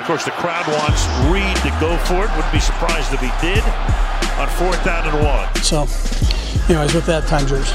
Of 0.00 0.06
course, 0.06 0.24
the 0.24 0.30
crowd 0.30 0.66
wants 0.66 1.06
Reed 1.30 1.54
to 1.56 1.78
go 1.78 1.94
for 2.06 2.24
it. 2.24 2.34
Wouldn't 2.34 2.52
be 2.54 2.58
surprised 2.58 3.12
if 3.12 3.20
he 3.20 3.30
did 3.42 3.62
on 4.40 4.48
fourth 4.48 4.82
down 4.82 5.06
and 5.06 5.22
one. 5.22 5.54
So, 5.56 5.80
anyways, 6.72 6.94
with 6.94 7.04
that, 7.04 7.26
time 7.28 7.46
yours. 7.46 7.70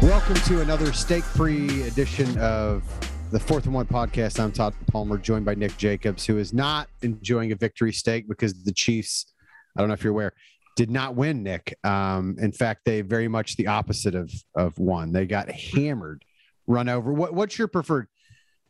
Welcome 0.00 0.36
to 0.36 0.62
another 0.62 0.94
steak-free 0.94 1.82
edition 1.82 2.36
of 2.38 2.82
the 3.30 3.38
Fourth 3.38 3.66
and 3.66 3.74
One 3.74 3.84
podcast. 3.84 4.40
I'm 4.40 4.52
Todd 4.52 4.72
Palmer, 4.90 5.18
joined 5.18 5.44
by 5.44 5.54
Nick 5.54 5.76
Jacobs, 5.76 6.24
who 6.24 6.38
is 6.38 6.54
not 6.54 6.88
enjoying 7.02 7.52
a 7.52 7.56
victory 7.56 7.92
steak 7.92 8.26
because 8.26 8.64
the 8.64 8.72
Chiefs. 8.72 9.34
I 9.76 9.82
don't 9.82 9.88
know 9.88 9.94
if 9.94 10.02
you're 10.02 10.14
aware, 10.14 10.32
did 10.76 10.90
not 10.90 11.14
win. 11.14 11.42
Nick. 11.42 11.76
Um, 11.84 12.36
in 12.40 12.52
fact, 12.52 12.86
they 12.86 13.02
very 13.02 13.28
much 13.28 13.56
the 13.56 13.66
opposite 13.66 14.14
of 14.14 14.32
of 14.54 14.78
one. 14.78 15.12
They 15.12 15.26
got 15.26 15.50
hammered, 15.50 16.24
run 16.66 16.88
over. 16.88 17.12
What, 17.12 17.34
what's 17.34 17.58
your 17.58 17.68
preferred? 17.68 18.06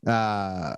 Uh, 0.05 0.75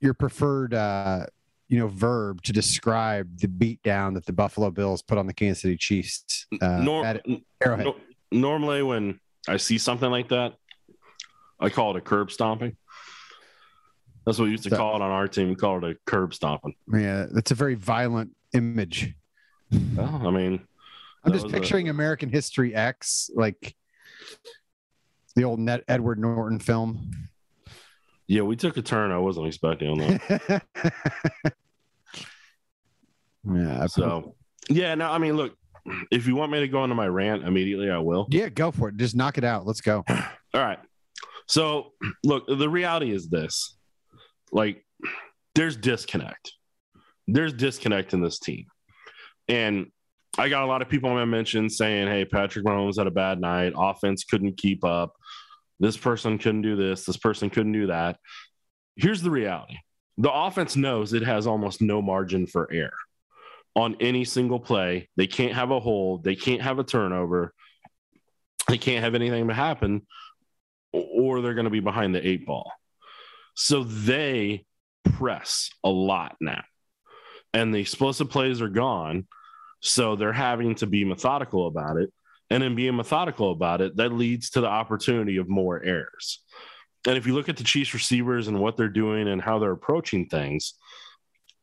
your 0.00 0.14
preferred 0.14 0.74
uh, 0.74 1.26
you 1.68 1.78
know 1.78 1.88
verb 1.88 2.42
to 2.42 2.52
describe 2.52 3.38
the 3.38 3.48
beatdown 3.48 4.14
that 4.14 4.26
the 4.26 4.32
Buffalo 4.32 4.70
Bills 4.70 5.02
put 5.02 5.18
on 5.18 5.26
the 5.26 5.34
Kansas 5.34 5.62
City 5.62 5.76
Chiefs 5.76 6.46
uh, 6.60 6.66
Arrowhead. 6.86 7.22
no- 7.86 7.96
normally, 8.30 8.82
when 8.82 9.20
I 9.48 9.56
see 9.56 9.78
something 9.78 10.10
like 10.10 10.28
that, 10.28 10.54
I 11.60 11.68
call 11.70 11.94
it 11.94 11.98
a 11.98 12.00
curb 12.02 12.30
stomping. 12.30 12.76
That's 14.24 14.38
what 14.38 14.46
we 14.46 14.50
used 14.50 14.64
to 14.64 14.70
So- 14.70 14.76
call 14.76 14.96
it 14.96 15.02
on 15.02 15.10
our 15.10 15.28
team. 15.28 15.48
We 15.48 15.54
call 15.54 15.78
it 15.84 15.90
a 15.90 15.96
curb 16.04 16.34
stomping. 16.34 16.74
Yeah, 16.92 17.26
that's 17.30 17.50
a 17.52 17.54
very 17.54 17.74
violent 17.74 18.32
image. 18.54 19.14
Well, 19.94 20.26
I 20.26 20.30
mean, 20.30 20.60
I'm 21.24 21.32
just 21.32 21.44
was 21.44 21.52
a- 21.52 21.56
picturing 21.56 21.88
American 21.88 22.28
History 22.28 22.74
X, 22.74 23.30
like 23.34 23.74
the 25.34 25.44
old 25.44 25.58
Net 25.60 25.82
Edward 25.88 26.18
Norton 26.18 26.58
film. 26.58 27.12
Yeah, 28.28 28.42
we 28.42 28.56
took 28.56 28.76
a 28.76 28.82
turn 28.82 29.12
I 29.12 29.18
wasn't 29.18 29.46
expecting 29.46 29.90
on 29.90 29.98
that. 29.98 30.62
yeah, 33.44 33.82
I 33.82 33.86
So, 33.86 34.34
yeah, 34.68 34.94
no, 34.94 35.10
I 35.10 35.18
mean, 35.18 35.36
look, 35.36 35.54
if 36.10 36.26
you 36.26 36.34
want 36.34 36.50
me 36.52 36.60
to 36.60 36.68
go 36.68 36.82
into 36.82 36.96
my 36.96 37.06
rant 37.06 37.44
immediately, 37.44 37.90
I 37.90 37.98
will. 37.98 38.26
yeah, 38.30 38.48
go 38.48 38.70
for 38.70 38.88
it. 38.88 38.96
Just 38.96 39.14
knock 39.14 39.38
it 39.38 39.44
out. 39.44 39.66
Let's 39.66 39.80
go. 39.80 40.04
All 40.08 40.16
right. 40.54 40.78
So, 41.46 41.92
look, 42.24 42.46
the 42.46 42.68
reality 42.68 43.12
is 43.12 43.28
this 43.28 43.76
like, 44.50 44.84
there's 45.54 45.76
disconnect. 45.76 46.52
There's 47.28 47.52
disconnect 47.52 48.14
in 48.14 48.20
this 48.20 48.38
team. 48.38 48.66
And 49.48 49.86
I 50.38 50.48
got 50.48 50.64
a 50.64 50.66
lot 50.66 50.82
of 50.82 50.88
people 50.88 51.10
on 51.10 51.16
my 51.16 51.24
mention 51.24 51.70
saying, 51.70 52.08
hey, 52.08 52.24
Patrick 52.24 52.64
Mahomes 52.64 52.98
had 52.98 53.06
a 53.06 53.12
bad 53.12 53.40
night. 53.40 53.72
Offense 53.76 54.24
couldn't 54.24 54.56
keep 54.56 54.84
up. 54.84 55.14
This 55.78 55.96
person 55.96 56.38
couldn't 56.38 56.62
do 56.62 56.76
this. 56.76 57.04
This 57.04 57.16
person 57.16 57.50
couldn't 57.50 57.72
do 57.72 57.88
that. 57.88 58.18
Here's 58.96 59.22
the 59.22 59.30
reality 59.30 59.76
the 60.18 60.32
offense 60.32 60.76
knows 60.76 61.12
it 61.12 61.22
has 61.22 61.46
almost 61.46 61.82
no 61.82 62.00
margin 62.00 62.46
for 62.46 62.72
error 62.72 62.96
on 63.74 63.96
any 64.00 64.24
single 64.24 64.58
play. 64.58 65.08
They 65.16 65.26
can't 65.26 65.52
have 65.52 65.70
a 65.70 65.80
hold, 65.80 66.24
they 66.24 66.36
can't 66.36 66.62
have 66.62 66.78
a 66.78 66.84
turnover, 66.84 67.52
they 68.68 68.78
can't 68.78 69.04
have 69.04 69.14
anything 69.14 69.48
to 69.48 69.54
happen 69.54 70.06
or 70.92 71.40
they're 71.40 71.54
going 71.54 71.64
to 71.64 71.70
be 71.70 71.80
behind 71.80 72.14
the 72.14 72.26
eight 72.26 72.46
ball. 72.46 72.72
So 73.54 73.84
they 73.84 74.64
press 75.04 75.70
a 75.84 75.90
lot 75.90 76.36
now. 76.40 76.62
And 77.52 77.74
the 77.74 77.78
explosive 77.78 78.30
plays 78.30 78.60
are 78.60 78.68
gone. 78.68 79.26
So 79.80 80.16
they're 80.16 80.32
having 80.32 80.74
to 80.76 80.86
be 80.86 81.04
methodical 81.04 81.66
about 81.66 81.96
it. 81.98 82.12
And 82.50 82.62
in 82.62 82.74
being 82.74 82.96
methodical 82.96 83.50
about 83.50 83.80
it, 83.80 83.96
that 83.96 84.12
leads 84.12 84.50
to 84.50 84.60
the 84.60 84.68
opportunity 84.68 85.36
of 85.36 85.48
more 85.48 85.82
errors. 85.82 86.44
And 87.06 87.16
if 87.16 87.26
you 87.26 87.34
look 87.34 87.48
at 87.48 87.56
the 87.56 87.64
Chiefs 87.64 87.94
receivers 87.94 88.48
and 88.48 88.60
what 88.60 88.76
they're 88.76 88.88
doing 88.88 89.28
and 89.28 89.40
how 89.40 89.58
they're 89.58 89.72
approaching 89.72 90.26
things, 90.26 90.74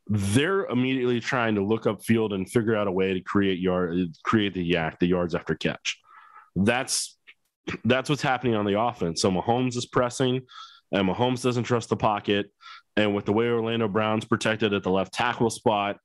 they're 0.08 0.66
immediately 0.66 1.20
trying 1.20 1.56
to 1.56 1.64
look 1.64 1.88
up 1.88 2.04
field 2.04 2.34
and 2.34 2.50
figure 2.50 2.76
out 2.76 2.88
a 2.88 2.92
way 2.92 3.14
to 3.14 3.22
create 3.22 3.60
yard 3.60 3.98
create 4.24 4.54
the 4.54 4.74
YAC, 4.74 5.00
the 5.00 5.08
yards 5.08 5.36
after 5.36 5.56
catch. 5.56 6.00
That's 6.56 7.18
that's 7.86 8.10
what's 8.10 8.22
happening 8.22 8.56
on 8.56 8.66
the 8.66 8.80
offense. 8.80 9.22
So 9.22 9.32
Mahomes 9.32 9.78
is 9.78 9.86
pressing, 9.86 10.42
and 10.92 11.08
Mahomes 11.08 11.42
doesn't 11.42 11.64
trust 11.64 11.90
the 11.90 11.96
pocket. 11.96 12.52
And 12.96 13.16
with 13.16 13.26
the 13.26 13.34
way 13.34 13.48
Orlando 13.48 13.88
Brown's 13.88 14.26
protected 14.26 14.74
at 14.74 14.84
the 14.84 14.92
left 14.92 15.14
tackle 15.14 15.50
spot, 15.50 15.98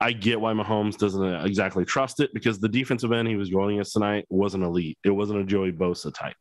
I 0.00 0.12
get 0.12 0.40
why 0.40 0.52
Mahomes 0.52 0.98
doesn't 0.98 1.24
uh, 1.24 1.44
exactly 1.44 1.84
trust 1.84 2.20
it 2.20 2.34
because 2.34 2.58
the 2.58 2.68
defensive 2.68 3.12
end 3.12 3.28
he 3.28 3.36
was 3.36 3.50
going 3.50 3.76
against 3.76 3.94
tonight 3.94 4.26
wasn't 4.28 4.64
elite. 4.64 4.98
It 5.04 5.10
wasn't 5.10 5.40
a 5.40 5.44
Joey 5.44 5.72
Bosa 5.72 6.12
type. 6.12 6.36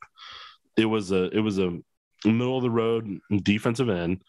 It 0.76 0.86
was 0.86 1.12
a 1.12 1.30
it 1.30 1.40
was 1.40 1.58
a 1.58 1.78
middle 2.26 2.58
of 2.58 2.64
the 2.64 2.70
road 2.70 3.20
defensive 3.44 3.90
end, 3.90 4.22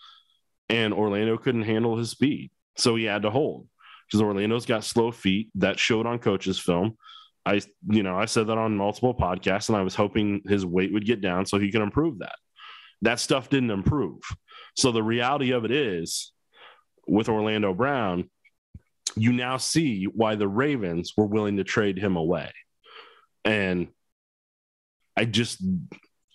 and 0.69 0.94
Orlando 0.94 1.37
couldn't 1.38 1.62
handle 1.62 1.97
his 1.97 2.10
speed, 2.10 2.50
so 2.76 2.94
he 2.94 3.04
had 3.04 3.22
to 3.22 3.31
hold 3.31 3.66
because 4.06 4.22
Orlando's 4.22 4.66
got 4.66 4.84
slow 4.84 5.10
feet. 5.10 5.50
That 5.56 5.78
showed 5.78 6.06
on 6.06 6.20
coach's 6.20 6.58
film. 6.58 6.97
I, 7.44 7.60
you 7.88 8.03
know, 8.03 8.16
I 8.19 8.25
said 8.25 8.48
that 8.48 8.58
on 8.58 8.76
multiple 8.76 9.14
podcasts, 9.14 9.69
and 9.69 9.76
I 9.76 9.82
was 9.82 9.94
hoping 9.94 10.43
his 10.48 10.66
weight 10.66 10.93
would 10.93 11.06
get 11.06 11.20
down 11.20 11.47
so 11.47 11.58
he 11.58 11.70
could 11.70 11.82
improve 11.82 12.19
that. 12.19 12.34
That 13.03 13.20
stuff 13.20 13.48
didn't 13.48 13.70
improve. 13.70 14.20
So 14.76 14.91
the 14.91 15.03
reality 15.03 15.53
of 15.53 15.64
it 15.64 15.70
is, 15.70 16.32
with 17.06 17.28
Orlando 17.28 17.72
Brown, 17.72 18.31
you 19.16 19.32
now 19.32 19.56
see 19.56 20.04
why 20.04 20.34
the 20.34 20.49
Ravens 20.49 21.12
were 21.16 21.27
willing 21.27 21.56
to 21.56 21.65
trade 21.65 21.99
him 21.99 22.16
away, 22.16 22.53
and 23.44 23.88
I 25.16 25.25
just 25.25 25.62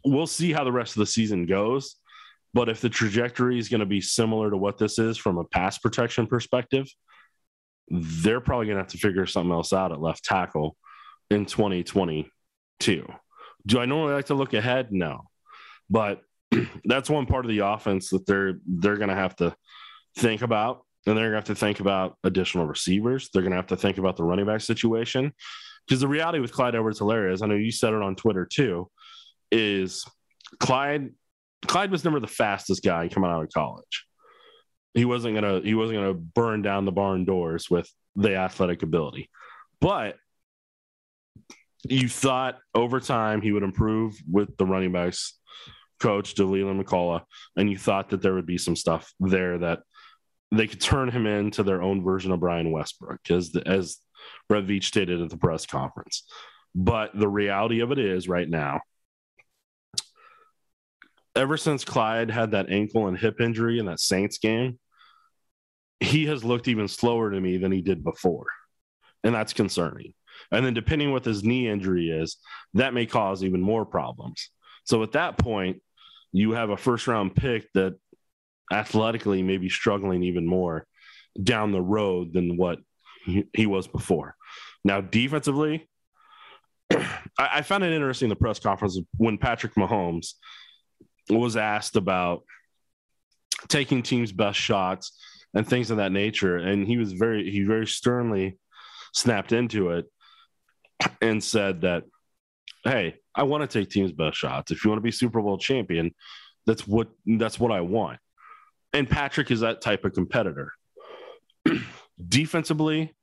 we'll 0.03 0.27
see 0.27 0.51
how 0.51 0.63
the 0.63 0.71
rest 0.71 0.95
of 0.95 0.99
the 0.99 1.05
season 1.05 1.45
goes. 1.45 1.95
But 2.53 2.67
if 2.67 2.81
the 2.81 2.89
trajectory 2.89 3.57
is 3.59 3.69
going 3.69 3.79
to 3.79 3.85
be 3.85 4.01
similar 4.01 4.49
to 4.49 4.57
what 4.57 4.77
this 4.77 4.99
is 4.99 5.17
from 5.17 5.37
a 5.37 5.45
pass 5.45 5.77
protection 5.77 6.27
perspective, 6.27 6.85
they're 7.87 8.41
probably 8.41 8.65
going 8.65 8.77
to 8.77 8.83
have 8.83 8.91
to 8.91 8.97
figure 8.97 9.25
something 9.25 9.53
else 9.53 9.71
out 9.71 9.91
at 9.91 10.01
left 10.01 10.25
tackle 10.25 10.75
in 11.29 11.45
2022. 11.45 13.05
Do 13.65 13.79
I 13.79 13.85
normally 13.85 14.13
like 14.13 14.25
to 14.25 14.33
look 14.33 14.53
ahead? 14.53 14.91
No, 14.91 15.29
but 15.89 16.21
that's 16.83 17.09
one 17.09 17.25
part 17.25 17.45
of 17.45 17.49
the 17.49 17.59
offense 17.59 18.09
that 18.09 18.25
they're 18.25 18.55
they're 18.65 18.97
going 18.97 19.09
to 19.09 19.15
have 19.15 19.35
to 19.37 19.55
think 20.17 20.41
about, 20.41 20.85
and 21.05 21.17
they're 21.17 21.31
going 21.31 21.31
to 21.31 21.37
have 21.37 21.43
to 21.45 21.55
think 21.55 21.79
about 21.79 22.17
additional 22.23 22.65
receivers. 22.65 23.29
They're 23.33 23.41
going 23.41 23.51
to 23.51 23.57
have 23.57 23.67
to 23.67 23.77
think 23.77 23.97
about 23.97 24.17
the 24.17 24.23
running 24.23 24.45
back 24.45 24.61
situation 24.61 25.33
because 25.87 26.01
the 26.01 26.07
reality 26.07 26.39
with 26.39 26.51
Clyde 26.51 26.75
Edwards-Helaire 26.75 27.31
is, 27.33 27.41
I 27.41 27.47
know 27.47 27.55
you 27.55 27.71
said 27.71 27.93
it 27.93 28.01
on 28.01 28.15
Twitter 28.15 28.45
too, 28.45 28.89
is 29.51 30.05
Clyde. 30.59 31.09
Clyde 31.67 31.91
was 31.91 32.03
never 32.03 32.19
the 32.19 32.27
fastest 32.27 32.83
guy 32.83 33.07
coming 33.07 33.29
out 33.29 33.43
of 33.43 33.49
college. 33.49 34.05
He 34.93 35.05
wasn't 35.05 35.35
gonna 35.35 35.61
he 35.61 35.73
wasn't 35.73 35.99
gonna 35.99 36.13
burn 36.13 36.61
down 36.61 36.85
the 36.85 36.91
barn 36.91 37.23
doors 37.23 37.69
with 37.69 37.89
the 38.15 38.35
athletic 38.35 38.83
ability, 38.83 39.29
but 39.79 40.17
you 41.83 42.09
thought 42.09 42.57
over 42.75 42.99
time 42.99 43.41
he 43.41 43.51
would 43.51 43.63
improve 43.63 44.15
with 44.29 44.55
the 44.57 44.65
running 44.65 44.91
backs 44.91 45.39
coach 45.99 46.33
Deland 46.33 46.83
McCullough, 46.83 47.23
and 47.55 47.69
you 47.69 47.77
thought 47.77 48.09
that 48.09 48.21
there 48.21 48.33
would 48.33 48.45
be 48.45 48.57
some 48.57 48.75
stuff 48.75 49.13
there 49.19 49.59
that 49.59 49.79
they 50.51 50.67
could 50.67 50.81
turn 50.81 51.09
him 51.09 51.25
into 51.25 51.63
their 51.63 51.81
own 51.81 52.03
version 52.03 52.31
of 52.31 52.39
Brian 52.39 52.71
Westbrook, 52.71 53.29
as 53.29 53.55
as 53.65 53.97
Brett 54.49 54.65
Veach 54.65 54.83
stated 54.83 55.21
at 55.21 55.29
the 55.29 55.37
press 55.37 55.65
conference. 55.65 56.23
But 56.75 57.11
the 57.17 57.27
reality 57.27 57.81
of 57.81 57.91
it 57.91 57.99
is, 57.99 58.27
right 58.27 58.49
now, 58.49 58.81
ever 61.35 61.57
since 61.57 61.85
Clyde 61.85 62.31
had 62.31 62.51
that 62.51 62.69
ankle 62.69 63.07
and 63.07 63.17
hip 63.17 63.41
injury 63.41 63.79
in 63.79 63.85
that 63.85 63.99
Saints 63.99 64.37
game, 64.37 64.79
he 65.99 66.25
has 66.25 66.43
looked 66.43 66.67
even 66.67 66.87
slower 66.87 67.31
to 67.31 67.39
me 67.39 67.57
than 67.57 67.71
he 67.71 67.81
did 67.81 68.03
before. 68.03 68.45
And 69.23 69.35
that's 69.35 69.53
concerning. 69.53 70.13
And 70.51 70.65
then, 70.65 70.73
depending 70.73 71.11
what 71.11 71.25
his 71.25 71.43
knee 71.43 71.67
injury 71.67 72.09
is, 72.09 72.37
that 72.73 72.93
may 72.93 73.05
cause 73.05 73.43
even 73.43 73.61
more 73.61 73.85
problems. 73.85 74.49
So, 74.85 75.03
at 75.03 75.11
that 75.13 75.37
point, 75.37 75.81
you 76.31 76.53
have 76.53 76.69
a 76.69 76.77
first 76.77 77.07
round 77.07 77.35
pick 77.35 77.71
that 77.73 77.95
athletically 78.71 79.43
maybe 79.43 79.69
struggling 79.69 80.23
even 80.23 80.45
more 80.45 80.85
down 81.41 81.71
the 81.71 81.81
road 81.81 82.33
than 82.33 82.57
what 82.57 82.79
he, 83.25 83.65
was 83.65 83.87
before. 83.87 84.35
Now, 84.83 85.01
defensively, 85.01 85.87
I, 86.91 87.05
I 87.37 87.61
found 87.61 87.83
it 87.83 87.93
interesting 87.93 88.29
the 88.29 88.35
press 88.35 88.59
conference 88.59 88.99
when 89.17 89.37
Patrick 89.37 89.75
Mahomes 89.75 90.33
was 91.29 91.55
asked 91.55 91.95
about 91.95 92.43
taking 93.67 94.01
teams' 94.01 94.31
best 94.31 94.59
shots 94.59 95.17
and 95.53 95.67
things 95.67 95.91
of 95.91 95.97
that 95.97 96.11
nature, 96.11 96.57
and 96.57 96.87
he 96.87 96.97
was 96.97 97.13
very 97.13 97.49
he 97.49 97.63
very 97.63 97.87
sternly 97.87 98.57
snapped 99.13 99.51
into 99.51 99.91
it 99.91 100.05
and 101.21 101.43
said 101.43 101.81
that, 101.81 102.03
"Hey, 102.83 103.15
I 103.35 103.43
want 103.43 103.69
to 103.69 103.79
take 103.79 103.89
teams' 103.89 104.11
best 104.11 104.37
shots. 104.37 104.71
If 104.71 104.83
you 104.83 104.89
want 104.89 104.99
to 104.99 105.03
be 105.03 105.11
Super 105.11 105.41
Bowl 105.41 105.57
champion, 105.57 106.13
that's 106.65 106.87
what 106.87 107.09
that's 107.25 107.59
what 107.59 107.71
I 107.71 107.81
want." 107.81 108.19
And 108.93 109.09
Patrick 109.09 109.51
is 109.51 109.61
that 109.61 109.81
type 109.81 110.05
of 110.05 110.13
competitor. 110.13 110.73
Defensively, 112.27 113.13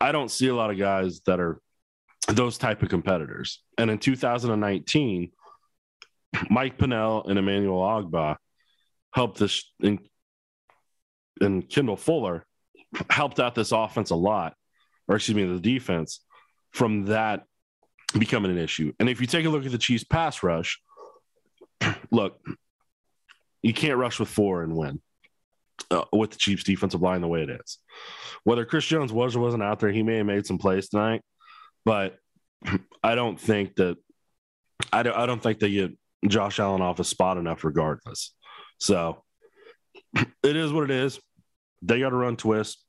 I 0.00 0.12
don't 0.12 0.30
see 0.30 0.48
a 0.48 0.54
lot 0.54 0.70
of 0.70 0.78
guys 0.78 1.20
that 1.26 1.40
are 1.40 1.60
those 2.28 2.58
type 2.58 2.82
of 2.82 2.88
competitors. 2.88 3.62
And 3.78 3.90
in 3.90 3.98
2019, 3.98 5.30
Mike 6.50 6.78
Pennel 6.78 7.24
and 7.26 7.38
Emmanuel 7.38 7.80
Ogbah 7.80 8.36
helped 9.12 9.38
this 9.38 9.72
and, 9.82 9.98
and 11.40 11.68
Kendall 11.68 11.96
Fuller 11.96 12.44
helped 13.10 13.40
out 13.40 13.54
this 13.54 13.72
offense 13.72 14.10
a 14.10 14.16
lot, 14.16 14.54
or 15.08 15.16
excuse 15.16 15.34
me, 15.34 15.44
the 15.44 15.60
defense 15.60 16.20
from 16.72 17.06
that 17.06 17.44
becoming 18.18 18.50
an 18.50 18.58
issue. 18.58 18.92
And 19.00 19.08
if 19.08 19.20
you 19.20 19.26
take 19.26 19.46
a 19.46 19.48
look 19.48 19.64
at 19.64 19.72
the 19.72 19.78
Chiefs 19.78 20.04
pass 20.04 20.42
rush, 20.42 20.80
look, 22.10 22.40
you 23.62 23.72
can't 23.72 23.98
rush 23.98 24.20
with 24.20 24.28
four 24.28 24.62
and 24.62 24.76
win 24.76 25.00
uh, 25.90 26.04
with 26.12 26.30
the 26.30 26.36
Chiefs 26.36 26.64
defensive 26.64 27.02
line 27.02 27.20
the 27.20 27.28
way 27.28 27.42
it 27.42 27.50
is. 27.50 27.78
Whether 28.44 28.64
Chris 28.64 28.84
Jones 28.84 29.12
was 29.12 29.36
or 29.36 29.40
wasn't 29.40 29.62
out 29.62 29.80
there, 29.80 29.90
he 29.90 30.02
may 30.02 30.16
have 30.16 30.26
made 30.26 30.46
some 30.46 30.58
plays 30.58 30.88
tonight, 30.88 31.22
but 31.84 32.16
I 33.02 33.14
don't 33.14 33.38
think 33.38 33.76
that 33.76 33.96
I 34.92 35.02
don't 35.02 35.16
I 35.16 35.26
don't 35.26 35.42
think 35.42 35.58
they 35.58 35.70
get 35.70 35.98
Josh 36.26 36.58
Allen 36.60 36.82
off 36.82 37.00
a 37.00 37.04
spot 37.04 37.36
enough 37.36 37.64
regardless. 37.64 38.34
So 38.78 39.22
it 40.42 40.56
is 40.56 40.72
what 40.72 40.84
it 40.84 40.90
is. 40.90 41.20
They 41.82 42.00
got 42.00 42.10
to 42.10 42.16
run 42.16 42.36
twists. 42.36 42.84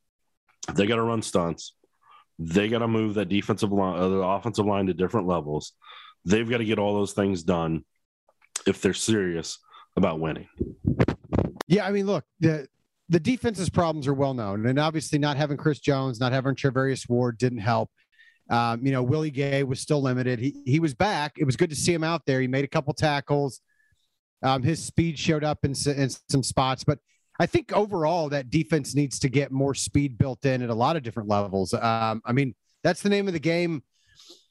They 0.74 0.88
got 0.88 0.95
to 0.95 1.04
run 1.04 1.22
stunts. 1.22 1.74
They 2.38 2.69
got 2.69 2.80
to 2.80 2.88
move 2.88 3.15
that 3.15 3.30
defensive 3.30 3.72
line, 3.72 4.00
uh, 4.00 4.07
the 4.07 4.18
offensive 4.18 4.65
line 4.65 4.88
to 4.88 4.94
different 4.94 5.27
levels. 5.27 5.74
They've 6.25 6.50
got 6.50 6.57
to 6.57 6.65
get 6.65 6.80
all 6.80 6.94
those 6.94 7.13
things 7.13 7.44
done 7.44 7.83
if 8.65 8.81
they're 8.81 8.94
serious 8.94 9.60
about 9.95 10.19
winning. 10.19 10.47
Yeah, 11.68 11.86
I 11.86 11.91
mean, 11.91 12.06
look, 12.06 12.25
the 12.39 12.68
the 13.09 13.19
defense's 13.19 13.69
problems 13.69 14.07
are 14.07 14.13
well 14.13 14.33
known, 14.33 14.65
and 14.65 14.80
obviously 14.80 15.19
not 15.19 15.38
having 15.38 15.57
Chris 15.57 15.80
Jones, 15.80 16.19
not 16.19 16.31
having 16.31 16.56
Charvarius 16.56 17.09
Ward 17.09 17.38
didn't 17.38 17.59
help. 17.59 17.89
Um, 18.50 18.86
you 18.86 18.91
know, 18.91 19.03
Willie 19.03 19.31
Gay 19.31 19.63
was 19.63 19.80
still 19.80 20.01
limited. 20.01 20.39
He 20.39 20.62
he 20.65 20.80
was 20.80 20.94
back. 20.94 21.33
It 21.38 21.45
was 21.45 21.56
good 21.56 21.69
to 21.69 21.75
see 21.75 21.94
him 21.94 22.03
out 22.03 22.25
there. 22.25 22.41
He 22.41 22.47
made 22.47 22.65
a 22.65 22.69
couple 22.69 22.94
tackles. 22.94 23.62
Um, 24.41 24.63
his 24.63 24.83
speed 24.83 25.19
showed 25.19 25.44
up 25.44 25.59
in, 25.63 25.71
in 25.86 26.09
some 26.30 26.44
spots, 26.44 26.83
but 26.83 27.00
I 27.39 27.45
think 27.45 27.74
overall 27.74 28.30
that 28.30 28.50
defense 28.50 28.95
needs 28.95 29.19
to 29.19 29.30
get 29.30 29.51
more 29.51 29.74
speed 29.74 30.18
built 30.18 30.45
in 30.45 30.62
at 30.62 30.69
a 30.69 30.74
lot 30.74 30.95
of 30.95 31.03
different 31.03 31.30
levels. 31.30 31.74
Um, 31.74 32.21
I 32.25 32.31
mean, 32.31 32.56
that's 32.83 33.01
the 33.01 33.09
name 33.09 33.27
of 33.27 33.33
the 33.33 33.39
game. 33.39 33.83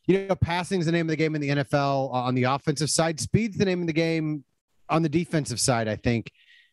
You 0.06 0.26
know, 0.26 0.34
passing 0.36 0.80
is 0.80 0.86
the 0.86 0.92
name 0.92 1.06
of 1.06 1.10
the 1.10 1.16
game 1.16 1.34
in 1.34 1.40
the 1.40 1.48
NFL 1.48 2.12
on 2.12 2.34
the 2.34 2.44
offensive 2.44 2.88
side. 2.88 3.20
Speed's 3.20 3.58
the 3.58 3.66
name 3.66 3.82
of 3.82 3.86
the 3.86 3.92
game 3.92 4.44
on 4.88 5.02
the 5.02 5.08
defensive 5.08 5.60
side. 5.60 5.88
I 5.88 5.96
think 5.96 6.30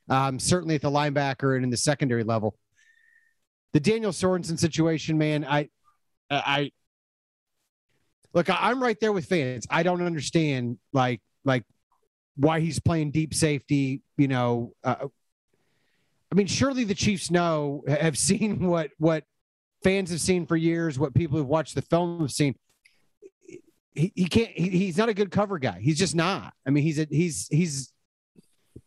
um, 0.10 0.40
certainly 0.40 0.76
at 0.76 0.82
the 0.82 0.92
linebacker 0.92 1.56
and 1.56 1.64
in 1.64 1.70
the 1.70 1.78
secondary 1.78 2.24
level. 2.24 2.56
The 3.74 3.80
Daniel 3.80 4.12
Sorensen 4.12 4.58
situation, 4.58 5.18
man, 5.18 5.44
I, 5.44 5.70
I, 6.30 6.72
look, 8.34 8.50
I'm 8.50 8.82
right 8.82 8.98
there 9.00 9.12
with 9.12 9.26
fans. 9.26 9.68
I 9.70 9.84
don't 9.84 10.02
understand 10.02 10.78
like 10.94 11.22
like 11.44 11.64
why 12.38 12.60
he's 12.60 12.80
playing 12.80 13.12
deep 13.12 13.34
safety. 13.34 14.02
You 14.18 14.28
know, 14.28 14.74
uh, 14.84 15.08
I 16.32 16.36
mean, 16.36 16.48
surely 16.48 16.84
the 16.84 16.96
Chiefs 16.96 17.32
know 17.32 17.84
have 17.88 18.18
seen 18.18 18.66
what 18.68 18.92
what 18.98 19.26
fans 19.84 20.10
have 20.12 20.22
seen 20.22 20.46
for 20.46 20.56
years, 20.56 20.98
what 20.98 21.14
people 21.14 21.38
who've 21.38 21.48
watched 21.48 21.76
the 21.76 21.82
film 21.82 22.22
have 22.22 22.32
seen. 22.32 22.56
He, 23.94 24.12
he 24.16 24.26
can't. 24.26 24.52
He, 24.52 24.70
he's 24.70 24.98
not 24.98 25.10
a 25.10 25.14
good 25.14 25.32
cover 25.32 25.60
guy. 25.60 25.80
He's 25.82 25.98
just 25.98 26.16
not. 26.16 26.54
I 26.66 26.70
mean, 26.70 26.84
he's 26.84 27.00
a 27.00 27.08
he's 27.10 27.48
he's 27.50 27.92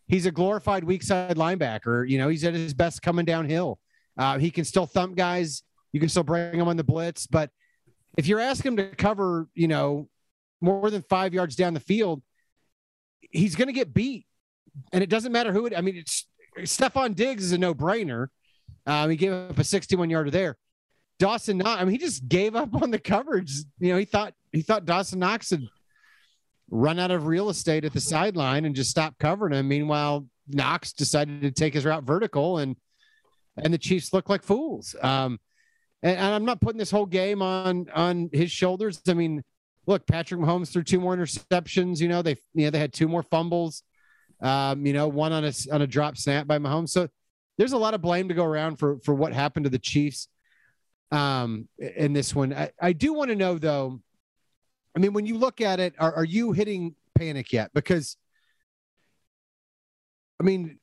he's 0.08 0.26
a 0.26 0.31
glorified 0.31 0.84
weak 0.84 1.02
side 1.02 1.37
linebacker. 1.37 2.08
You 2.08 2.19
know, 2.19 2.28
he's 2.28 2.44
at 2.44 2.55
his 2.55 2.75
best 2.75 3.02
coming 3.02 3.25
downhill. 3.25 3.78
Uh, 4.16 4.38
he 4.38 4.50
can 4.50 4.64
still 4.64 4.87
thump 4.87 5.16
guys. 5.16 5.62
You 5.93 6.00
can 6.00 6.08
still 6.08 6.25
bring 6.25 6.58
him 6.58 6.69
on 6.69 6.76
the 6.76 6.84
blitz, 6.84 7.26
but 7.26 7.50
if 8.16 8.26
you're 8.26 8.40
asking 8.40 8.72
him 8.72 8.76
to 8.78 8.88
cover, 8.96 9.49
you 9.55 9.69
know, 9.69 10.08
more 10.60 10.90
than 10.90 11.02
five 11.02 11.32
yards 11.32 11.55
down 11.55 11.72
the 11.72 11.81
field, 11.81 12.20
he's 13.31 13.55
going 13.55 13.69
to 13.69 13.72
get 13.72 13.94
beat. 13.94 14.26
And 14.93 15.02
it 15.02 15.08
doesn't 15.08 15.32
matter 15.32 15.52
who 15.52 15.66
it. 15.66 15.72
I 15.76 15.81
mean, 15.81 15.96
it's 15.96 16.26
Stefon 16.58 17.14
Diggs 17.14 17.44
is 17.44 17.52
a 17.52 17.58
no 17.58 17.75
brainer. 17.75 18.28
Um, 18.87 19.11
he 19.11 19.16
gave 19.16 19.32
up 19.32 19.58
a 19.58 19.64
61 19.64 20.11
yarder 20.11 20.31
there. 20.31 20.56
Dawson 21.19 21.58
Knox, 21.58 21.81
I 21.81 21.84
mean, 21.84 21.93
he 21.93 21.99
just 21.99 22.28
gave 22.28 22.54
up 22.54 22.81
on 22.81 22.90
the 22.90 22.99
coverage. 22.99 23.52
You 23.78 23.93
know, 23.93 23.99
he 23.99 24.04
thought 24.04 24.34
he 24.52 24.62
thought 24.62 24.84
Dawson 24.84 25.19
Knox 25.19 25.50
had 25.50 25.62
run 26.70 26.98
out 26.98 27.10
of 27.10 27.26
real 27.26 27.48
estate 27.48 27.84
at 27.84 27.92
the 27.92 28.00
sideline 28.00 28.64
and 28.64 28.74
just 28.74 28.90
stop 28.90 29.18
covering 29.18 29.54
him. 29.54 29.68
Meanwhile, 29.68 30.26
Knox 30.48 30.92
decided 30.92 31.42
to 31.42 31.50
take 31.50 31.74
his 31.74 31.84
route 31.84 32.04
vertical 32.04 32.58
and 32.58 32.76
and 33.56 33.74
the 33.74 33.78
Chiefs 33.78 34.12
look 34.12 34.28
like 34.28 34.44
fools. 34.44 34.94
Um, 35.02 35.40
and, 36.02 36.16
and, 36.16 36.34
I'm 36.34 36.44
not 36.44 36.60
putting 36.60 36.78
this 36.78 36.92
whole 36.92 37.06
game 37.06 37.42
on 37.42 37.86
on 37.92 38.30
his 38.32 38.52
shoulders. 38.52 39.00
I 39.08 39.14
mean, 39.14 39.42
look, 39.86 40.06
Patrick 40.06 40.40
Mahomes 40.40 40.70
threw 40.72 40.84
two 40.84 41.00
more 41.00 41.16
interceptions. 41.16 42.00
You 42.00 42.08
know, 42.08 42.22
they 42.22 42.36
you 42.54 42.64
know 42.64 42.70
they 42.70 42.78
had 42.78 42.92
two 42.92 43.08
more 43.08 43.22
fumbles. 43.22 43.82
Um, 44.40 44.86
you 44.86 44.92
know, 44.92 45.08
one 45.08 45.32
on 45.32 45.44
a 45.44 45.52
on 45.72 45.82
a 45.82 45.86
drop 45.86 46.16
snap 46.16 46.46
by 46.46 46.58
Mahomes. 46.58 46.90
So 46.90 47.08
there's 47.56 47.72
a 47.72 47.78
lot 47.78 47.94
of 47.94 48.00
blame 48.00 48.28
to 48.28 48.34
go 48.34 48.44
around 48.44 48.76
for 48.76 48.98
for 49.00 49.14
what 49.14 49.32
happened 49.32 49.64
to 49.64 49.70
the 49.70 49.78
Chiefs 49.78 50.28
um, 51.10 51.68
in 51.78 52.12
this 52.12 52.34
one. 52.34 52.54
I, 52.54 52.70
I 52.80 52.92
do 52.92 53.12
want 53.12 53.30
to 53.30 53.36
know 53.36 53.58
though. 53.58 54.00
I 54.96 55.00
mean, 55.00 55.12
when 55.12 55.26
you 55.26 55.37
look 55.37 55.61
at 55.61 55.81
it, 55.81 55.94
are, 55.99 56.12
are 56.14 56.25
you 56.25 56.52
hitting 56.52 56.94
panic 57.17 57.52
yet? 57.52 57.70
Because 57.75 58.17
I 60.40 60.44
mean, 60.44 60.79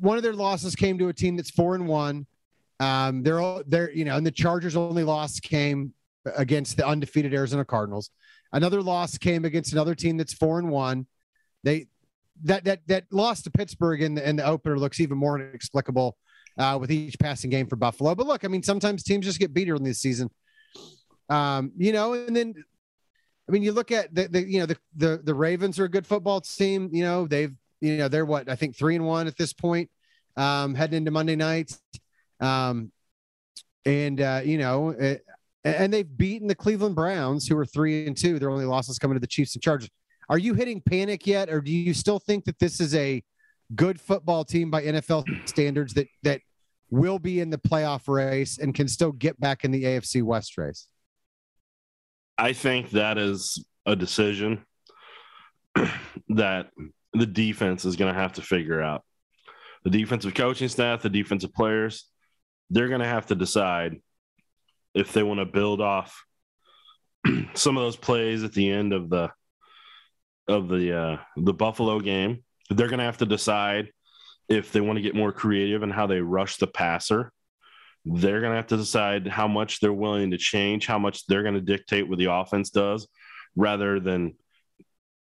one 0.00 0.16
of 0.16 0.22
their 0.22 0.34
losses 0.34 0.76
came 0.76 0.98
to 0.98 1.08
a 1.08 1.12
team 1.12 1.36
that's 1.36 1.50
four 1.50 1.74
and 1.74 1.86
one. 1.86 2.26
Um, 2.80 3.22
they're 3.22 3.40
all 3.40 3.62
they're 3.66 3.90
you 3.90 4.04
know, 4.04 4.16
and 4.16 4.26
the 4.26 4.30
Chargers' 4.30 4.76
only 4.76 5.04
loss 5.04 5.40
came 5.40 5.94
against 6.36 6.76
the 6.76 6.86
undefeated 6.86 7.34
Arizona 7.34 7.64
Cardinals. 7.64 8.10
Another 8.52 8.82
loss 8.82 9.18
came 9.18 9.44
against 9.44 9.72
another 9.72 9.94
team 9.94 10.16
that's 10.16 10.32
four 10.32 10.58
and 10.58 10.70
one. 10.70 11.06
They 11.64 11.86
that 12.44 12.64
that 12.64 12.80
that 12.86 13.04
loss 13.10 13.42
to 13.42 13.50
Pittsburgh 13.50 14.02
in 14.02 14.14
the 14.14 14.28
in 14.28 14.36
the 14.36 14.44
opener 14.44 14.78
looks 14.78 15.00
even 15.00 15.18
more 15.18 15.40
inexplicable 15.40 16.16
uh, 16.58 16.78
with 16.80 16.90
each 16.90 17.18
passing 17.18 17.50
game 17.50 17.66
for 17.66 17.76
Buffalo. 17.76 18.14
But 18.14 18.26
look, 18.26 18.44
I 18.44 18.48
mean, 18.48 18.62
sometimes 18.62 19.02
teams 19.02 19.26
just 19.26 19.38
get 19.38 19.54
beat 19.54 19.68
early 19.68 19.78
in 19.78 19.84
the 19.84 19.94
season. 19.94 20.30
Um, 21.28 21.72
you 21.76 21.92
know, 21.92 22.14
and 22.14 22.34
then 22.34 22.54
I 23.48 23.52
mean, 23.52 23.62
you 23.62 23.72
look 23.72 23.90
at 23.90 24.14
the, 24.14 24.28
the 24.28 24.42
you 24.42 24.60
know 24.60 24.66
the, 24.66 24.76
the 24.96 25.20
the 25.24 25.34
Ravens 25.34 25.78
are 25.78 25.84
a 25.84 25.88
good 25.88 26.06
football 26.06 26.40
team. 26.40 26.90
You 26.92 27.04
know, 27.04 27.26
they've 27.26 27.54
you 27.80 27.96
know 27.96 28.08
they're 28.08 28.26
what 28.26 28.48
I 28.48 28.56
think 28.56 28.76
three 28.76 28.94
and 28.94 29.06
one 29.06 29.26
at 29.26 29.36
this 29.36 29.52
point, 29.52 29.90
um, 30.36 30.74
heading 30.74 30.98
into 30.98 31.10
Monday 31.10 31.36
night, 31.36 31.76
Um, 32.40 32.92
and 33.84 34.20
uh, 34.20 34.42
you 34.44 34.58
know, 34.58 34.90
it, 34.90 35.24
and 35.64 35.92
they've 35.92 36.16
beaten 36.16 36.46
the 36.46 36.54
Cleveland 36.54 36.94
Browns, 36.94 37.46
who 37.48 37.56
are 37.56 37.66
three 37.66 38.06
and 38.06 38.16
two. 38.16 38.38
Their 38.38 38.50
only 38.50 38.66
losses 38.66 38.98
coming 38.98 39.16
to 39.16 39.20
the 39.20 39.26
Chiefs 39.26 39.54
and 39.54 39.62
Chargers. 39.62 39.90
Are 40.28 40.38
you 40.38 40.54
hitting 40.54 40.82
panic 40.82 41.26
yet, 41.26 41.48
or 41.48 41.60
do 41.60 41.72
you 41.72 41.94
still 41.94 42.18
think 42.18 42.44
that 42.44 42.58
this 42.58 42.80
is 42.80 42.94
a 42.94 43.22
good 43.74 44.00
football 44.00 44.44
team 44.44 44.70
by 44.70 44.82
NFL 44.82 45.48
standards 45.48 45.94
that 45.94 46.08
that 46.22 46.40
will 46.90 47.18
be 47.18 47.40
in 47.40 47.50
the 47.50 47.58
playoff 47.58 48.08
race 48.08 48.58
and 48.58 48.74
can 48.74 48.88
still 48.88 49.12
get 49.12 49.38
back 49.40 49.64
in 49.64 49.70
the 49.70 49.84
AFC 49.84 50.22
West 50.22 50.58
race? 50.58 50.88
I 52.38 52.52
think 52.52 52.90
that 52.90 53.18
is 53.18 53.64
a 53.84 53.96
decision 53.96 54.64
that 56.28 56.68
the 57.12 57.26
defense 57.26 57.84
is 57.84 57.96
going 57.96 58.12
to 58.12 58.20
have 58.20 58.34
to 58.34 58.42
figure 58.42 58.80
out. 58.80 59.02
The 59.84 59.90
defensive 59.90 60.34
coaching 60.34 60.68
staff, 60.68 61.02
the 61.02 61.10
defensive 61.10 61.52
players, 61.52 62.06
they're 62.70 62.88
going 62.88 63.00
to 63.00 63.06
have 63.06 63.26
to 63.26 63.34
decide 63.34 64.00
if 64.94 65.12
they 65.12 65.22
want 65.22 65.40
to 65.40 65.46
build 65.46 65.80
off 65.80 66.24
some 67.54 67.76
of 67.76 67.82
those 67.82 67.96
plays 67.96 68.44
at 68.44 68.52
the 68.52 68.70
end 68.70 68.92
of 68.92 69.10
the 69.10 69.30
of 70.46 70.68
the 70.68 70.96
uh, 70.96 71.16
the 71.36 71.52
Buffalo 71.52 72.00
game. 72.00 72.44
They're 72.70 72.88
going 72.88 72.98
to 72.98 73.04
have 73.04 73.18
to 73.18 73.26
decide 73.26 73.90
if 74.48 74.72
they 74.72 74.80
want 74.80 74.96
to 74.96 75.02
get 75.02 75.14
more 75.14 75.32
creative 75.32 75.82
and 75.82 75.92
how 75.92 76.06
they 76.06 76.20
rush 76.20 76.56
the 76.56 76.66
passer. 76.66 77.32
They're 78.10 78.40
going 78.40 78.52
to 78.52 78.56
have 78.56 78.68
to 78.68 78.76
decide 78.76 79.26
how 79.26 79.48
much 79.48 79.80
they're 79.80 79.92
willing 79.92 80.30
to 80.30 80.38
change, 80.38 80.86
how 80.86 80.98
much 80.98 81.26
they're 81.26 81.42
going 81.42 81.54
to 81.54 81.60
dictate 81.60 82.08
what 82.08 82.18
the 82.18 82.32
offense 82.32 82.70
does, 82.70 83.06
rather 83.54 84.00
than 84.00 84.34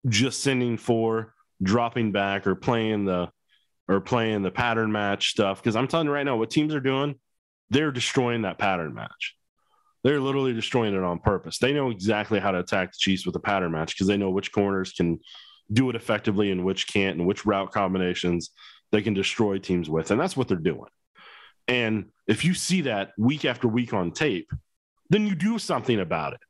just 0.08 0.40
sending 0.42 0.76
for 0.76 1.34
dropping 1.62 2.12
back 2.12 2.46
or 2.46 2.54
playing 2.54 3.04
the 3.04 3.28
or 3.88 4.00
playing 4.00 4.42
the 4.42 4.52
pattern 4.52 4.92
match 4.92 5.30
stuff. 5.30 5.60
Because 5.60 5.74
I'm 5.74 5.88
telling 5.88 6.06
you 6.06 6.12
right 6.12 6.24
now, 6.24 6.36
what 6.36 6.50
teams 6.50 6.74
are 6.74 6.80
doing, 6.80 7.16
they're 7.70 7.90
destroying 7.90 8.42
that 8.42 8.58
pattern 8.58 8.94
match. 8.94 9.36
They're 10.04 10.20
literally 10.20 10.52
destroying 10.52 10.94
it 10.94 11.02
on 11.02 11.18
purpose. 11.18 11.58
They 11.58 11.72
know 11.72 11.90
exactly 11.90 12.38
how 12.38 12.52
to 12.52 12.60
attack 12.60 12.92
the 12.92 12.98
Chiefs 12.98 13.26
with 13.26 13.34
a 13.34 13.40
pattern 13.40 13.72
match 13.72 13.94
because 13.94 14.06
they 14.06 14.16
know 14.16 14.30
which 14.30 14.52
corners 14.52 14.92
can 14.92 15.18
do 15.72 15.90
it 15.90 15.96
effectively 15.96 16.50
and 16.52 16.64
which 16.64 16.86
can't, 16.86 17.18
and 17.18 17.26
which 17.26 17.44
route 17.44 17.72
combinations 17.72 18.50
they 18.92 19.02
can 19.02 19.12
destroy 19.12 19.58
teams 19.58 19.90
with. 19.90 20.10
And 20.10 20.20
that's 20.20 20.36
what 20.36 20.48
they're 20.48 20.56
doing. 20.56 20.88
And 21.70 22.06
if 22.26 22.44
you 22.44 22.52
see 22.52 22.82
that 22.82 23.12
week 23.16 23.44
after 23.44 23.68
week 23.68 23.94
on 23.94 24.10
tape, 24.10 24.50
then 25.08 25.26
you 25.26 25.36
do 25.36 25.58
something 25.58 26.00
about 26.00 26.34
it. 26.34 26.40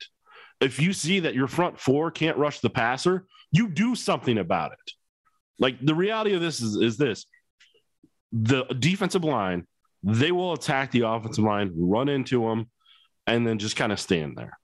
If 0.60 0.80
you 0.80 0.94
see 0.94 1.20
that 1.20 1.34
your 1.34 1.46
front 1.46 1.78
four 1.78 2.10
can't 2.10 2.38
rush 2.38 2.60
the 2.60 2.70
passer, 2.70 3.26
you 3.52 3.68
do 3.68 3.94
something 3.94 4.38
about 4.38 4.72
it. 4.72 4.92
Like 5.58 5.76
the 5.80 5.94
reality 5.94 6.32
of 6.32 6.40
this 6.40 6.62
is, 6.62 6.76
is 6.76 6.96
this 6.96 7.26
the 8.32 8.64
defensive 8.64 9.24
line, 9.24 9.66
they 10.02 10.32
will 10.32 10.54
attack 10.54 10.90
the 10.90 11.06
offensive 11.06 11.44
line, 11.44 11.72
run 11.76 12.08
into 12.08 12.48
them, 12.48 12.70
and 13.26 13.46
then 13.46 13.58
just 13.58 13.76
kind 13.76 13.92
of 13.92 14.00
stand 14.00 14.36
there. 14.38 14.58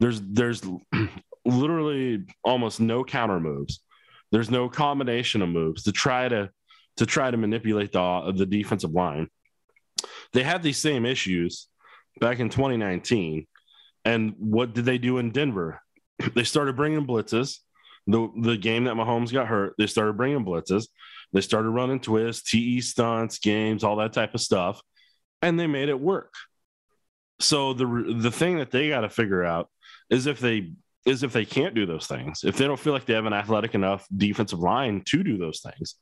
There's 0.00 0.20
there's 0.20 0.62
literally 1.44 2.24
almost 2.42 2.80
no 2.80 3.04
counter 3.04 3.38
moves. 3.38 3.80
There's 4.32 4.50
no 4.50 4.68
combination 4.68 5.42
of 5.42 5.48
moves 5.48 5.84
to 5.84 5.92
try 5.92 6.28
to 6.28 6.50
to 6.96 7.06
try 7.06 7.30
to 7.30 7.36
manipulate 7.36 7.92
the 7.92 8.32
the 8.36 8.46
defensive 8.46 8.92
line. 8.92 9.28
They 10.32 10.42
had 10.42 10.62
these 10.62 10.78
same 10.78 11.06
issues 11.06 11.68
back 12.20 12.38
in 12.38 12.48
2019. 12.48 13.46
And 14.04 14.34
what 14.38 14.72
did 14.74 14.84
they 14.84 14.98
do 14.98 15.18
in 15.18 15.30
Denver? 15.30 15.80
They 16.34 16.44
started 16.44 16.76
bringing 16.76 17.06
blitzes. 17.06 17.58
The, 18.06 18.28
the 18.42 18.56
game 18.56 18.84
that 18.84 18.94
Mahomes 18.94 19.32
got 19.32 19.46
hurt, 19.46 19.74
they 19.78 19.86
started 19.86 20.16
bringing 20.16 20.44
blitzes. 20.44 20.86
They 21.32 21.40
started 21.40 21.70
running 21.70 22.00
twists, 22.00 22.50
TE 22.50 22.80
stunts, 22.80 23.38
games, 23.38 23.84
all 23.84 23.96
that 23.96 24.12
type 24.12 24.34
of 24.34 24.40
stuff, 24.40 24.80
and 25.42 25.58
they 25.58 25.66
made 25.66 25.88
it 25.88 26.00
work. 26.00 26.34
So 27.38 27.72
the 27.72 28.14
the 28.18 28.30
thing 28.30 28.58
that 28.58 28.70
they 28.70 28.88
got 28.88 29.00
to 29.00 29.08
figure 29.08 29.44
out 29.44 29.68
is 30.10 30.26
if 30.26 30.40
they 30.40 30.72
is 31.06 31.22
if 31.22 31.32
they 31.32 31.44
can't 31.44 31.74
do 31.74 31.86
those 31.86 32.06
things, 32.06 32.42
if 32.44 32.56
they 32.56 32.66
don't 32.66 32.78
feel 32.78 32.92
like 32.92 33.06
they 33.06 33.14
have 33.14 33.26
an 33.26 33.32
athletic 33.32 33.74
enough 33.74 34.06
defensive 34.14 34.58
line 34.58 35.02
to 35.06 35.22
do 35.22 35.38
those 35.38 35.60
things, 35.60 35.94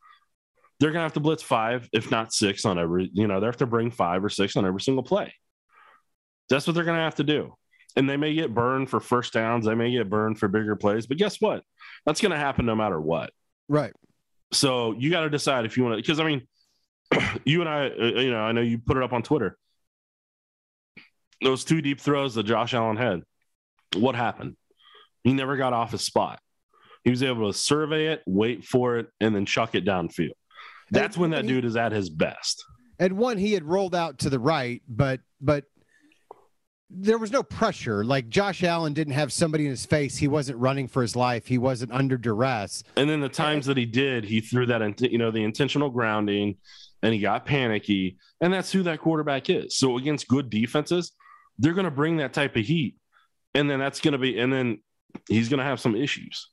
they're 0.80 0.90
gonna 0.90 1.04
have 1.04 1.14
to 1.14 1.20
blitz 1.20 1.42
five, 1.42 1.88
if 1.92 2.10
not 2.10 2.32
six, 2.32 2.64
on 2.64 2.78
every. 2.78 3.10
You 3.12 3.26
know, 3.26 3.40
they 3.40 3.46
have 3.46 3.56
to 3.58 3.66
bring 3.66 3.90
five 3.90 4.24
or 4.24 4.28
six 4.28 4.56
on 4.56 4.66
every 4.66 4.80
single 4.80 5.02
play. 5.02 5.34
That's 6.48 6.66
what 6.66 6.74
they're 6.74 6.84
gonna 6.84 6.98
have 6.98 7.16
to 7.16 7.24
do. 7.24 7.54
And 7.96 8.08
they 8.08 8.16
may 8.16 8.34
get 8.34 8.54
burned 8.54 8.90
for 8.90 9.00
first 9.00 9.32
downs. 9.32 9.66
They 9.66 9.74
may 9.74 9.90
get 9.90 10.08
burned 10.08 10.38
for 10.38 10.46
bigger 10.46 10.76
plays. 10.76 11.06
But 11.06 11.16
guess 11.16 11.40
what? 11.40 11.62
That's 12.06 12.20
gonna 12.20 12.38
happen 12.38 12.66
no 12.66 12.76
matter 12.76 13.00
what. 13.00 13.30
Right. 13.68 13.92
So 14.52 14.92
you 14.92 15.10
got 15.10 15.20
to 15.20 15.30
decide 15.30 15.64
if 15.64 15.76
you 15.76 15.84
want 15.84 15.96
to, 15.96 16.02
because 16.02 16.20
I 16.20 16.24
mean, 16.24 16.46
you 17.44 17.60
and 17.60 17.68
I, 17.68 17.90
uh, 17.90 18.20
you 18.20 18.30
know, 18.30 18.40
I 18.40 18.52
know 18.52 18.60
you 18.60 18.78
put 18.78 18.96
it 18.96 19.02
up 19.02 19.12
on 19.12 19.22
Twitter. 19.22 19.56
Those 21.42 21.64
two 21.64 21.80
deep 21.82 22.00
throws 22.00 22.34
that 22.34 22.44
Josh 22.44 22.74
Allen 22.74 22.96
had, 22.96 23.22
what 23.94 24.14
happened? 24.14 24.56
He 25.22 25.32
never 25.32 25.56
got 25.56 25.72
off 25.72 25.92
his 25.92 26.02
spot. 26.02 26.40
He 27.04 27.10
was 27.10 27.22
able 27.22 27.50
to 27.50 27.56
survey 27.56 28.08
it, 28.08 28.22
wait 28.26 28.64
for 28.64 28.98
it, 28.98 29.06
and 29.20 29.34
then 29.34 29.46
chuck 29.46 29.74
it 29.74 29.84
downfield. 29.84 30.32
That's 30.90 31.16
when 31.16 31.30
that 31.30 31.46
dude 31.46 31.64
is 31.64 31.76
at 31.76 31.92
his 31.92 32.10
best. 32.10 32.64
And 32.98 33.16
one, 33.16 33.38
he 33.38 33.52
had 33.52 33.64
rolled 33.64 33.94
out 33.94 34.18
to 34.20 34.30
the 34.30 34.38
right, 34.38 34.82
but 34.88 35.20
but 35.40 35.64
there 36.90 37.18
was 37.18 37.30
no 37.30 37.42
pressure. 37.42 38.04
Like 38.04 38.28
Josh 38.28 38.64
Allen 38.64 38.94
didn't 38.94 39.12
have 39.12 39.32
somebody 39.32 39.64
in 39.64 39.70
his 39.70 39.84
face. 39.84 40.16
He 40.16 40.26
wasn't 40.26 40.58
running 40.58 40.88
for 40.88 41.02
his 41.02 41.14
life. 41.14 41.46
He 41.46 41.58
wasn't 41.58 41.92
under 41.92 42.16
duress. 42.16 42.82
And 42.96 43.08
then 43.08 43.20
the 43.20 43.28
times 43.28 43.66
that 43.66 43.76
he 43.76 43.84
did, 43.84 44.24
he 44.24 44.40
threw 44.40 44.66
that, 44.66 44.80
into 44.80 45.10
you 45.10 45.18
know, 45.18 45.30
the 45.30 45.44
intentional 45.44 45.90
grounding, 45.90 46.56
and 47.02 47.12
he 47.12 47.20
got 47.20 47.44
panicky. 47.44 48.16
And 48.40 48.52
that's 48.52 48.72
who 48.72 48.82
that 48.84 49.00
quarterback 49.00 49.50
is. 49.50 49.76
So 49.76 49.98
against 49.98 50.28
good 50.28 50.48
defenses, 50.48 51.12
they're 51.58 51.74
going 51.74 51.84
to 51.84 51.90
bring 51.90 52.16
that 52.18 52.32
type 52.32 52.56
of 52.56 52.64
heat, 52.64 52.96
and 53.54 53.68
then 53.68 53.78
that's 53.78 54.00
going 54.00 54.12
to 54.12 54.18
be, 54.18 54.38
and 54.38 54.52
then 54.52 54.78
he's 55.28 55.48
going 55.48 55.58
to 55.58 55.64
have 55.64 55.80
some 55.80 55.94
issues. 55.94 56.48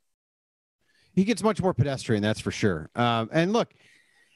He 1.14 1.24
gets 1.24 1.44
much 1.44 1.62
more 1.62 1.74
pedestrian, 1.74 2.22
that's 2.22 2.42
for 2.42 2.52
sure. 2.52 2.90
Um, 2.94 3.30
and 3.32 3.54
look, 3.54 3.74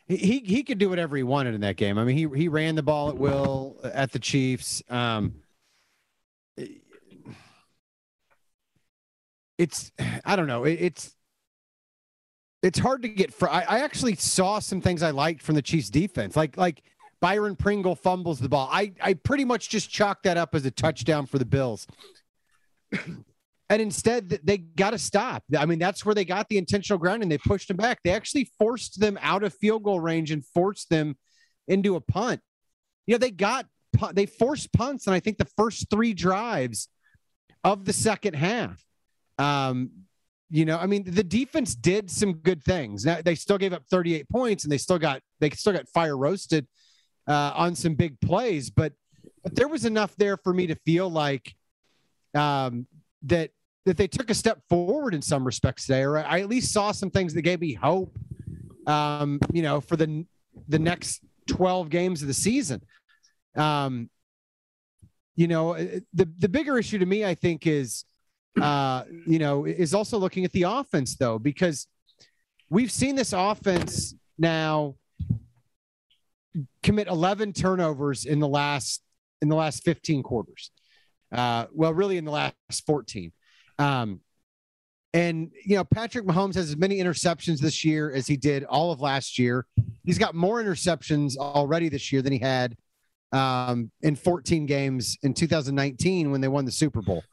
he 0.09 0.39
he 0.39 0.63
could 0.63 0.79
do 0.79 0.89
whatever 0.89 1.15
he 1.15 1.23
wanted 1.23 1.53
in 1.53 1.61
that 1.61 1.77
game. 1.77 1.99
I 1.99 2.03
mean, 2.03 2.17
he 2.17 2.27
he 2.35 2.47
ran 2.47 2.73
the 2.75 2.83
ball 2.83 3.09
at 3.09 3.17
will 3.17 3.77
at 3.83 4.11
the 4.11 4.19
Chiefs. 4.19 4.81
Um, 4.89 5.35
it's 9.57 9.91
I 10.25 10.35
don't 10.35 10.47
know. 10.47 10.63
It, 10.63 10.79
it's 10.81 11.15
it's 12.63 12.79
hard 12.79 13.03
to 13.03 13.07
get. 13.07 13.31
Fr- 13.31 13.49
I, 13.49 13.61
I 13.61 13.79
actually 13.81 14.15
saw 14.15 14.57
some 14.57 14.81
things 14.81 15.03
I 15.03 15.11
liked 15.11 15.43
from 15.43 15.53
the 15.53 15.61
Chiefs 15.61 15.91
defense, 15.91 16.35
like 16.35 16.57
like 16.57 16.81
Byron 17.21 17.55
Pringle 17.55 17.95
fumbles 17.95 18.39
the 18.39 18.49
ball. 18.49 18.67
I 18.71 18.93
I 18.99 19.13
pretty 19.13 19.45
much 19.45 19.69
just 19.69 19.91
chalked 19.91 20.23
that 20.23 20.37
up 20.37 20.55
as 20.55 20.65
a 20.65 20.71
touchdown 20.71 21.27
for 21.27 21.37
the 21.37 21.45
Bills. 21.45 21.85
And 23.69 23.81
instead, 23.81 24.29
they 24.43 24.57
got 24.57 24.91
to 24.91 24.97
stop. 24.97 25.43
I 25.55 25.65
mean, 25.67 25.77
that's 25.77 26.03
where 26.03 26.15
they 26.15 26.25
got 26.25 26.49
the 26.49 26.57
intentional 26.57 26.97
grounding. 26.97 27.29
They 27.29 27.37
pushed 27.37 27.67
them 27.67 27.77
back. 27.77 27.99
They 28.03 28.11
actually 28.11 28.51
forced 28.57 28.99
them 28.99 29.17
out 29.21 29.43
of 29.43 29.53
field 29.53 29.83
goal 29.83 29.99
range 29.99 30.31
and 30.31 30.43
forced 30.43 30.89
them 30.89 31.15
into 31.67 31.95
a 31.95 32.01
punt. 32.01 32.41
You 33.05 33.13
know, 33.13 33.19
they 33.19 33.31
got 33.31 33.67
they 34.13 34.25
forced 34.25 34.73
punts, 34.73 35.07
and 35.07 35.13
I 35.13 35.19
think 35.19 35.37
the 35.37 35.49
first 35.57 35.89
three 35.89 36.13
drives 36.13 36.89
of 37.63 37.85
the 37.85 37.93
second 37.93 38.35
half. 38.35 38.83
Um, 39.37 39.91
you 40.49 40.65
know, 40.65 40.77
I 40.77 40.87
mean, 40.87 41.03
the 41.03 41.23
defense 41.23 41.75
did 41.75 42.09
some 42.09 42.33
good 42.33 42.63
things. 42.63 43.05
They 43.23 43.35
still 43.35 43.59
gave 43.59 43.73
up 43.73 43.83
38 43.85 44.29
points, 44.29 44.63
and 44.63 44.71
they 44.71 44.79
still 44.79 44.97
got 44.97 45.21
they 45.39 45.51
still 45.51 45.73
got 45.73 45.87
fire 45.89 46.17
roasted 46.17 46.67
uh, 47.27 47.53
on 47.55 47.75
some 47.75 47.93
big 47.93 48.19
plays, 48.19 48.71
but 48.71 48.93
but 49.43 49.55
there 49.55 49.67
was 49.67 49.85
enough 49.85 50.15
there 50.17 50.37
for 50.37 50.53
me 50.53 50.67
to 50.67 50.75
feel 50.85 51.09
like 51.09 51.53
um, 52.33 52.87
that 53.23 53.51
that 53.89 53.97
they 53.97 54.07
took 54.07 54.29
a 54.29 54.35
step 54.35 54.61
forward 54.69 55.15
in 55.15 55.21
some 55.21 55.43
respects 55.43 55.87
today, 55.87 56.03
or 56.03 56.19
I 56.19 56.41
at 56.41 56.47
least 56.47 56.71
saw 56.71 56.91
some 56.91 57.09
things 57.09 57.33
that 57.33 57.41
gave 57.41 57.59
me 57.59 57.73
hope. 57.73 58.15
Um, 58.85 59.39
you 59.51 59.63
know, 59.63 59.81
for 59.81 59.95
the 59.95 60.25
the 60.67 60.77
next 60.77 61.23
12 61.47 61.89
games 61.89 62.21
of 62.21 62.27
the 62.27 62.35
season. 62.35 62.83
Um, 63.55 64.11
you 65.35 65.47
know, 65.47 65.73
uh, 65.73 66.01
the 66.13 66.29
the 66.37 66.47
bigger 66.47 66.77
issue 66.77 66.99
to 66.99 67.05
me, 67.07 67.25
I 67.25 67.33
think, 67.33 67.65
is 67.65 68.05
uh, 68.61 69.05
you 69.25 69.39
know, 69.39 69.65
is 69.65 69.95
also 69.95 70.19
looking 70.19 70.45
at 70.45 70.51
the 70.51 70.63
offense 70.63 71.15
though, 71.15 71.39
because 71.39 71.87
we've 72.69 72.91
seen 72.91 73.15
this 73.15 73.33
offense 73.33 74.13
now 74.37 74.97
commit 76.83 77.07
11 77.07 77.53
turnovers 77.53 78.25
in 78.25 78.39
the 78.39 78.47
last 78.47 79.01
in 79.41 79.49
the 79.49 79.55
last 79.55 79.83
15 79.83 80.21
quarters. 80.21 80.69
Uh, 81.31 81.65
well, 81.73 81.91
really 81.91 82.17
in 82.17 82.25
the 82.25 82.31
last 82.31 82.85
14. 82.85 83.31
Um, 83.79 84.19
and 85.13 85.51
you 85.65 85.75
know, 85.75 85.83
Patrick 85.83 86.25
Mahomes 86.25 86.55
has 86.55 86.69
as 86.69 86.77
many 86.77 86.99
interceptions 86.99 87.59
this 87.59 87.83
year 87.83 88.11
as 88.11 88.27
he 88.27 88.37
did 88.37 88.63
all 88.65 88.91
of 88.91 89.01
last 89.01 89.39
year. 89.39 89.65
He's 90.05 90.19
got 90.19 90.35
more 90.35 90.61
interceptions 90.61 91.35
already 91.37 91.89
this 91.89 92.11
year 92.11 92.21
than 92.21 92.33
he 92.33 92.39
had 92.39 92.75
um, 93.31 93.91
in 94.01 94.15
14 94.15 94.65
games 94.65 95.17
in 95.23 95.33
2019 95.33 96.31
when 96.31 96.41
they 96.41 96.47
won 96.47 96.65
the 96.65 96.71
Super 96.71 97.01
Bowl. 97.01 97.23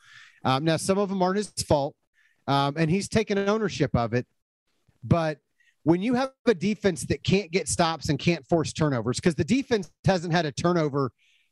Um, 0.44 0.64
now, 0.64 0.76
some 0.76 0.96
of 0.96 1.08
them 1.08 1.22
aren't 1.22 1.36
his 1.36 1.52
fault, 1.68 1.94
um, 2.46 2.74
and 2.78 2.90
he's 2.90 3.08
taken 3.08 3.38
ownership 3.38 3.94
of 3.94 4.14
it. 4.14 4.26
But 5.04 5.38
when 5.82 6.02
you 6.02 6.14
have 6.14 6.30
a 6.46 6.54
defense 6.54 7.04
that 7.06 7.22
can't 7.24 7.50
get 7.50 7.68
stops 7.68 8.08
and 8.08 8.18
can't 8.18 8.46
force 8.46 8.72
turnovers, 8.72 9.18
because 9.18 9.34
the 9.34 9.44
defense 9.44 9.90
hasn't 10.04 10.32
had 10.32 10.46
a 10.46 10.52
turnover 10.52 11.10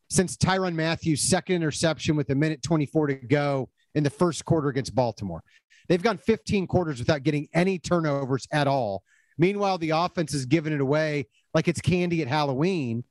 since 0.09 0.37
Tyrann 0.37 0.75
Mathieu's 0.75 1.23
second 1.23 1.57
interception 1.57 2.17
with 2.17 2.31
a 2.31 2.35
minute 2.35 2.63
24 2.63 3.09
to 3.09 3.15
go 3.15 3.69
in 3.95 4.05
the 4.05 4.11
first 4.11 4.45
quarter 4.45 4.69
against 4.69 4.95
Baltimore. 4.95 5.43
They've 5.89 6.03
gone 6.03 6.19
15 6.19 6.67
quarters 6.67 6.99
without 6.99 7.23
getting 7.23 7.49
any 7.53 7.79
turnovers 7.79 8.47
at 8.53 8.67
all. 8.67 9.03
Meanwhile, 9.37 9.79
the 9.79 9.91
offense 9.91 10.33
is 10.33 10.47
giving 10.47 10.73
it 10.73 10.81
away 10.81 11.27
like 11.53 11.69
it's 11.69 11.81
candy 11.81 12.23
at 12.23 12.29
Halloween. 12.29 13.05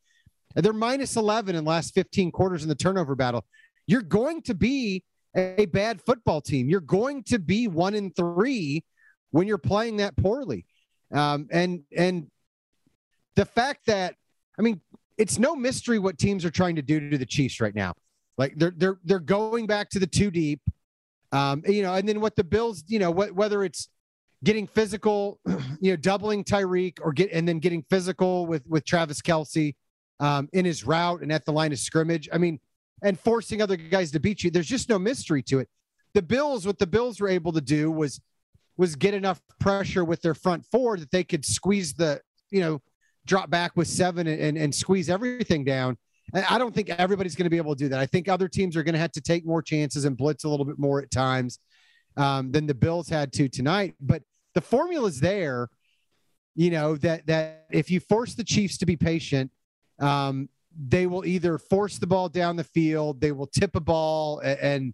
And 0.56 0.64
they're 0.64 0.74
minus 0.74 1.16
11 1.16 1.56
in 1.56 1.64
the 1.64 1.70
last 1.70 1.94
15 1.94 2.32
quarters 2.32 2.64
in 2.64 2.70
the 2.70 2.76
turnover 2.76 3.16
battle. 3.16 3.46
You're 3.88 4.02
going 4.02 4.42
to 4.44 4.54
be 4.54 5.04
a 5.36 5.66
bad 5.66 6.02
football 6.02 6.42
team. 6.42 6.70
You're 6.70 6.80
going 6.80 7.24
to 7.24 7.40
be 7.40 7.68
one 7.68 7.96
in 7.96 8.12
three 8.12 8.84
when 9.32 9.48
you're 9.48 9.58
playing 9.58 9.98
that 9.98 10.16
poorly. 10.16 10.66
Um, 11.12 11.48
and 11.52 11.84
and 11.96 12.28
the 13.36 13.46
fact 13.46 13.88
that 13.88 14.16
I 14.58 14.62
mean, 14.62 14.82
it's 15.18 15.40
no 15.40 15.56
mystery 15.56 16.00
what 16.00 16.18
teams 16.18 16.46
are 16.46 16.52
trying 16.52 16.76
to 16.76 16.82
do 16.82 17.10
to 17.10 17.18
the 17.18 17.26
Chiefs 17.26 17.60
right 17.60 17.74
now. 17.74 17.94
Like 18.38 18.54
they're 18.56 18.74
they're 18.76 19.00
they're 19.04 19.20
going 19.20 19.68
back 19.68 19.90
to 19.92 20.00
the 20.00 20.08
two 20.08 20.32
deep. 20.32 20.62
Um, 21.32 21.64
you 21.68 21.82
know, 21.82 21.94
and 21.96 22.08
then 22.08 22.22
what 22.22 22.36
the 22.36 22.44
Bills, 22.44 22.84
you 22.88 23.00
know, 23.00 23.10
what, 23.10 23.34
whether 23.34 23.64
it's 23.64 23.90
getting 24.44 24.68
physical, 24.68 25.40
you 25.80 25.92
know, 25.92 25.96
doubling 25.96 26.44
Tyreek 26.44 27.00
or 27.02 27.12
get 27.12 27.32
and 27.32 27.48
then 27.48 27.60
getting 27.60 27.84
physical 27.90 28.46
with 28.46 28.66
with 28.68 28.86
Travis 28.86 29.22
Kelce 29.22 29.76
um, 30.20 30.50
in 30.54 30.66
his 30.66 30.86
route 30.86 31.22
and 31.22 31.32
at 31.32 31.46
the 31.46 31.52
line 31.52 31.72
of 31.72 31.80
scrimmage. 31.80 32.30
I 32.32 32.38
mean, 32.38 32.60
and 33.02 33.20
forcing 33.20 33.62
other 33.62 33.76
guys 33.76 34.12
to 34.12 34.20
beat 34.20 34.44
you. 34.44 34.50
There's 34.52 34.68
just 34.68 34.90
no 34.90 34.98
mystery 34.98 35.44
to 35.44 35.60
it. 35.60 35.70
The 36.14 36.22
Bills, 36.22 36.66
what 36.66 36.80
the 36.80 36.88
Bills 36.88 37.20
were 37.20 37.30
able 37.30 37.52
to 37.54 37.62
do 37.62 37.92
was 37.92 38.20
was 38.78 38.96
get 38.96 39.14
enough 39.14 39.40
pressure 39.60 40.04
with 40.04 40.22
their 40.22 40.34
front 40.34 40.66
four 40.66 40.98
that 40.98 41.12
they 41.12 41.24
could 41.24 41.46
squeeze 41.46 41.94
the, 41.94 42.20
you 42.50 42.60
know, 42.60 42.82
drop 43.26 43.50
back 43.50 43.76
with 43.76 43.88
seven 43.88 44.26
and, 44.26 44.42
and, 44.42 44.58
and 44.58 44.74
squeeze 44.74 45.10
everything 45.10 45.64
down. 45.64 45.98
I 46.34 46.58
don't 46.58 46.74
think 46.74 46.90
everybody's 46.90 47.36
going 47.36 47.46
to 47.46 47.50
be 47.50 47.58
able 47.58 47.76
to 47.76 47.84
do 47.84 47.90
that. 47.90 48.00
I 48.00 48.08
think 48.08 48.28
other 48.28 48.48
teams 48.48 48.76
are 48.76 48.84
going 48.84 48.94
to 48.94 49.00
have 49.00 49.12
to 49.12 49.22
take 49.22 49.46
more 49.46 49.62
chances 49.62 50.06
and 50.06 50.18
blitz 50.18 50.44
a 50.44 50.50
little 50.50 50.66
bit 50.66 50.80
more 50.80 51.00
at 51.02 51.12
times 51.12 51.60
um, 52.18 52.52
than 52.52 52.66
the 52.66 52.74
Bills 52.74 53.08
had 53.08 53.32
to 53.34 53.48
tonight. 53.48 53.94
But 54.02 54.24
the 54.56 54.62
formula 54.62 55.08
is 55.08 55.20
there, 55.20 55.70
you 56.56 56.72
know, 56.72 56.96
that 56.98 57.28
that 57.28 57.66
if 57.72 57.92
you 57.92 58.00
force 58.00 58.34
the 58.34 58.44
Chiefs 58.44 58.78
to 58.80 58.86
be 58.86 58.96
patient, 58.96 59.52
um, 60.00 60.50
they 60.76 61.06
will 61.06 61.26
either 61.26 61.60
force 61.60 62.00
the 62.00 62.08
ball 62.08 62.30
down 62.30 62.56
the 62.56 62.64
field, 62.64 63.22
they 63.22 63.32
will 63.32 63.48
tip 63.48 63.76
a 63.76 63.80
ball, 63.80 64.40
and, 64.40 64.60
and 64.60 64.94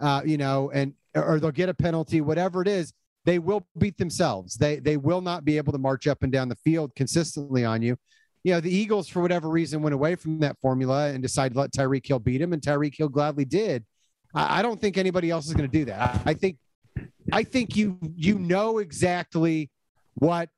uh, 0.00 0.22
you 0.24 0.38
know, 0.38 0.70
and 0.70 0.94
or 1.14 1.38
they'll 1.38 1.50
get 1.50 1.68
a 1.68 1.74
penalty, 1.74 2.22
whatever 2.22 2.62
it 2.62 2.68
is. 2.68 2.94
They 3.24 3.38
will 3.38 3.66
beat 3.78 3.98
themselves. 3.98 4.54
They 4.54 4.76
they 4.76 4.96
will 4.96 5.20
not 5.20 5.44
be 5.44 5.58
able 5.58 5.72
to 5.72 5.78
march 5.78 6.06
up 6.06 6.22
and 6.22 6.32
down 6.32 6.48
the 6.48 6.56
field 6.56 6.94
consistently 6.96 7.64
on 7.64 7.82
you 7.82 7.96
you 8.44 8.52
know, 8.52 8.60
the 8.60 8.74
Eagles, 8.74 9.08
for 9.08 9.20
whatever 9.20 9.48
reason, 9.48 9.82
went 9.82 9.94
away 9.94 10.16
from 10.16 10.40
that 10.40 10.58
formula 10.60 11.08
and 11.08 11.22
decided 11.22 11.54
to 11.54 11.60
let 11.60 11.72
Tyreek 11.72 12.06
Hill 12.06 12.18
beat 12.18 12.40
him, 12.40 12.52
and 12.52 12.60
Tyreek 12.60 12.96
Hill 12.96 13.08
gladly 13.08 13.44
did. 13.44 13.84
I, 14.34 14.58
I 14.58 14.62
don't 14.62 14.80
think 14.80 14.98
anybody 14.98 15.30
else 15.30 15.46
is 15.46 15.54
going 15.54 15.70
to 15.70 15.78
do 15.78 15.84
that. 15.86 16.00
I, 16.00 16.30
I 16.30 16.34
think, 16.34 16.58
I 17.32 17.44
think 17.44 17.76
you 17.76 17.98
you 18.16 18.38
know 18.38 18.78
exactly 18.78 19.70
what 20.14 20.48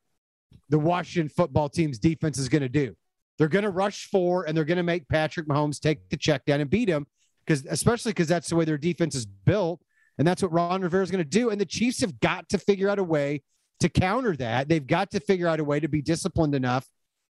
the 0.71 0.79
Washington 0.79 1.29
football 1.29 1.69
team's 1.69 1.99
defense 1.99 2.39
is 2.39 2.49
going 2.49 2.63
to 2.63 2.69
do. 2.69 2.97
They're 3.39 3.49
going 3.49 3.65
to 3.65 3.71
rush 3.71 4.07
four 4.07 4.45
and 4.45 4.57
they're 4.57 4.65
going 4.65 4.79
to 4.79 4.83
make 4.83 5.09
Patrick 5.09 5.47
Mahomes 5.47 5.81
take 5.81 6.09
the 6.09 6.17
check 6.17 6.45
down 6.45 6.61
and 6.61 6.71
beat 6.71 6.89
him 6.89 7.07
because, 7.45 7.67
especially 7.67 8.11
because 8.11 8.29
that's 8.29 8.49
the 8.49 8.57
way 8.57 8.65
their 8.65 8.79
defense 8.79 9.15
is 9.15 9.27
built. 9.27 9.81
And 10.19 10.27
that's 10.27 10.43
what 10.43 10.53
Ron 10.53 10.83
Rivera 10.83 11.03
is 11.03 11.11
going 11.11 11.25
to 11.25 11.29
do. 11.29 11.51
And 11.51 11.61
the 11.61 11.67
Chiefs 11.67 12.01
have 12.01 12.21
got 12.21 12.49
to 12.51 12.59
figure 12.59 12.89
out 12.89 13.01
a 13.01 13.05
way 13.05 13.43
to 13.81 13.89
counter 13.89 14.37
that. 14.37 14.69
They've 14.69 14.87
got 14.87 15.11
to 15.11 15.21
figure 15.21 15.49
out 15.49 15.59
a 15.59 15.65
way 15.65 15.81
to 15.81 15.89
be 15.89 16.01
disciplined 16.01 16.55
enough 16.55 16.87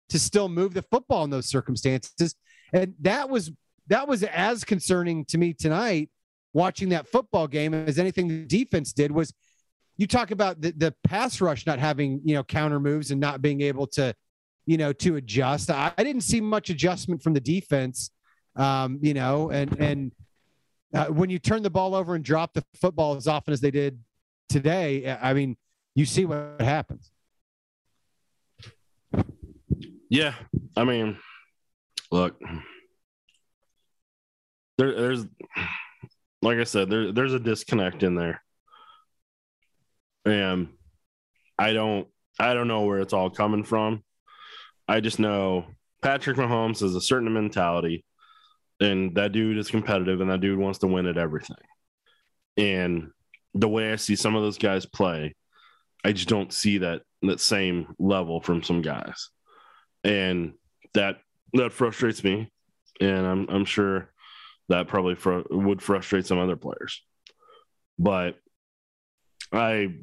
to 0.08 0.18
still 0.18 0.48
move 0.48 0.74
the 0.74 0.82
football 0.82 1.24
in 1.24 1.30
those 1.30 1.46
circumstances. 1.46 2.34
And 2.72 2.94
that 3.00 3.28
was 3.28 3.50
that 3.88 4.08
was 4.08 4.22
as 4.22 4.64
concerning 4.64 5.24
to 5.26 5.38
me 5.38 5.52
tonight 5.52 6.10
watching 6.52 6.90
that 6.90 7.06
football 7.06 7.46
game 7.46 7.74
as 7.74 7.98
anything 7.98 8.28
the 8.28 8.44
defense 8.44 8.92
did 8.92 9.10
was 9.10 9.32
you 9.96 10.06
talk 10.06 10.30
about 10.30 10.60
the, 10.60 10.72
the 10.72 10.94
pass 11.04 11.40
rush 11.40 11.66
not 11.66 11.78
having 11.78 12.20
you 12.24 12.34
know 12.34 12.42
counter 12.44 12.80
moves 12.80 13.10
and 13.10 13.20
not 13.20 13.42
being 13.42 13.60
able 13.60 13.86
to 13.86 14.14
you 14.66 14.76
know 14.76 14.92
to 14.92 15.16
adjust 15.16 15.70
i, 15.70 15.92
I 15.96 16.04
didn't 16.04 16.22
see 16.22 16.40
much 16.40 16.70
adjustment 16.70 17.22
from 17.22 17.34
the 17.34 17.40
defense 17.40 18.10
um, 18.56 18.98
you 19.02 19.14
know 19.14 19.50
and 19.50 19.78
and 19.80 20.12
uh, 20.94 21.06
when 21.06 21.30
you 21.30 21.38
turn 21.38 21.62
the 21.62 21.70
ball 21.70 21.94
over 21.94 22.14
and 22.14 22.24
drop 22.24 22.52
the 22.52 22.64
football 22.74 23.16
as 23.16 23.26
often 23.26 23.52
as 23.52 23.60
they 23.60 23.70
did 23.70 23.98
today 24.48 25.16
i 25.22 25.32
mean 25.32 25.56
you 25.94 26.04
see 26.04 26.24
what 26.24 26.60
happens 26.60 27.11
Yeah, 30.12 30.34
I 30.76 30.84
mean, 30.84 31.16
look, 32.10 32.38
there, 34.76 34.94
there's, 34.94 35.24
like 36.42 36.58
I 36.58 36.64
said, 36.64 36.90
there, 36.90 37.12
there's 37.12 37.32
a 37.32 37.40
disconnect 37.40 38.02
in 38.02 38.14
there, 38.14 38.42
and 40.26 40.68
I 41.58 41.72
don't, 41.72 42.08
I 42.38 42.52
don't 42.52 42.68
know 42.68 42.82
where 42.82 42.98
it's 42.98 43.14
all 43.14 43.30
coming 43.30 43.64
from. 43.64 44.02
I 44.86 45.00
just 45.00 45.18
know 45.18 45.64
Patrick 46.02 46.36
Mahomes 46.36 46.80
has 46.80 46.94
a 46.94 47.00
certain 47.00 47.32
mentality, 47.32 48.04
and 48.80 49.14
that 49.14 49.32
dude 49.32 49.56
is 49.56 49.70
competitive, 49.70 50.20
and 50.20 50.30
that 50.30 50.42
dude 50.42 50.58
wants 50.58 50.80
to 50.80 50.88
win 50.88 51.06
at 51.06 51.16
everything. 51.16 51.56
And 52.58 53.12
the 53.54 53.66
way 53.68 53.90
I 53.90 53.96
see 53.96 54.16
some 54.16 54.36
of 54.36 54.42
those 54.42 54.58
guys 54.58 54.84
play, 54.84 55.34
I 56.04 56.12
just 56.12 56.28
don't 56.28 56.52
see 56.52 56.76
that 56.78 57.00
that 57.22 57.40
same 57.40 57.94
level 57.98 58.42
from 58.42 58.62
some 58.62 58.82
guys 58.82 59.30
and 60.04 60.54
that 60.94 61.18
that 61.54 61.72
frustrates 61.72 62.22
me, 62.24 62.50
and 63.00 63.26
I'm 63.26 63.48
I'm 63.48 63.64
sure 63.64 64.10
that 64.68 64.88
probably 64.88 65.14
fr- 65.14 65.42
would 65.50 65.82
frustrate 65.82 66.26
some 66.26 66.38
other 66.38 66.56
players, 66.56 67.02
but 67.98 68.36
I 69.52 69.94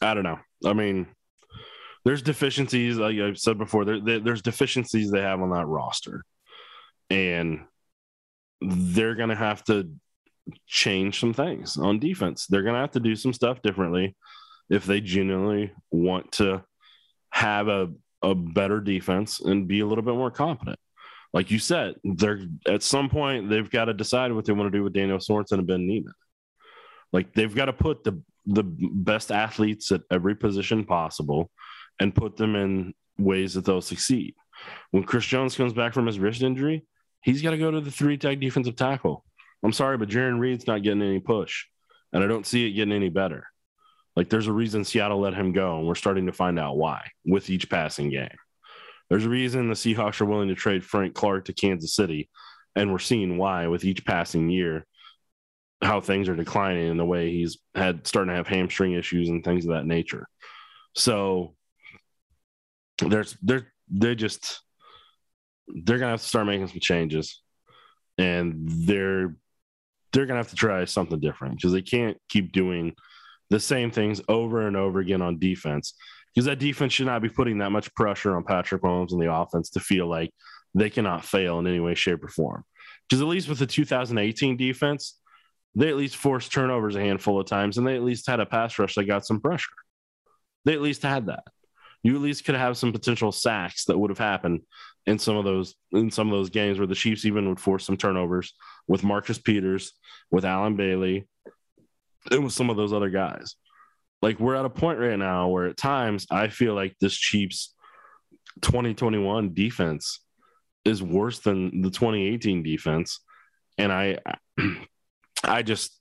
I 0.00 0.14
don't 0.14 0.24
know. 0.24 0.38
I 0.64 0.72
mean, 0.72 1.06
there's 2.04 2.22
deficiencies 2.22 2.96
like 2.98 3.18
I've 3.18 3.38
said 3.38 3.58
before. 3.58 3.84
There, 3.84 4.00
there, 4.00 4.20
there's 4.20 4.42
deficiencies 4.42 5.10
they 5.10 5.22
have 5.22 5.40
on 5.40 5.50
that 5.50 5.66
roster, 5.66 6.24
and 7.10 7.64
they're 8.60 9.14
gonna 9.14 9.36
have 9.36 9.62
to 9.64 9.90
change 10.66 11.20
some 11.20 11.34
things 11.34 11.76
on 11.76 11.98
defense. 11.98 12.46
They're 12.46 12.62
gonna 12.62 12.80
have 12.80 12.92
to 12.92 13.00
do 13.00 13.16
some 13.16 13.32
stuff 13.32 13.62
differently 13.62 14.16
if 14.70 14.84
they 14.84 15.00
genuinely 15.00 15.72
want 15.90 16.32
to 16.32 16.64
have 17.30 17.68
a 17.68 17.92
a 18.22 18.34
better 18.34 18.80
defense 18.80 19.40
and 19.40 19.68
be 19.68 19.80
a 19.80 19.86
little 19.86 20.04
bit 20.04 20.14
more 20.14 20.30
competent. 20.30 20.78
Like 21.32 21.50
you 21.50 21.58
said, 21.58 21.96
they're 22.04 22.40
at 22.66 22.82
some 22.82 23.08
point 23.08 23.50
they've 23.50 23.70
got 23.70 23.86
to 23.86 23.94
decide 23.94 24.32
what 24.32 24.44
they 24.44 24.52
want 24.52 24.72
to 24.72 24.78
do 24.78 24.82
with 24.82 24.94
Daniel 24.94 25.18
Sorensen 25.18 25.58
and 25.58 25.66
Ben 25.66 25.86
Niemann. 25.86 26.14
Like 27.12 27.34
they've 27.34 27.54
got 27.54 27.66
to 27.66 27.72
put 27.72 28.04
the 28.04 28.22
the 28.46 28.62
best 28.64 29.32
athletes 29.32 29.90
at 29.92 30.02
every 30.10 30.36
position 30.36 30.84
possible 30.84 31.50
and 31.98 32.14
put 32.14 32.36
them 32.36 32.54
in 32.54 32.94
ways 33.18 33.54
that 33.54 33.64
they'll 33.64 33.80
succeed. 33.80 34.34
When 34.92 35.02
Chris 35.04 35.26
Jones 35.26 35.56
comes 35.56 35.72
back 35.72 35.92
from 35.92 36.06
his 36.06 36.18
wrist 36.18 36.42
injury, 36.42 36.84
he's 37.22 37.42
got 37.42 37.50
to 37.50 37.58
go 37.58 37.70
to 37.70 37.80
the 37.80 37.90
three 37.90 38.16
tag 38.16 38.40
defensive 38.40 38.76
tackle. 38.76 39.24
I'm 39.62 39.72
sorry, 39.72 39.98
but 39.98 40.08
Jarran 40.08 40.38
Reed's 40.38 40.66
not 40.66 40.82
getting 40.82 41.02
any 41.02 41.18
push, 41.18 41.66
and 42.12 42.22
I 42.22 42.26
don't 42.26 42.46
see 42.46 42.66
it 42.66 42.72
getting 42.72 42.94
any 42.94 43.08
better. 43.08 43.48
Like 44.16 44.30
there's 44.30 44.46
a 44.46 44.52
reason 44.52 44.84
Seattle 44.84 45.20
let 45.20 45.34
him 45.34 45.52
go, 45.52 45.78
and 45.78 45.86
we're 45.86 45.94
starting 45.94 46.26
to 46.26 46.32
find 46.32 46.58
out 46.58 46.78
why 46.78 47.06
with 47.24 47.50
each 47.50 47.68
passing 47.68 48.10
game. 48.10 48.28
There's 49.10 49.26
a 49.26 49.30
reason 49.30 49.68
the 49.68 49.74
Seahawks 49.74 50.20
are 50.20 50.26
willing 50.26 50.48
to 50.48 50.54
trade 50.54 50.84
Frank 50.84 51.14
Clark 51.14 51.44
to 51.44 51.52
Kansas 51.52 51.94
City, 51.94 52.30
and 52.74 52.90
we're 52.90 52.98
seeing 52.98 53.36
why 53.36 53.66
with 53.68 53.84
each 53.84 54.04
passing 54.04 54.48
year, 54.50 54.86
how 55.82 56.00
things 56.00 56.28
are 56.28 56.34
declining 56.34 56.88
and 56.88 56.98
the 56.98 57.04
way 57.04 57.30
he's 57.30 57.58
had 57.74 58.06
starting 58.06 58.30
to 58.30 58.36
have 58.36 58.48
hamstring 58.48 58.94
issues 58.94 59.28
and 59.28 59.44
things 59.44 59.64
of 59.66 59.74
that 59.74 59.86
nature. 59.86 60.26
So 60.94 61.54
there's 62.98 63.36
they're 63.42 63.70
they 63.90 64.14
just 64.14 64.62
they're 65.68 65.98
gonna 65.98 66.12
have 66.12 66.22
to 66.22 66.26
start 66.26 66.46
making 66.46 66.68
some 66.68 66.80
changes, 66.80 67.42
and 68.16 68.66
they're 68.66 69.36
they're 70.12 70.26
gonna 70.26 70.40
have 70.40 70.50
to 70.50 70.56
try 70.56 70.84
something 70.86 71.20
different 71.20 71.56
because 71.56 71.72
they 71.72 71.82
can't 71.82 72.16
keep 72.28 72.52
doing 72.52 72.94
the 73.50 73.60
same 73.60 73.90
things 73.90 74.20
over 74.28 74.66
and 74.66 74.76
over 74.76 75.00
again 75.00 75.22
on 75.22 75.38
defense 75.38 75.94
because 76.34 76.46
that 76.46 76.58
defense 76.58 76.92
should 76.92 77.06
not 77.06 77.22
be 77.22 77.28
putting 77.28 77.58
that 77.58 77.72
much 77.72 77.92
pressure 77.94 78.36
on 78.36 78.44
Patrick 78.44 78.82
Mahomes 78.82 79.12
and 79.12 79.20
the 79.20 79.32
offense 79.32 79.70
to 79.70 79.80
feel 79.80 80.06
like 80.06 80.30
they 80.74 80.90
cannot 80.90 81.24
fail 81.24 81.58
in 81.58 81.66
any 81.66 81.80
way, 81.80 81.94
shape, 81.94 82.22
or 82.22 82.28
form. 82.28 82.62
Because 83.08 83.22
at 83.22 83.28
least 83.28 83.48
with 83.48 83.58
the 83.58 83.66
2018 83.66 84.56
defense, 84.56 85.18
they 85.74 85.88
at 85.88 85.96
least 85.96 86.16
forced 86.16 86.52
turnovers 86.52 86.96
a 86.96 87.00
handful 87.00 87.40
of 87.40 87.46
times 87.46 87.78
and 87.78 87.86
they 87.86 87.96
at 87.96 88.02
least 88.02 88.28
had 88.28 88.40
a 88.40 88.46
pass 88.46 88.78
rush 88.78 88.94
that 88.94 89.04
got 89.04 89.24
some 89.24 89.40
pressure. 89.40 89.72
They 90.64 90.74
at 90.74 90.82
least 90.82 91.02
had 91.02 91.26
that. 91.26 91.44
You 92.02 92.14
at 92.14 92.22
least 92.22 92.44
could 92.44 92.54
have 92.54 92.76
some 92.76 92.92
potential 92.92 93.32
sacks 93.32 93.84
that 93.86 93.98
would 93.98 94.10
have 94.10 94.18
happened 94.18 94.60
in 95.06 95.18
some 95.18 95.36
of 95.36 95.44
those 95.44 95.74
in 95.92 96.10
some 96.10 96.28
of 96.28 96.32
those 96.32 96.50
games 96.50 96.78
where 96.78 96.86
the 96.86 96.94
Chiefs 96.94 97.24
even 97.24 97.48
would 97.48 97.60
force 97.60 97.84
some 97.84 97.96
turnovers 97.96 98.52
with 98.86 99.04
Marcus 99.04 99.38
Peters, 99.38 99.92
with 100.30 100.44
Allen 100.44 100.76
Bailey, 100.76 101.26
and 102.30 102.44
with 102.44 102.52
some 102.52 102.70
of 102.70 102.76
those 102.76 102.92
other 102.92 103.10
guys. 103.10 103.56
Like 104.22 104.40
we're 104.40 104.54
at 104.54 104.64
a 104.64 104.70
point 104.70 104.98
right 104.98 105.18
now 105.18 105.48
where 105.48 105.66
at 105.66 105.76
times 105.76 106.26
I 106.30 106.48
feel 106.48 106.74
like 106.74 106.96
this 107.00 107.14
Chiefs 107.14 107.74
2021 108.62 109.54
defense 109.54 110.20
is 110.84 111.02
worse 111.02 111.40
than 111.40 111.82
the 111.82 111.90
2018 111.90 112.62
defense. 112.62 113.20
And 113.78 113.92
I 113.92 114.18
I 115.44 115.62
just 115.62 115.98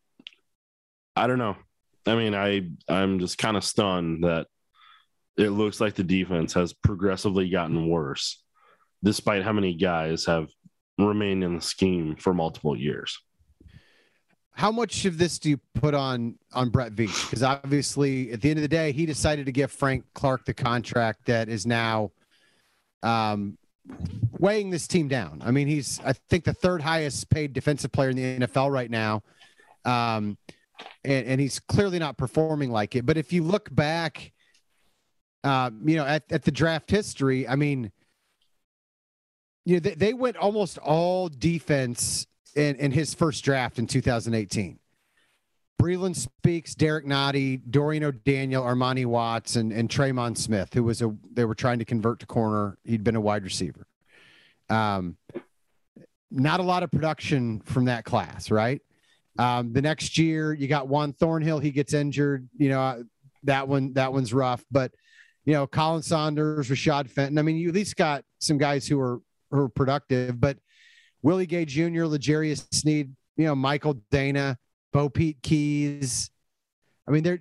I 1.15 1.27
don't 1.27 1.39
know. 1.39 1.57
I 2.05 2.15
mean, 2.15 2.35
I 2.35 2.69
I'm 2.87 3.19
just 3.19 3.37
kind 3.37 3.57
of 3.57 3.63
stunned 3.63 4.23
that 4.23 4.47
it 5.37 5.49
looks 5.49 5.81
like 5.81 5.95
the 5.95 6.03
defense 6.03 6.53
has 6.53 6.73
progressively 6.73 7.49
gotten 7.49 7.89
worse 7.89 8.41
despite 9.03 9.43
how 9.43 9.51
many 9.51 9.75
guys 9.75 10.25
have 10.25 10.47
remained 10.97 11.43
in 11.43 11.55
the 11.55 11.61
scheme 11.61 12.15
for 12.15 12.33
multiple 12.33 12.77
years 12.77 13.19
how 14.55 14.71
much 14.71 15.03
of 15.03 15.17
this 15.17 15.37
do 15.37 15.49
you 15.49 15.59
put 15.73 15.93
on 15.93 16.35
on 16.53 16.69
Brett 16.69 16.93
Veach? 16.93 17.29
Because 17.29 17.43
obviously, 17.43 18.31
at 18.31 18.41
the 18.41 18.49
end 18.49 18.57
of 18.57 18.61
the 18.61 18.69
day, 18.69 18.93
he 18.93 19.05
decided 19.05 19.45
to 19.47 19.51
give 19.51 19.69
Frank 19.69 20.05
Clark 20.13 20.45
the 20.45 20.53
contract 20.53 21.25
that 21.25 21.49
is 21.49 21.65
now 21.65 22.11
um, 23.03 23.57
weighing 24.39 24.69
this 24.69 24.87
team 24.87 25.09
down. 25.09 25.41
I 25.43 25.51
mean, 25.51 25.67
he's 25.67 25.99
I 26.05 26.13
think 26.13 26.45
the 26.45 26.53
third 26.53 26.81
highest 26.81 27.29
paid 27.29 27.51
defensive 27.51 27.91
player 27.91 28.09
in 28.09 28.15
the 28.15 28.47
NFL 28.47 28.71
right 28.71 28.89
now, 28.89 29.23
um, 29.83 30.37
and, 31.03 31.27
and 31.27 31.41
he's 31.41 31.59
clearly 31.59 31.99
not 31.99 32.17
performing 32.17 32.71
like 32.71 32.95
it. 32.95 33.05
But 33.05 33.17
if 33.17 33.33
you 33.33 33.43
look 33.43 33.73
back, 33.75 34.31
uh, 35.43 35.69
you 35.83 35.97
know, 35.97 36.05
at, 36.05 36.23
at 36.31 36.43
the 36.43 36.51
draft 36.51 36.89
history, 36.89 37.45
I 37.45 37.57
mean, 37.57 37.91
you 39.65 39.75
know, 39.75 39.79
they, 39.81 39.95
they 39.95 40.13
went 40.13 40.37
almost 40.37 40.77
all 40.77 41.27
defense 41.27 42.25
in, 42.55 42.75
in 42.77 42.91
his 42.91 43.13
first 43.13 43.43
draft 43.43 43.79
in 43.79 43.87
2018. 43.87 44.79
Breeland 45.81 46.15
Speaks, 46.15 46.73
Derrick 46.73 47.05
Nnadi, 47.05 47.61
Dorian 47.69 48.03
O'Daniel, 48.03 48.63
Armani 48.63 49.05
Watts, 49.05 49.55
and, 49.55 49.71
and 49.71 49.89
Tremon 49.89 50.37
Smith, 50.37 50.73
who 50.73 50.83
was 50.83 51.01
a 51.01 51.13
they 51.33 51.45
were 51.45 51.55
trying 51.55 51.79
to 51.79 51.85
convert 51.85 52.19
to 52.21 52.25
corner. 52.25 52.77
He'd 52.85 53.03
been 53.03 53.15
a 53.15 53.21
wide 53.21 53.43
receiver. 53.43 53.85
Um, 54.69 55.17
not 56.31 56.59
a 56.59 56.63
lot 56.63 56.83
of 56.83 56.91
production 56.91 57.61
from 57.65 57.85
that 57.85 58.05
class, 58.05 58.49
right? 58.49 58.81
Um, 59.37 59.73
the 59.73 59.81
next 59.81 60.17
year, 60.17 60.53
you 60.53 60.67
got 60.67 60.87
Juan 60.87 61.13
Thornhill. 61.13 61.59
He 61.59 61.71
gets 61.71 61.93
injured. 61.93 62.49
You 62.57 62.69
know 62.69 62.81
uh, 62.81 63.03
that 63.43 63.67
one. 63.67 63.93
That 63.93 64.13
one's 64.13 64.33
rough. 64.33 64.63
But 64.71 64.91
you 65.43 65.53
know, 65.53 65.67
Khalen 65.67 66.03
Saunders, 66.03 66.69
Rashad 66.69 67.09
Fenton. 67.09 67.37
I 67.37 67.41
mean, 67.41 67.57
you 67.57 67.69
at 67.69 67.75
least 67.75 67.97
got 67.97 68.23
some 68.39 68.57
guys 68.57 68.87
who 68.87 68.99
are 68.99 69.19
who 69.51 69.59
are 69.59 69.69
productive. 69.69 70.39
But 70.39 70.57
Willie 71.25 71.47
Gay 71.47 71.65
Jr., 71.65 72.05
L'Jarius 72.05 72.67
Sneed, 72.71 73.11
you 73.35 73.45
know, 73.45 73.55
Michael 73.55 73.95
Danna, 74.11 74.57
Bo 74.93 75.09
Pete 75.09 75.41
Keys. 75.41 76.29
I 77.07 77.11
mean, 77.11 77.23
they're, 77.23 77.39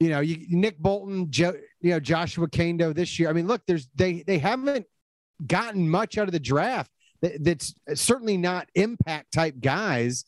you 0.00 0.08
know, 0.08 0.18
you, 0.18 0.44
Nick 0.48 0.76
Bolton, 0.80 1.30
Joe, 1.30 1.54
you 1.80 1.92
know, 1.92 2.00
Joshua 2.00 2.48
Kaindoh 2.48 2.92
this 2.92 3.20
year. 3.20 3.30
I 3.30 3.32
mean, 3.32 3.46
look, 3.46 3.62
there's 3.68 3.88
they 3.94 4.24
they 4.26 4.38
haven't 4.38 4.86
gotten 5.46 5.88
much 5.88 6.18
out 6.18 6.26
of 6.26 6.32
the 6.32 6.40
draft. 6.40 6.90
That, 7.22 7.44
that's 7.44 7.74
certainly 7.94 8.36
not 8.36 8.68
impact 8.74 9.32
type 9.32 9.60
guys, 9.60 10.24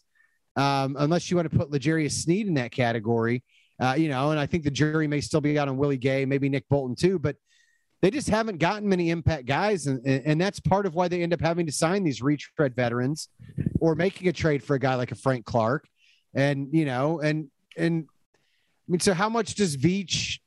um, 0.55 0.95
unless 1.01 1.33
you 1.33 1.37
want 1.37 1.51
to 1.51 1.59
put 1.59 1.73
L'Jarius 1.73 2.13
Sneed 2.13 2.47
in 2.47 2.55
that 2.55 2.71
category. 2.71 3.43
Uh, 3.81 3.97
you 3.99 4.09
know, 4.09 4.31
and 4.31 4.39
I 4.39 4.47
think 4.47 4.63
the 4.63 4.71
jury 4.71 5.09
may 5.09 5.21
still 5.21 5.41
be 5.41 5.59
out 5.59 5.67
on 5.67 5.77
Willie 5.77 5.97
Gay, 5.97 6.25
maybe 6.25 6.49
Nick 6.49 6.69
Bolton 6.69 6.95
too, 6.95 7.19
but 7.19 7.35
they 8.01 8.11
just 8.11 8.29
haven't 8.29 8.59
gotten 8.59 8.89
many 8.89 9.11
impact 9.11 9.47
guys, 9.47 9.87
and 9.87 10.05
and 10.07 10.41
that's 10.41 10.61
part 10.61 10.87
of 10.87 10.95
why 10.95 11.09
they 11.09 11.23
end 11.23 11.33
up 11.33 11.41
having 11.41 11.67
to 11.67 11.73
sign 11.73 12.05
these 12.05 12.23
retread 12.23 12.75
veterans, 12.75 13.29
or 13.81 13.95
making 13.95 14.29
a 14.29 14.33
trade 14.33 14.63
for 14.63 14.75
a 14.75 14.79
guy 14.79 14.95
like 14.95 15.13
a 15.13 15.17
Frank 15.17 15.45
Clark, 15.45 15.87
and 16.35 16.69
you 16.73 16.85
know, 16.85 17.21
and 17.21 17.51
and 17.77 18.07
I 18.09 18.91
mean, 18.91 19.01
so 19.01 19.15
how 19.15 19.29
much 19.29 19.55
does 19.55 19.77
Veach, 19.77 20.39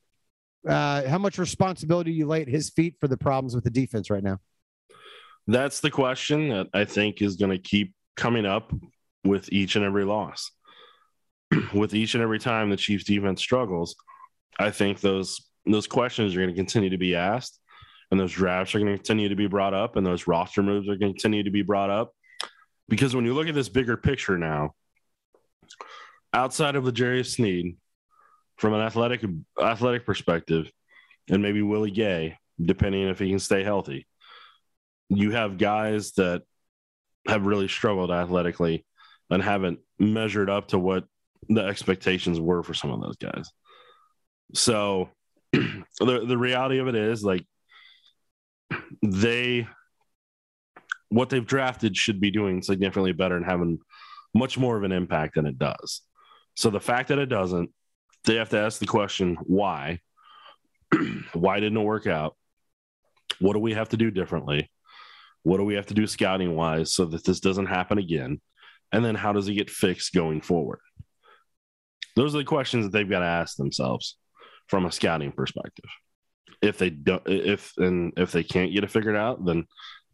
uh, 0.66 1.06
how 1.06 1.18
much 1.18 1.38
responsibility 1.38 2.12
you 2.12 2.26
lay 2.26 2.42
at 2.42 2.48
his 2.48 2.70
feet 2.70 2.96
for 3.00 3.08
the 3.08 3.16
problems 3.16 3.54
with 3.54 3.64
the 3.64 3.70
defense 3.70 4.10
right 4.10 4.22
now? 4.22 4.38
That's 5.46 5.80
the 5.80 5.90
question 5.90 6.48
that 6.48 6.68
I 6.72 6.84
think 6.84 7.20
is 7.20 7.36
going 7.36 7.50
to 7.50 7.58
keep 7.58 7.94
coming 8.16 8.46
up 8.46 8.72
with 9.24 9.52
each 9.52 9.76
and 9.76 9.84
every 9.84 10.04
loss. 10.04 10.50
with 11.74 11.94
each 11.94 12.14
and 12.14 12.22
every 12.22 12.38
time 12.38 12.70
the 12.70 12.76
Chiefs 12.76 13.04
defense 13.04 13.40
struggles, 13.40 13.94
I 14.58 14.70
think 14.70 15.00
those 15.00 15.40
those 15.66 15.86
questions 15.86 16.34
are 16.34 16.40
going 16.40 16.50
to 16.50 16.56
continue 16.56 16.90
to 16.90 16.98
be 16.98 17.14
asked, 17.14 17.58
and 18.10 18.18
those 18.18 18.32
drafts 18.32 18.74
are 18.74 18.78
going 18.78 18.92
to 18.92 18.98
continue 18.98 19.28
to 19.28 19.36
be 19.36 19.46
brought 19.46 19.74
up, 19.74 19.96
and 19.96 20.06
those 20.06 20.26
roster 20.26 20.62
moves 20.62 20.88
are 20.88 20.96
going 20.96 21.14
to 21.14 21.20
continue 21.20 21.44
to 21.44 21.50
be 21.50 21.62
brought 21.62 21.90
up. 21.90 22.12
Because 22.88 23.14
when 23.14 23.24
you 23.24 23.34
look 23.34 23.48
at 23.48 23.54
this 23.54 23.68
bigger 23.68 23.96
picture 23.96 24.36
now, 24.36 24.74
outside 26.32 26.76
of 26.76 26.84
L'Jarius 26.84 27.34
Sneed, 27.34 27.76
from 28.56 28.74
an 28.74 28.80
athletic 28.80 29.24
athletic 29.60 30.04
perspective, 30.04 30.70
and 31.30 31.42
maybe 31.42 31.62
Willie 31.62 31.90
Gay, 31.90 32.36
depending 32.60 33.08
if 33.08 33.18
he 33.18 33.30
can 33.30 33.38
stay 33.38 33.64
healthy, 33.64 34.06
you 35.08 35.30
have 35.30 35.58
guys 35.58 36.12
that 36.12 36.42
have 37.26 37.46
really 37.46 37.68
struggled 37.68 38.10
athletically 38.10 38.84
and 39.30 39.42
haven't 39.42 39.78
measured 39.98 40.50
up 40.50 40.68
to 40.68 40.78
what 40.78 41.04
the 41.48 41.62
expectations 41.62 42.38
were 42.38 42.62
for 42.62 42.74
some 42.74 42.90
of 42.90 43.00
those 43.00 43.16
guys. 43.16 43.50
So 44.54 45.08
the 45.52 46.24
the 46.26 46.38
reality 46.38 46.78
of 46.78 46.88
it 46.88 46.94
is 46.94 47.22
like 47.22 47.44
they 49.02 49.66
what 51.08 51.28
they've 51.28 51.46
drafted 51.46 51.96
should 51.96 52.20
be 52.20 52.30
doing 52.30 52.62
significantly 52.62 53.12
better 53.12 53.36
and 53.36 53.44
having 53.44 53.78
much 54.34 54.56
more 54.56 54.78
of 54.78 54.82
an 54.82 54.92
impact 54.92 55.34
than 55.34 55.44
it 55.44 55.58
does. 55.58 56.00
So 56.54 56.70
the 56.70 56.80
fact 56.80 57.08
that 57.08 57.18
it 57.18 57.26
doesn't, 57.26 57.70
they 58.24 58.36
have 58.36 58.48
to 58.50 58.58
ask 58.58 58.78
the 58.78 58.86
question 58.86 59.36
why? 59.42 60.00
why 61.34 61.60
didn't 61.60 61.76
it 61.76 61.84
work 61.84 62.06
out? 62.06 62.34
What 63.40 63.52
do 63.52 63.58
we 63.58 63.74
have 63.74 63.90
to 63.90 63.98
do 63.98 64.10
differently? 64.10 64.70
What 65.42 65.58
do 65.58 65.64
we 65.64 65.74
have 65.74 65.86
to 65.86 65.94
do 65.94 66.06
scouting 66.06 66.54
wise 66.54 66.94
so 66.94 67.04
that 67.06 67.24
this 67.24 67.40
doesn't 67.40 67.66
happen 67.66 67.98
again? 67.98 68.40
And 68.90 69.04
then 69.04 69.14
how 69.14 69.32
does 69.32 69.48
it 69.48 69.54
get 69.54 69.70
fixed 69.70 70.14
going 70.14 70.40
forward? 70.40 70.80
Those 72.16 72.34
are 72.34 72.38
the 72.38 72.44
questions 72.44 72.84
that 72.84 72.92
they've 72.92 73.08
got 73.08 73.20
to 73.20 73.26
ask 73.26 73.56
themselves 73.56 74.16
from 74.72 74.86
a 74.86 74.90
scouting 74.90 75.30
perspective. 75.30 75.84
If 76.62 76.78
they 76.78 76.88
don't, 76.88 77.22
if 77.26 77.74
and 77.76 78.14
if 78.16 78.32
they 78.32 78.42
can't 78.42 78.72
get 78.72 78.84
it 78.84 78.90
figured 78.90 79.16
out, 79.16 79.44
then 79.44 79.66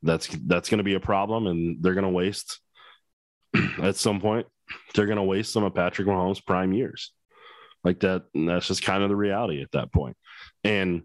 that's 0.02 0.26
that's 0.46 0.68
going 0.68 0.78
to 0.78 0.84
be 0.84 0.94
a 0.94 1.00
problem, 1.00 1.46
and 1.46 1.80
they're 1.80 1.94
going 1.94 2.02
to 2.02 2.10
waste 2.10 2.58
at 3.80 3.94
some 3.94 4.20
point. 4.20 4.48
They're 4.94 5.06
going 5.06 5.14
to 5.14 5.22
waste 5.22 5.52
some 5.52 5.62
of 5.62 5.76
Patrick 5.76 6.08
Mahomes' 6.08 6.44
prime 6.44 6.72
years, 6.72 7.12
like 7.84 8.00
that. 8.00 8.24
that's 8.34 8.66
just 8.66 8.82
kind 8.82 9.04
of 9.04 9.10
the 9.10 9.14
reality 9.14 9.62
at 9.62 9.70
that 9.70 9.92
point. 9.92 10.16
And 10.64 11.02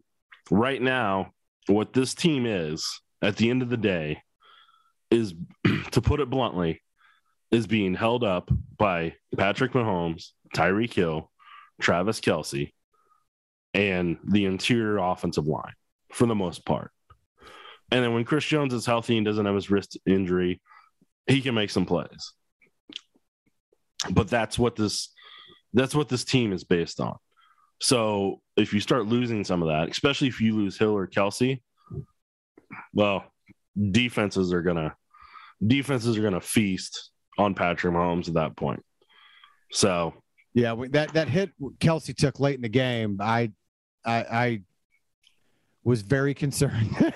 right 0.50 0.82
now, 0.82 1.34
what 1.68 1.94
this 1.94 2.16
team 2.16 2.48
is 2.48 3.02
at 3.22 3.36
the 3.36 3.52
end 3.52 3.62
of 3.62 3.70
the 3.70 3.78
day 3.78 4.24
is, 5.12 5.36
to 5.92 6.02
put 6.02 6.22
it 6.22 6.30
bluntly, 6.32 6.82
is 7.52 7.68
being 7.68 7.94
held 7.94 8.24
up 8.24 8.50
by 8.80 9.14
Patrick 9.38 9.74
Mahomes, 9.74 10.30
Tyreek 10.56 10.94
Hill, 10.94 11.30
Travis 11.80 12.20
Kelce, 12.20 12.72
and 13.74 14.18
the 14.24 14.46
interior 14.46 14.98
offensive 14.98 15.48
line 15.48 15.74
for 16.12 16.28
the 16.28 16.36
most 16.36 16.66
part. 16.66 16.92
And 17.92 18.04
then 18.04 18.14
when 18.14 18.24
Chris 18.24 18.46
Jones 18.46 18.74
is 18.74 18.86
healthy 18.86 19.18
and 19.18 19.26
doesn't 19.26 19.46
have 19.46 19.56
his 19.56 19.70
wrist 19.70 19.98
injury, 20.06 20.62
he 21.28 21.42
can 21.42 21.56
make 21.56 21.70
some 21.70 21.86
plays. 21.86 22.34
But 24.12 24.30
that's 24.30 24.60
what 24.60 24.76
this 24.76 25.14
that's 25.74 25.96
what 25.96 26.10
this 26.10 26.24
team 26.24 26.54
is 26.54 26.64
based 26.64 27.00
on. 27.00 27.18
So 27.82 28.42
if 28.56 28.74
you 28.74 28.80
start 28.80 29.08
losing 29.08 29.44
some 29.44 29.62
of 29.62 29.70
that, 29.70 29.90
especially 29.90 30.28
if 30.28 30.40
you 30.40 30.56
lose 30.56 30.78
Hill 30.78 30.96
or 30.96 31.08
Kelce, 31.08 31.62
well, 32.94 33.26
defenses 33.92 34.54
are 34.54 34.62
gonna 34.62 34.96
defenses 35.66 36.18
are 36.18 36.24
gonna 36.24 36.42
feast 36.42 37.12
on 37.38 37.56
Patrick 37.56 37.94
Mahomes 37.94 38.28
at 38.28 38.36
that 38.36 38.56
point. 38.56 38.84
So 39.72 40.14
yeah, 40.54 40.76
that 40.92 41.14
that 41.14 41.28
hit 41.28 41.52
Kelce 41.80 42.16
took 42.16 42.40
late 42.40 42.56
in 42.56 42.62
the 42.62 42.70
game, 42.70 43.18
I 43.20 43.52
I, 44.06 44.16
I 44.16 44.62
was 45.84 46.02
very 46.02 46.34
concerned. 46.34 47.14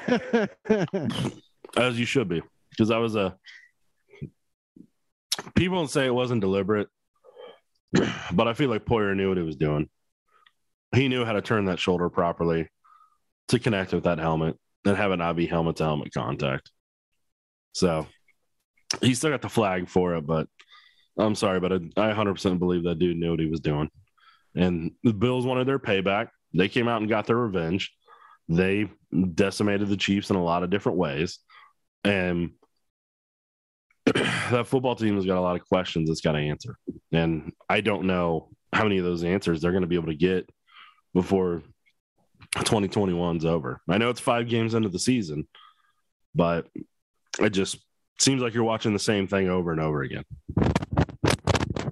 As 1.76 2.00
you 2.00 2.06
should 2.06 2.28
be, 2.28 2.41
because 2.69 2.91
I 2.91 2.97
was 2.97 3.15
a. 3.15 3.38
People 5.56 5.78
don't 5.78 5.89
say 5.89 6.06
it 6.06 6.13
wasn't 6.13 6.41
deliberate, 6.41 6.88
but 8.32 8.47
I 8.47 8.54
feel 8.54 8.69
like 8.69 8.86
Poyer 8.86 9.15
knew 9.15 9.30
what 9.30 9.38
he 9.38 9.43
was 9.43 9.56
doing. 9.56 9.89
He 10.95 11.08
knew 11.08 11.26
how 11.26 11.34
to 11.34 11.41
turn 11.41 11.65
that 11.65 11.80
shoulder 11.80 12.10
properly 12.10 12.69
to 13.50 13.60
connect 13.60 13.93
with 13.93 14.06
that 14.06 14.19
helmet 14.19 14.58
and 14.86 14.97
have 14.97 15.12
an 15.12 15.21
IV 15.21 15.50
helmet 15.50 15.78
to 15.78 15.84
helmet 15.84 16.13
contact. 16.13 16.71
So 17.73 18.08
he 19.02 19.13
still 19.13 19.30
got 19.30 19.41
the 19.41 19.50
flag 19.50 19.89
for 19.89 20.15
it, 20.15 20.26
but 20.26 20.47
I'm 21.17 21.36
sorry, 21.36 21.60
but 21.60 21.73
I, 21.73 21.76
I 21.97 22.13
100% 22.13 22.60
believe 22.60 22.84
that 22.84 23.00
dude 23.00 23.17
knew 23.17 23.32
what 23.32 23.39
he 23.39 23.47
was 23.47 23.60
doing. 23.60 23.89
And 24.56 24.91
the 25.04 25.13
Bills 25.13 25.45
wanted 25.45 25.67
their 25.67 25.80
payback. 25.80 26.30
They 26.54 26.70
came 26.70 26.88
out 26.88 27.02
and 27.02 27.10
got 27.10 27.28
their 27.28 27.38
revenge. 27.38 27.94
They 28.50 28.90
decimated 29.34 29.90
the 29.90 29.98
Chiefs 29.98 30.30
in 30.30 30.36
a 30.36 30.44
lot 30.44 30.64
of 30.64 30.70
different 30.70 30.98
ways. 30.98 31.40
And 32.04 32.52
that 34.06 34.68
football 34.68 34.96
team 34.96 35.16
has 35.16 35.26
got 35.26 35.38
a 35.38 35.42
lot 35.42 35.60
of 35.60 35.68
questions 35.68 36.10
it's 36.10 36.22
got 36.22 36.34
to 36.34 36.40
answer. 36.40 36.78
And 37.12 37.52
I 37.70 37.82
don't 37.82 38.06
know 38.08 38.50
how 38.72 38.84
many 38.84 38.98
of 38.98 39.06
those 39.06 39.24
answers 39.24 39.62
they're 39.62 39.72
going 39.72 39.82
to 39.82 39.88
be 39.88 39.96
able 39.96 40.08
to 40.08 40.16
get 40.16 40.50
before 41.14 41.64
2021's 42.56 43.46
over. 43.46 43.82
I 43.90 43.98
know 43.98 44.10
it's 44.10 44.20
five 44.20 44.48
games 44.48 44.74
into 44.74 44.90
the 44.90 45.00
season, 45.00 45.48
but 46.34 46.68
it 47.40 47.50
just 47.50 47.78
seems 48.20 48.42
like 48.42 48.54
you're 48.54 48.64
watching 48.64 48.94
the 48.94 49.00
same 49.00 49.28
thing 49.28 49.50
over 49.50 49.72
and 49.72 49.82
over 49.82 50.02
again. 50.02 50.24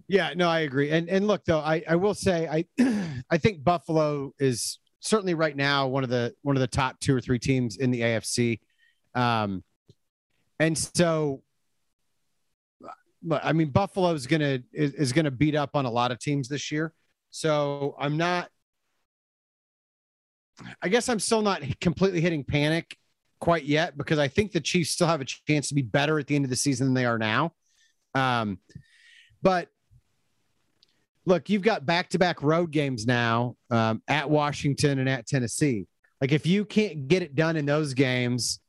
Yeah, 0.07 0.33
no, 0.35 0.49
I 0.49 0.59
agree. 0.61 0.91
And 0.91 1.09
and 1.09 1.27
look 1.27 1.45
though, 1.45 1.59
I, 1.59 1.83
I 1.87 1.95
will 1.95 2.13
say 2.13 2.47
I 2.47 2.65
I 3.29 3.37
think 3.37 3.63
Buffalo 3.63 4.33
is 4.39 4.79
certainly 4.99 5.33
right 5.33 5.55
now 5.55 5.87
one 5.87 6.03
of 6.03 6.09
the 6.09 6.33
one 6.41 6.55
of 6.55 6.59
the 6.61 6.67
top 6.67 6.99
two 6.99 7.15
or 7.15 7.21
three 7.21 7.39
teams 7.39 7.77
in 7.77 7.91
the 7.91 8.01
AFC. 8.01 8.59
Um 9.15 9.63
and 10.59 10.77
so 10.77 11.41
I 13.41 13.53
mean 13.53 13.69
Buffalo's 13.71 14.27
gonna 14.27 14.59
is, 14.73 14.93
is 14.93 15.11
gonna 15.13 15.31
beat 15.31 15.55
up 15.55 15.71
on 15.75 15.85
a 15.85 15.91
lot 15.91 16.11
of 16.11 16.19
teams 16.19 16.47
this 16.47 16.71
year. 16.71 16.93
So 17.31 17.95
I'm 17.99 18.17
not 18.17 18.49
I 20.81 20.89
guess 20.89 21.09
I'm 21.09 21.19
still 21.19 21.41
not 21.41 21.61
completely 21.81 22.21
hitting 22.21 22.43
panic 22.43 22.95
quite 23.39 23.63
yet 23.65 23.97
because 23.97 24.19
I 24.19 24.27
think 24.27 24.51
the 24.51 24.61
Chiefs 24.61 24.91
still 24.91 25.07
have 25.07 25.21
a 25.21 25.25
chance 25.25 25.69
to 25.69 25.75
be 25.75 25.81
better 25.81 26.19
at 26.19 26.27
the 26.27 26.35
end 26.35 26.45
of 26.45 26.49
the 26.49 26.55
season 26.55 26.87
than 26.87 26.93
they 26.93 27.05
are 27.05 27.17
now. 27.17 27.51
Um, 28.13 28.59
but 29.41 29.67
look, 31.25 31.49
you've 31.49 31.61
got 31.61 31.85
back 31.85 32.09
to 32.09 32.19
back 32.19 32.41
road 32.41 32.71
games 32.71 33.05
now 33.05 33.55
um, 33.71 34.01
at 34.07 34.29
Washington 34.29 34.99
and 34.99 35.09
at 35.09 35.27
Tennessee. 35.27 35.87
Like 36.21 36.31
if 36.31 36.45
you 36.45 36.65
can't 36.65 37.07
get 37.07 37.21
it 37.21 37.35
done 37.35 37.55
in 37.55 37.65
those 37.65 37.93
games, 37.93 38.59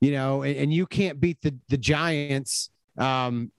you 0.00 0.12
know, 0.12 0.42
and, 0.42 0.56
and 0.56 0.74
you 0.74 0.86
can't 0.86 1.20
beat 1.20 1.40
the 1.42 1.54
the 1.68 1.76
Giants, 1.76 2.70
um, 2.98 3.52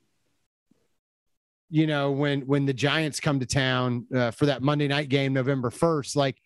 you 1.70 1.88
know, 1.88 2.12
when 2.12 2.42
when 2.42 2.66
the 2.66 2.74
Giants 2.74 3.20
come 3.20 3.40
to 3.40 3.46
town 3.46 4.06
uh, 4.14 4.32
for 4.32 4.48
that 4.48 4.62
Monday 4.62 4.88
night 4.88 5.10
game, 5.10 5.34
November 5.34 5.70
first, 5.70 6.16
like 6.16 6.38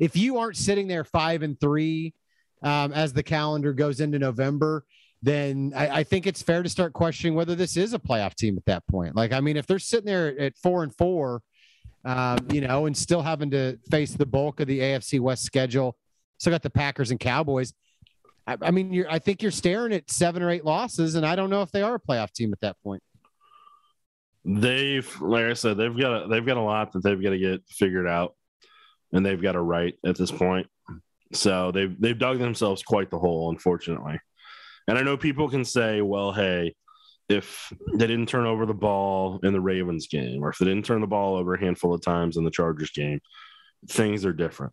if 0.00 0.16
you 0.16 0.38
aren't 0.38 0.56
sitting 0.56 0.88
there 0.88 1.04
five 1.04 1.42
and 1.42 1.58
three 1.60 2.14
um, 2.62 2.92
as 2.92 3.12
the 3.12 3.22
calendar 3.22 3.72
goes 3.72 4.00
into 4.00 4.18
November, 4.18 4.84
then 5.22 5.72
I, 5.74 5.88
I, 5.88 6.04
think 6.04 6.26
it's 6.26 6.42
fair 6.42 6.62
to 6.62 6.68
start 6.68 6.92
questioning 6.92 7.34
whether 7.34 7.54
this 7.54 7.76
is 7.76 7.92
a 7.92 7.98
playoff 7.98 8.34
team 8.34 8.56
at 8.56 8.64
that 8.66 8.86
point. 8.86 9.16
Like, 9.16 9.32
I 9.32 9.40
mean, 9.40 9.56
if 9.56 9.66
they're 9.66 9.80
sitting 9.80 10.06
there 10.06 10.38
at 10.38 10.56
four 10.56 10.84
and 10.84 10.94
four, 10.94 11.42
um, 12.04 12.38
you 12.52 12.60
know, 12.60 12.86
and 12.86 12.96
still 12.96 13.22
having 13.22 13.50
to 13.50 13.78
face 13.90 14.12
the 14.12 14.26
bulk 14.26 14.60
of 14.60 14.68
the 14.68 14.78
AFC 14.78 15.18
West 15.18 15.44
schedule, 15.44 15.96
still 16.38 16.52
got 16.52 16.62
the 16.62 16.70
Packers 16.70 17.10
and 17.10 17.18
Cowboys. 17.18 17.72
I, 18.46 18.56
I 18.62 18.70
mean, 18.70 19.04
I 19.10 19.18
think 19.18 19.42
you're 19.42 19.50
staring 19.50 19.92
at 19.92 20.10
seven 20.10 20.42
or 20.42 20.50
eight 20.50 20.64
losses, 20.64 21.16
and 21.16 21.26
I 21.26 21.34
don't 21.34 21.50
know 21.50 21.62
if 21.62 21.72
they 21.72 21.82
are 21.82 21.96
a 21.96 22.00
playoff 22.00 22.32
team 22.32 22.52
at 22.52 22.60
that 22.60 22.76
point. 22.82 23.02
They've, 24.44 25.20
like 25.20 25.46
I 25.46 25.52
said, 25.54 25.76
they've 25.76 25.98
got 25.98 26.24
a, 26.24 26.28
they've 26.28 26.46
got 26.46 26.56
a 26.56 26.62
lot 26.62 26.92
that 26.92 27.02
they've 27.02 27.20
got 27.22 27.30
to 27.30 27.38
get 27.38 27.62
figured 27.68 28.06
out, 28.06 28.34
and 29.12 29.26
they've 29.26 29.42
got 29.42 29.52
to 29.52 29.60
write 29.60 29.96
at 30.06 30.16
this 30.16 30.30
point. 30.30 30.68
So 31.34 31.72
they've 31.72 32.00
they've 32.00 32.18
dug 32.18 32.38
themselves 32.38 32.82
quite 32.82 33.10
the 33.10 33.18
hole, 33.18 33.50
unfortunately. 33.50 34.20
And 34.88 34.98
I 34.98 35.02
know 35.02 35.16
people 35.16 35.48
can 35.48 35.64
say, 35.64 36.00
well, 36.00 36.32
hey, 36.32 36.74
if 37.28 37.72
they 37.92 38.06
didn't 38.06 38.26
turn 38.30 38.46
over 38.46 38.64
the 38.64 38.74
ball 38.74 39.38
in 39.42 39.52
the 39.52 39.60
Ravens 39.60 40.08
game, 40.08 40.42
or 40.42 40.48
if 40.48 40.58
they 40.58 40.64
didn't 40.64 40.86
turn 40.86 41.02
the 41.02 41.06
ball 41.06 41.36
over 41.36 41.54
a 41.54 41.60
handful 41.60 41.92
of 41.92 42.00
times 42.00 42.38
in 42.38 42.44
the 42.44 42.50
Chargers 42.50 42.90
game, 42.90 43.20
things 43.88 44.24
are 44.24 44.32
different. 44.32 44.72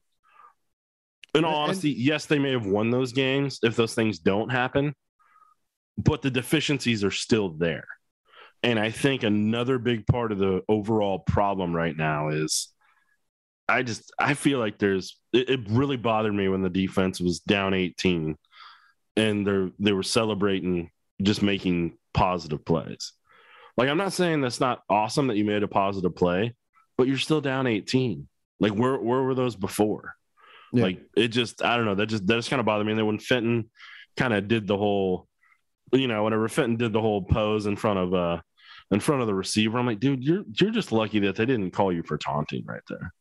In 1.34 1.43
all 1.43 1.51
And- 1.51 1.63
honesty, 1.63 1.91
yes, 1.91 2.25
they 2.28 2.39
may 2.39 2.51
have 2.51 2.65
won 2.65 2.89
those 2.91 3.12
games 3.12 3.60
if 3.62 3.75
those 3.75 3.93
things 3.93 4.19
don't 4.19 4.49
happen, 4.49 4.95
but 5.97 6.21
the 6.21 6.32
deficiencies 6.32 7.04
are 7.04 7.12
still 7.12 7.49
there. 7.49 7.86
And 8.63 8.80
I 8.80 8.89
think 8.91 9.23
another 9.23 9.78
big 9.78 10.08
part 10.08 10.32
of 10.32 10.39
the 10.39 10.62
overall 10.69 11.19
problem 11.19 11.75
right 11.75 11.95
now 11.95 12.30
is 12.30 12.69
I 13.67 13.84
just 13.84 14.13
I 14.17 14.34
feel 14.34 14.60
like 14.60 14.78
there's 14.80 15.19
it, 15.34 15.49
it 15.49 15.60
really 15.69 15.97
bothered 15.97 16.34
me 16.34 16.47
when 16.47 16.62
the 16.62 16.69
defense 16.69 17.19
was 17.19 17.39
down 17.41 17.73
18 17.73 18.38
and 19.15 19.45
they're 19.45 19.71
they 19.80 19.91
were 19.91 20.04
celebrating 20.04 20.91
just 21.21 21.41
making 21.41 21.97
positive 22.13 22.65
plays. 22.65 23.13
Like 23.78 23.89
I'm 23.89 23.97
not 23.97 24.13
saying 24.13 24.41
that's 24.41 24.60
not 24.60 24.84
awesome 24.89 25.28
that 25.28 25.38
you 25.38 25.45
made 25.45 25.63
a 25.63 25.67
positive 25.67 26.15
play, 26.15 26.54
but 26.97 27.08
you're 27.08 27.17
still 27.17 27.41
down 27.41 27.67
18. 27.67 28.28
Like 28.60 28.73
where 28.73 28.97
where 28.97 29.21
were 29.21 29.36
those 29.36 29.56
before? 29.56 30.15
Yeah. 30.73 30.84
Like 30.84 31.01
it 31.15 31.30
just 31.30 31.63
I 31.63 31.75
don't 31.75 31.86
know. 31.86 31.95
That 31.95 32.08
just 32.08 32.25
that 32.28 32.36
just 32.36 32.49
kind 32.49 32.60
of 32.60 32.65
bothered 32.65 32.86
me. 32.86 32.93
And 32.93 32.99
then 32.99 33.08
when 33.08 33.19
Fenton 33.19 33.69
kind 34.17 34.34
of 34.34 34.47
did 34.47 34.67
the 34.67 34.78
whole, 34.78 35.28
you 35.91 36.08
know, 36.08 36.23
whenever 36.23 36.47
Fenton 36.47 36.78
did 36.78 36.93
the 36.93 37.01
whole 37.01 37.21
pose 37.21 37.65
in 37.65 37.75
front 37.75 37.99
of 37.99 38.13
uh 38.13 38.41
in 38.91 38.99
front 38.99 39.21
of 39.21 39.28
the 39.28 39.36
receiver, 39.36 39.78
I'm 39.78 39.86
like, 39.86 39.99
dude, 39.99 40.23
you're 40.23 40.43
you're 40.60 40.71
just 40.71 40.91
lucky 40.91 41.19
that 41.19 41.36
they 41.36 41.45
didn't 41.45 41.71
call 41.71 41.91
you 41.91 42.04
for 42.04 42.17
taunting 42.17 42.65
right 42.65 42.84
there. 42.89 43.13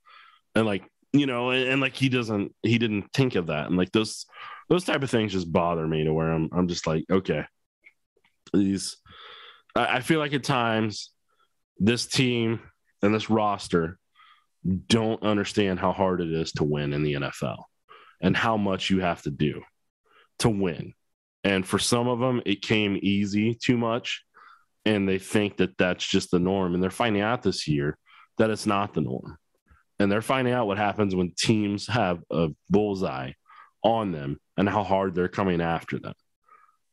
And 0.54 0.66
like, 0.66 0.84
you 1.12 1.26
know, 1.26 1.50
and, 1.50 1.68
and 1.68 1.80
like 1.80 1.96
he 1.96 2.08
doesn't 2.08 2.54
he 2.62 2.78
didn't 2.78 3.12
think 3.12 3.34
of 3.34 3.48
that. 3.48 3.66
And 3.66 3.76
like 3.76 3.90
those 3.92 4.26
those 4.68 4.84
type 4.84 5.02
of 5.02 5.10
things 5.10 5.32
just 5.32 5.52
bother 5.52 5.86
me 5.86 6.04
to 6.04 6.12
where 6.12 6.30
I'm 6.30 6.48
I'm 6.52 6.68
just 6.68 6.86
like, 6.86 7.04
okay. 7.10 7.44
These 8.52 8.96
I, 9.74 9.96
I 9.96 10.00
feel 10.00 10.18
like 10.18 10.32
at 10.32 10.44
times 10.44 11.10
this 11.78 12.06
team 12.06 12.60
and 13.02 13.14
this 13.14 13.30
roster 13.30 13.98
don't 14.86 15.22
understand 15.22 15.78
how 15.78 15.92
hard 15.92 16.20
it 16.20 16.32
is 16.32 16.52
to 16.52 16.64
win 16.64 16.92
in 16.92 17.02
the 17.02 17.14
NFL 17.14 17.64
and 18.20 18.36
how 18.36 18.56
much 18.56 18.90
you 18.90 19.00
have 19.00 19.22
to 19.22 19.30
do 19.30 19.62
to 20.38 20.48
win. 20.48 20.94
And 21.42 21.66
for 21.66 21.78
some 21.78 22.08
of 22.08 22.18
them, 22.18 22.40
it 22.46 22.62
came 22.62 22.98
easy 23.02 23.54
too 23.54 23.76
much. 23.76 24.24
And 24.86 25.08
they 25.08 25.18
think 25.18 25.58
that 25.58 25.76
that's 25.78 26.06
just 26.06 26.30
the 26.30 26.38
norm. 26.38 26.74
And 26.74 26.82
they're 26.82 26.90
finding 26.90 27.22
out 27.22 27.42
this 27.42 27.68
year 27.68 27.98
that 28.38 28.50
it's 28.50 28.66
not 28.66 28.94
the 28.94 29.00
norm. 29.02 29.36
And 29.98 30.10
they're 30.10 30.22
finding 30.22 30.54
out 30.54 30.66
what 30.66 30.78
happens 30.78 31.14
when 31.14 31.32
teams 31.36 31.86
have 31.86 32.20
a 32.30 32.48
bullseye 32.70 33.32
on 33.84 34.10
them 34.10 34.40
and 34.56 34.68
how 34.68 34.82
hard 34.82 35.14
they're 35.14 35.28
coming 35.28 35.60
after 35.60 35.98
them. 35.98 36.14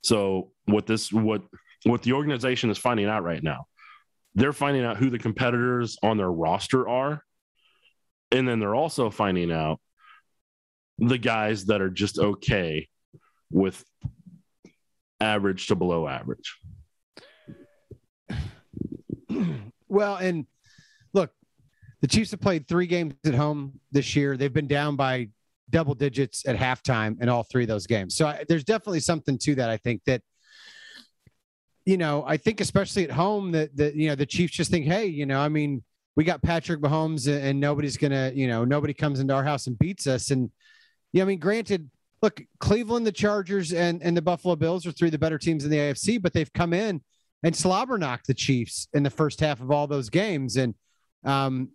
So 0.01 0.51
what 0.65 0.85
this 0.85 1.11
what 1.11 1.41
what 1.83 2.03
the 2.03 2.13
organization 2.13 2.69
is 2.69 2.77
finding 2.77 3.07
out 3.07 3.23
right 3.23 3.41
now, 3.41 3.65
they're 4.35 4.53
finding 4.53 4.83
out 4.83 4.97
who 4.97 5.09
the 5.09 5.17
competitors 5.17 5.97
on 6.03 6.17
their 6.17 6.31
roster 6.31 6.87
are. 6.87 7.23
And 8.31 8.47
then 8.47 8.59
they're 8.59 8.75
also 8.75 9.09
finding 9.09 9.51
out 9.51 9.79
the 10.99 11.17
guys 11.17 11.65
that 11.65 11.81
are 11.81 11.89
just 11.89 12.19
okay 12.19 12.87
with 13.49 13.83
average 15.19 15.67
to 15.67 15.75
below 15.75 16.07
average. 16.07 16.57
Well, 19.87 20.15
and 20.15 20.45
look, 21.13 21.31
the 21.99 22.07
Chiefs 22.07 22.31
have 22.31 22.39
played 22.39 22.67
three 22.67 22.87
games 22.87 23.13
at 23.25 23.33
home 23.33 23.81
this 23.91 24.15
year. 24.15 24.37
They've 24.37 24.53
been 24.53 24.67
down 24.67 24.95
by 24.95 25.29
double 25.71 25.95
digits 25.95 26.45
at 26.47 26.55
halftime 26.55 27.21
in 27.21 27.29
all 27.29 27.43
three 27.43 27.63
of 27.63 27.67
those 27.69 27.87
games. 27.87 28.15
So 28.15 28.27
I, 28.27 28.43
there's 28.47 28.63
definitely 28.63 28.99
something 28.99 29.37
to 29.39 29.55
that. 29.55 29.69
I 29.69 29.77
think 29.77 30.03
that, 30.05 30.21
you 31.85 31.97
know, 31.97 32.23
I 32.27 32.37
think 32.37 32.61
especially 32.61 33.03
at 33.03 33.11
home 33.11 33.51
that 33.53 33.75
that 33.77 33.95
you 33.95 34.09
know 34.09 34.15
the 34.15 34.25
Chiefs 34.25 34.53
just 34.53 34.69
think, 34.69 34.85
hey, 34.85 35.05
you 35.07 35.25
know, 35.25 35.39
I 35.39 35.49
mean, 35.49 35.83
we 36.15 36.23
got 36.23 36.41
Patrick 36.41 36.81
Mahomes 36.81 37.27
and, 37.27 37.43
and 37.43 37.59
nobody's 37.59 37.97
gonna, 37.97 38.31
you 38.35 38.47
know, 38.47 38.63
nobody 38.63 38.93
comes 38.93 39.19
into 39.19 39.33
our 39.33 39.43
house 39.43 39.67
and 39.67 39.79
beats 39.79 40.05
us. 40.05 40.29
And 40.29 40.51
yeah, 41.11 41.19
you 41.19 41.19
know, 41.19 41.25
I 41.25 41.27
mean, 41.29 41.39
granted, 41.39 41.89
look, 42.21 42.41
Cleveland, 42.59 43.07
the 43.07 43.11
Chargers, 43.11 43.73
and 43.73 44.01
and 44.03 44.15
the 44.15 44.21
Buffalo 44.21 44.55
Bills 44.55 44.85
are 44.85 44.91
three 44.91 45.07
of 45.07 45.13
the 45.13 45.17
better 45.17 45.39
teams 45.39 45.63
in 45.63 45.71
the 45.71 45.77
AFC, 45.77 46.21
but 46.21 46.33
they've 46.33 46.53
come 46.53 46.73
in 46.73 47.01
and 47.43 47.55
slobber 47.55 47.97
knocked 47.97 48.27
the 48.27 48.33
Chiefs 48.33 48.87
in 48.93 49.03
the 49.03 49.09
first 49.09 49.39
half 49.39 49.61
of 49.61 49.71
all 49.71 49.87
those 49.87 50.09
games. 50.09 50.57
And 50.57 50.75
um, 51.23 51.69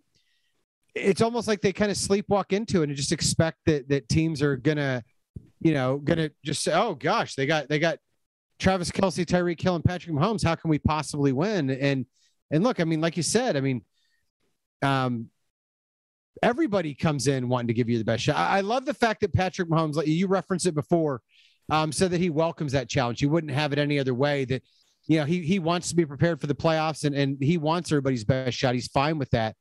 it's 0.97 1.21
almost 1.21 1.47
like 1.47 1.61
they 1.61 1.73
kind 1.73 1.91
of 1.91 1.97
sleepwalk 1.97 2.51
into 2.51 2.81
it 2.81 2.89
and 2.89 2.97
just 2.97 3.11
expect 3.11 3.57
that 3.65 3.89
that 3.89 4.09
teams 4.09 4.41
are 4.41 4.57
gonna, 4.57 5.03
you 5.59 5.73
know, 5.73 5.97
gonna 5.97 6.29
just 6.43 6.63
say, 6.63 6.73
"Oh 6.73 6.95
gosh, 6.95 7.35
they 7.35 7.45
got 7.45 7.69
they 7.69 7.79
got 7.79 7.99
Travis 8.59 8.91
Kelce, 8.91 9.25
Tyreek 9.25 9.61
Hill, 9.61 9.75
and 9.75 9.83
Patrick 9.83 10.15
Mahomes. 10.15 10.43
How 10.43 10.55
can 10.55 10.69
we 10.69 10.79
possibly 10.79 11.31
win?" 11.31 11.69
And 11.69 12.05
and 12.51 12.63
look, 12.63 12.79
I 12.79 12.83
mean, 12.83 13.01
like 13.01 13.17
you 13.17 13.23
said, 13.23 13.57
I 13.57 13.61
mean, 13.61 13.83
um, 14.81 15.29
everybody 16.41 16.93
comes 16.93 17.27
in 17.27 17.49
wanting 17.49 17.67
to 17.67 17.73
give 17.73 17.89
you 17.89 17.97
the 17.97 18.05
best 18.05 18.23
shot. 18.23 18.37
I, 18.37 18.57
I 18.57 18.61
love 18.61 18.85
the 18.85 18.93
fact 18.93 19.21
that 19.21 19.33
Patrick 19.33 19.69
Mahomes, 19.69 19.95
like 19.95 20.07
you 20.07 20.27
referenced 20.27 20.65
it 20.65 20.75
before, 20.75 21.21
um, 21.69 21.91
said 21.91 22.11
that 22.11 22.21
he 22.21 22.29
welcomes 22.29 22.71
that 22.71 22.89
challenge. 22.89 23.19
He 23.19 23.25
wouldn't 23.25 23.53
have 23.53 23.73
it 23.73 23.79
any 23.79 23.99
other 23.99 24.13
way. 24.13 24.45
That 24.45 24.63
you 25.07 25.19
know 25.19 25.25
he 25.25 25.41
he 25.41 25.59
wants 25.59 25.89
to 25.89 25.95
be 25.95 26.05
prepared 26.05 26.39
for 26.39 26.47
the 26.47 26.55
playoffs 26.55 27.03
and 27.03 27.15
and 27.15 27.37
he 27.41 27.57
wants 27.57 27.91
everybody's 27.91 28.23
best 28.23 28.57
shot. 28.57 28.73
He's 28.73 28.87
fine 28.87 29.17
with 29.17 29.29
that. 29.31 29.55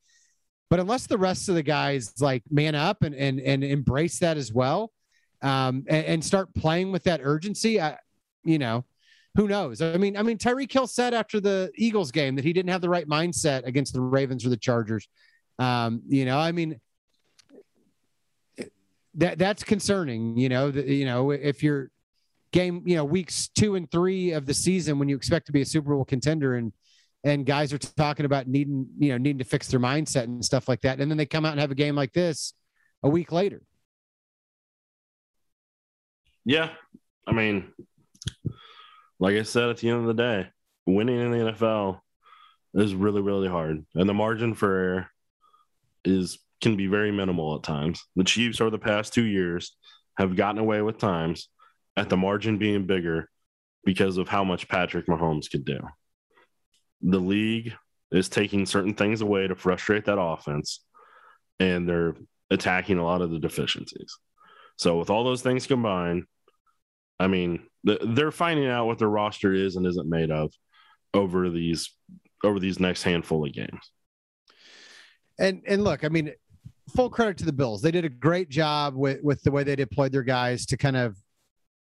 But 0.69 0.81
unless 0.81 1.07
the 1.07 1.19
rest 1.19 1.49
of 1.49 1.55
the 1.55 1.63
guys 1.63 2.13
like 2.21 2.43
man 2.51 2.75
up 2.75 3.03
and 3.03 3.15
and 3.15 3.41
and 3.41 3.63
embrace 3.63 4.19
that 4.19 4.37
as 4.37 4.53
well, 4.53 4.93
um, 5.43 5.85
and, 5.89 6.07
and 6.07 6.25
start 6.25 6.53
playing 6.55 6.93
with 6.93 7.05
that 7.05 7.21
urgency, 7.23 7.81
I, 7.81 7.97
you 8.45 8.59
know, 8.59 8.85
who 9.37 9.47
knows? 9.47 9.81
I 9.81 9.97
mean, 9.97 10.17
I 10.17 10.23
mean, 10.23 10.39
Tyreek 10.39 10.73
Hill 10.73 10.87
said 10.87 11.15
after 11.15 11.41
the 11.41 11.71
Eagles 11.77 12.11
game 12.11 12.35
that 12.37 12.45
he 12.45 12.53
didn't 12.53 12.71
have 12.71 12.81
the 12.81 12.89
right 12.89 13.07
mindset 13.07 13.65
against 13.67 13.93
the 13.93 14.01
Ravens 14.01 14.45
or 14.45 14.49
the 14.49 14.57
Chargers. 14.57 15.09
Um, 15.59 16.03
you 16.09 16.25
know, 16.25 16.39
I 16.39 16.53
mean, 16.53 16.81
that 19.15 19.39
that's 19.39 19.63
concerning. 19.63 20.37
You 20.37 20.49
know, 20.49 20.69
you 20.69 21.05
know 21.05 21.31
if 21.31 21.63
you're 21.63 21.91
game, 22.53 22.83
you 22.87 22.97
know, 22.97 23.05
weeks 23.05 23.49
two 23.49 23.75
and 23.75 23.91
three 23.91 24.33
of 24.33 24.47
the 24.47 24.55
season 24.55 24.99
when 24.99 25.09
you 25.09 25.17
expect 25.17 25.47
to 25.47 25.53
be 25.53 25.61
a 25.61 25.67
Super 25.67 25.95
Bowl 25.95 26.05
contender 26.05 26.55
and 26.57 26.73
and 27.27 27.45
guys 27.45 27.73
are 27.73 27.79
talking 27.79 28.25
about 28.25 28.47
needing, 28.47 28.87
you 28.99 29.11
know, 29.11 29.19
needing 29.19 29.39
to 29.39 29.45
fix 29.45 29.67
their 29.67 29.81
mindset 29.81 30.25
and 30.25 30.45
stuff 30.45 30.69
like 30.69 30.81
that. 30.83 31.01
And 31.01 31.11
then 31.11 31.19
they 31.19 31.27
come 31.27 31.45
out 31.45 31.51
and 31.51 31.61
have 31.61 31.73
a 31.73 31.75
game 31.75 31.97
like 31.97 32.13
this 32.13 32.55
a 33.03 33.09
week 33.09 33.33
later. 33.33 33.63
Yeah. 36.45 36.71
I 37.27 37.33
mean, 37.33 37.73
like 39.19 39.35
I 39.35 39.43
said 39.43 39.71
at 39.71 39.79
the 39.79 39.91
end 39.91 40.03
of 40.03 40.07
the 40.07 40.15
day, 40.15 40.49
winning 40.87 41.19
in 41.19 41.33
the 41.33 41.53
NFL 41.53 41.99
is 42.75 42.95
really, 42.95 43.23
really 43.23 43.49
hard. 43.49 43.85
And 43.97 44.09
the 44.09 44.15
margin 44.15 44.55
for 44.55 44.73
error 44.73 45.07
is 46.05 46.39
can 46.63 46.77
be 46.77 46.87
very 46.87 47.11
minimal 47.11 47.57
at 47.57 47.65
times. 47.65 48.05
The 48.15 48.23
Chiefs 48.23 48.61
over 48.61 48.71
the 48.71 48.79
past 48.79 49.13
two 49.13 49.25
years 49.25 49.77
have 50.17 50.37
gotten 50.37 50.61
away 50.61 50.81
with 50.81 50.99
times 50.99 51.49
at 51.97 52.09
the 52.09 52.17
margin 52.17 52.57
being 52.57 52.87
bigger 52.87 53.29
because 53.85 54.17
of 54.17 54.29
how 54.29 54.45
much 54.45 54.69
Patrick 54.69 55.07
Mahomes 55.07 55.51
could 55.51 55.65
do. 55.65 55.81
The 57.07 57.19
league 57.19 57.73
is 58.11 58.29
taking 58.29 58.67
certain 58.67 58.95
things 58.95 59.21
away 59.21 59.47
to 59.47 59.57
frustrate 59.57 60.05
that 60.05 60.21
offense, 60.21 60.85
and 61.59 61.89
they're 61.89 62.15
attacking 62.51 62.99
a 62.99 63.05
lot 63.05 63.23
of 63.23 63.31
the 63.31 63.39
deficiencies. 63.39 64.19
So, 64.77 64.99
with 64.99 65.09
all 65.09 65.25
those 65.25 65.43
things 65.43 65.67
combined, 65.67 66.25
I 67.19 67.29
mean, 67.29 67.63
they're 67.85 68.31
finding 68.31 68.67
out 68.67 68.87
what 68.87 68.99
their 68.99 69.09
roster 69.09 69.53
is 69.53 69.77
and 69.77 69.87
isn't 69.87 70.09
made 70.09 70.31
of 70.31 70.53
over 71.15 71.49
these 71.49 71.91
over 72.45 72.61
these 72.61 72.79
next 72.79 73.03
handful 73.03 73.47
of 73.47 73.53
games. 73.53 73.91
And 75.39 75.63
and 75.67 75.85
look, 75.85 76.05
I 76.05 76.09
mean, 76.09 76.33
full 76.95 77.11
credit 77.11 77.39
to 77.39 77.45
the 77.45 77.53
Bills. 77.53 77.83
They 77.83 77.91
did 77.91 78.05
a 78.05 78.11
great 78.11 78.49
job 78.49 78.95
with 78.95 79.23
with 79.23 79.43
the 79.43 79.51
way 79.51 79.65
they 79.65 79.77
deployed 79.77 80.13
their 80.13 80.23
guys 80.23 80.67
to 80.67 80.77
kind 80.77 80.97
of 80.97 81.17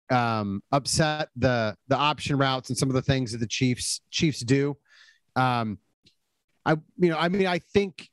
um, 0.10 0.62
upset 0.72 1.30
the 1.36 1.76
the 1.88 1.96
option 1.96 2.38
routes 2.38 2.70
and 2.70 2.78
some 2.78 2.90
of 2.90 2.96
the 2.96 3.02
things 3.02 3.32
that 3.32 3.40
the 3.40 3.48
Chiefs 3.48 4.02
Chiefs 4.12 4.42
do. 4.42 4.78
Um, 5.36 5.78
I 6.66 6.74
you 6.98 7.10
know, 7.10 7.18
I 7.18 7.30
mean, 7.30 7.48
I 7.48 7.60
think 7.60 8.10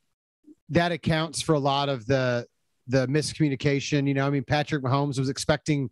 that 0.70 0.92
accounts 0.92 1.42
for 1.42 1.54
a 1.54 1.59
lot 1.59 1.88
of 1.88 2.07
the 2.07 2.46
the 2.87 3.07
miscommunication. 3.07 4.07
You 4.07 4.14
know, 4.14 4.26
I 4.26 4.31
mean, 4.31 4.44
Patrick 4.44 4.83
Mahomes 4.83 5.18
was 5.18 5.28
expecting 5.28 5.90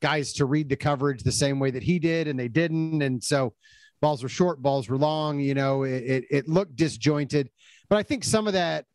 guys 0.00 0.32
to 0.34 0.44
read 0.44 0.68
the 0.68 0.76
coverage 0.76 1.22
the 1.22 1.32
same 1.32 1.58
way 1.58 1.70
that 1.70 1.82
he 1.82 1.98
did, 1.98 2.28
and 2.28 2.38
they 2.38 2.48
didn't, 2.48 3.02
and 3.02 3.22
so 3.22 3.54
balls 4.00 4.22
were 4.22 4.28
short, 4.28 4.62
balls 4.62 4.88
were 4.88 4.98
long. 4.98 5.40
You 5.40 5.54
know, 5.54 5.82
it 5.82 6.02
it, 6.02 6.24
it 6.30 6.48
looked 6.48 6.76
disjointed. 6.76 7.50
But 7.88 7.96
I 7.96 8.02
think 8.02 8.24
some 8.24 8.46
of 8.46 8.52
that 8.52 8.86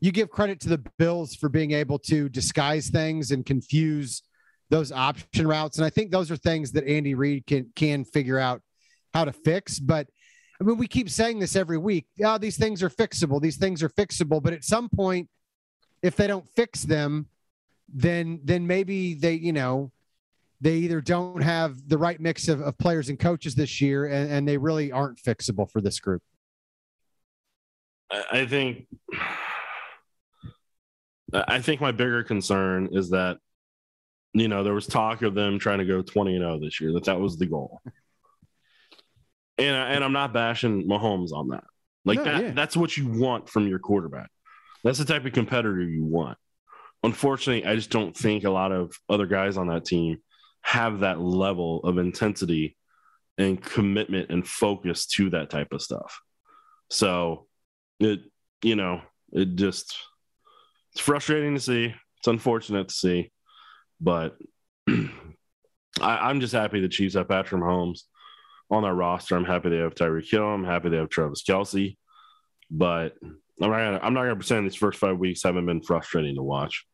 you 0.00 0.12
give 0.12 0.30
credit 0.30 0.60
to 0.60 0.68
the 0.68 0.78
Bills 0.98 1.34
for 1.34 1.48
being 1.48 1.72
able 1.72 1.98
to 1.98 2.28
disguise 2.28 2.88
things 2.88 3.30
and 3.30 3.44
confuse 3.44 4.22
those 4.70 4.92
option 4.92 5.46
routes. 5.46 5.76
And 5.76 5.84
I 5.84 5.90
think 5.90 6.10
those 6.10 6.30
are 6.30 6.36
things 6.36 6.72
that 6.72 6.86
Andy 6.86 7.14
Reid 7.14 7.46
can 7.46 7.70
can 7.76 8.04
figure 8.04 8.38
out 8.38 8.62
how 9.12 9.24
to 9.24 9.32
fix. 9.32 9.78
But 9.78 10.08
I 10.60 10.64
mean, 10.64 10.76
we 10.76 10.86
keep 10.86 11.08
saying 11.08 11.38
this 11.38 11.56
every 11.56 11.78
week. 11.78 12.06
Yeah, 12.16 12.36
these 12.36 12.58
things 12.58 12.82
are 12.82 12.90
fixable. 12.90 13.40
These 13.40 13.56
things 13.56 13.82
are 13.82 13.88
fixable. 13.88 14.42
But 14.42 14.52
at 14.52 14.62
some 14.62 14.90
point, 14.90 15.28
if 16.02 16.16
they 16.16 16.26
don't 16.26 16.46
fix 16.48 16.82
them, 16.82 17.26
then 17.88 18.40
then 18.44 18.66
maybe 18.66 19.14
they, 19.14 19.34
you 19.34 19.52
know, 19.52 19.90
they 20.60 20.74
either 20.76 21.00
don't 21.00 21.42
have 21.42 21.88
the 21.88 21.96
right 21.96 22.20
mix 22.20 22.48
of, 22.48 22.60
of 22.60 22.76
players 22.76 23.08
and 23.08 23.18
coaches 23.18 23.54
this 23.54 23.80
year, 23.80 24.06
and, 24.06 24.30
and 24.30 24.46
they 24.46 24.58
really 24.58 24.92
aren't 24.92 25.18
fixable 25.18 25.70
for 25.70 25.80
this 25.80 25.98
group. 25.98 26.22
I 28.10 28.44
think 28.44 28.86
I 31.32 31.60
think 31.60 31.80
my 31.80 31.92
bigger 31.92 32.22
concern 32.22 32.90
is 32.92 33.10
that 33.10 33.38
you 34.34 34.48
know 34.48 34.62
there 34.62 34.74
was 34.74 34.86
talk 34.86 35.22
of 35.22 35.34
them 35.34 35.58
trying 35.58 35.78
to 35.78 35.86
go 35.86 36.02
20 36.02 36.36
and 36.36 36.44
0 36.44 36.60
this 36.60 36.80
year 36.80 36.92
that 36.92 37.04
that 37.04 37.18
was 37.18 37.38
the 37.38 37.46
goal. 37.46 37.80
And 39.60 39.94
and 39.94 40.04
I'm 40.04 40.12
not 40.12 40.32
bashing 40.32 40.88
Mahomes 40.88 41.32
on 41.32 41.48
that. 41.48 41.64
Like 42.04 42.18
No, 42.18 42.24
that 42.24 42.42
yeah. 42.42 42.50
that's 42.52 42.76
what 42.76 42.96
you 42.96 43.08
want 43.08 43.48
from 43.48 43.68
your 43.68 43.78
quarterback. 43.78 44.30
That's 44.82 44.98
the 44.98 45.04
type 45.04 45.24
of 45.26 45.32
competitor 45.32 45.82
you 45.82 46.04
want. 46.04 46.38
Unfortunately, 47.02 47.66
I 47.66 47.76
just 47.76 47.90
don't 47.90 48.16
think 48.16 48.44
a 48.44 48.50
lot 48.50 48.72
of 48.72 48.94
other 49.08 49.26
guys 49.26 49.56
on 49.56 49.68
that 49.68 49.84
team 49.84 50.18
have 50.62 51.00
that 51.00 51.20
level 51.20 51.80
of 51.84 51.98
intensity 51.98 52.76
and 53.38 53.62
commitment 53.62 54.30
and 54.30 54.46
focus 54.46 55.06
to 55.06 55.30
that 55.30 55.50
type 55.50 55.72
of 55.72 55.82
stuff. 55.82 56.20
So 56.90 57.46
it 57.98 58.20
you 58.62 58.76
know, 58.76 59.02
it 59.32 59.54
just 59.56 59.96
it's 60.92 61.00
frustrating 61.00 61.54
to 61.54 61.60
see. 61.60 61.94
It's 62.18 62.28
unfortunate 62.28 62.88
to 62.88 62.94
see, 62.94 63.32
but 64.00 64.36
I, 64.88 65.08
I'm 66.00 66.40
just 66.40 66.52
happy 66.52 66.80
the 66.80 66.88
Chiefs 66.88 67.14
have 67.14 67.28
Patrick 67.28 67.62
Mahomes 67.62 68.02
on 68.70 68.82
their 68.82 68.94
roster. 68.94 69.36
I'm 69.36 69.44
happy 69.44 69.70
they 69.70 69.78
have 69.78 69.94
Tyreek 69.94 70.30
Hill. 70.30 70.42
I'm 70.42 70.64
happy 70.64 70.88
they 70.88 70.96
have 70.96 71.10
Travis 71.10 71.42
Kelce, 71.42 71.96
but 72.70 73.16
I'm 73.22 73.70
not 73.70 73.78
gonna, 73.78 74.00
I'm 74.02 74.14
not 74.14 74.22
gonna 74.22 74.36
pretend 74.36 74.66
these 74.66 74.76
first 74.76 74.98
five 74.98 75.18
weeks 75.18 75.42
haven't 75.42 75.66
been 75.66 75.82
frustrating 75.82 76.36
to 76.36 76.42
watch. 76.42 76.86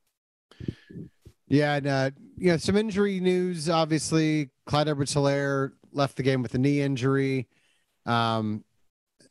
Yeah, 1.48 1.74
and 1.74 1.86
uh, 1.86 2.10
you 2.36 2.50
know, 2.50 2.56
some 2.56 2.76
injury 2.76 3.20
news. 3.20 3.68
Obviously, 3.68 4.50
Clyde 4.66 4.88
Edwards-Helaire 4.88 5.72
left 5.92 6.16
the 6.16 6.22
game 6.22 6.42
with 6.42 6.54
a 6.54 6.58
knee 6.58 6.80
injury. 6.80 7.48
Um, 8.04 8.64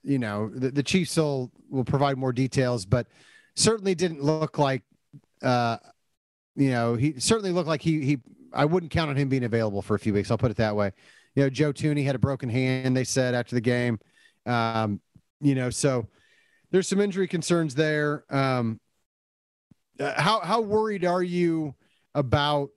you 0.03 0.19
know, 0.19 0.49
the, 0.49 0.71
the 0.71 0.83
Chiefs 0.83 1.17
will 1.17 1.51
will 1.69 1.83
provide 1.83 2.17
more 2.17 2.31
details, 2.31 2.85
but 2.85 3.07
certainly 3.55 3.95
didn't 3.95 4.23
look 4.23 4.57
like. 4.57 4.83
Uh, 5.41 5.77
you 6.55 6.69
know, 6.69 6.95
he 6.95 7.19
certainly 7.19 7.51
looked 7.51 7.67
like 7.67 7.81
he 7.81 8.05
he. 8.05 8.17
I 8.53 8.63
wouldn't 8.63 8.91
count 8.91 9.09
on 9.09 9.17
him 9.17 9.27
being 9.27 9.43
available 9.43 9.81
for 9.81 9.95
a 9.95 9.99
few 9.99 10.13
weeks. 10.13 10.31
I'll 10.31 10.37
put 10.37 10.51
it 10.51 10.57
that 10.57 10.75
way. 10.75 10.91
You 11.35 11.43
know, 11.43 11.49
Joe 11.49 11.73
Thuney 11.73 12.05
had 12.05 12.15
a 12.15 12.19
broken 12.19 12.49
hand. 12.49 12.95
They 12.95 13.03
said 13.03 13.35
after 13.35 13.55
the 13.55 13.61
game. 13.61 13.99
Um, 14.45 15.01
you 15.41 15.55
know, 15.55 15.69
so 15.69 16.07
there's 16.71 16.87
some 16.87 17.01
injury 17.01 17.27
concerns 17.27 17.75
there. 17.75 18.23
Um, 18.29 18.79
uh, 19.99 20.19
how 20.19 20.39
how 20.41 20.61
worried 20.61 21.05
are 21.05 21.23
you? 21.23 21.75
about 22.15 22.69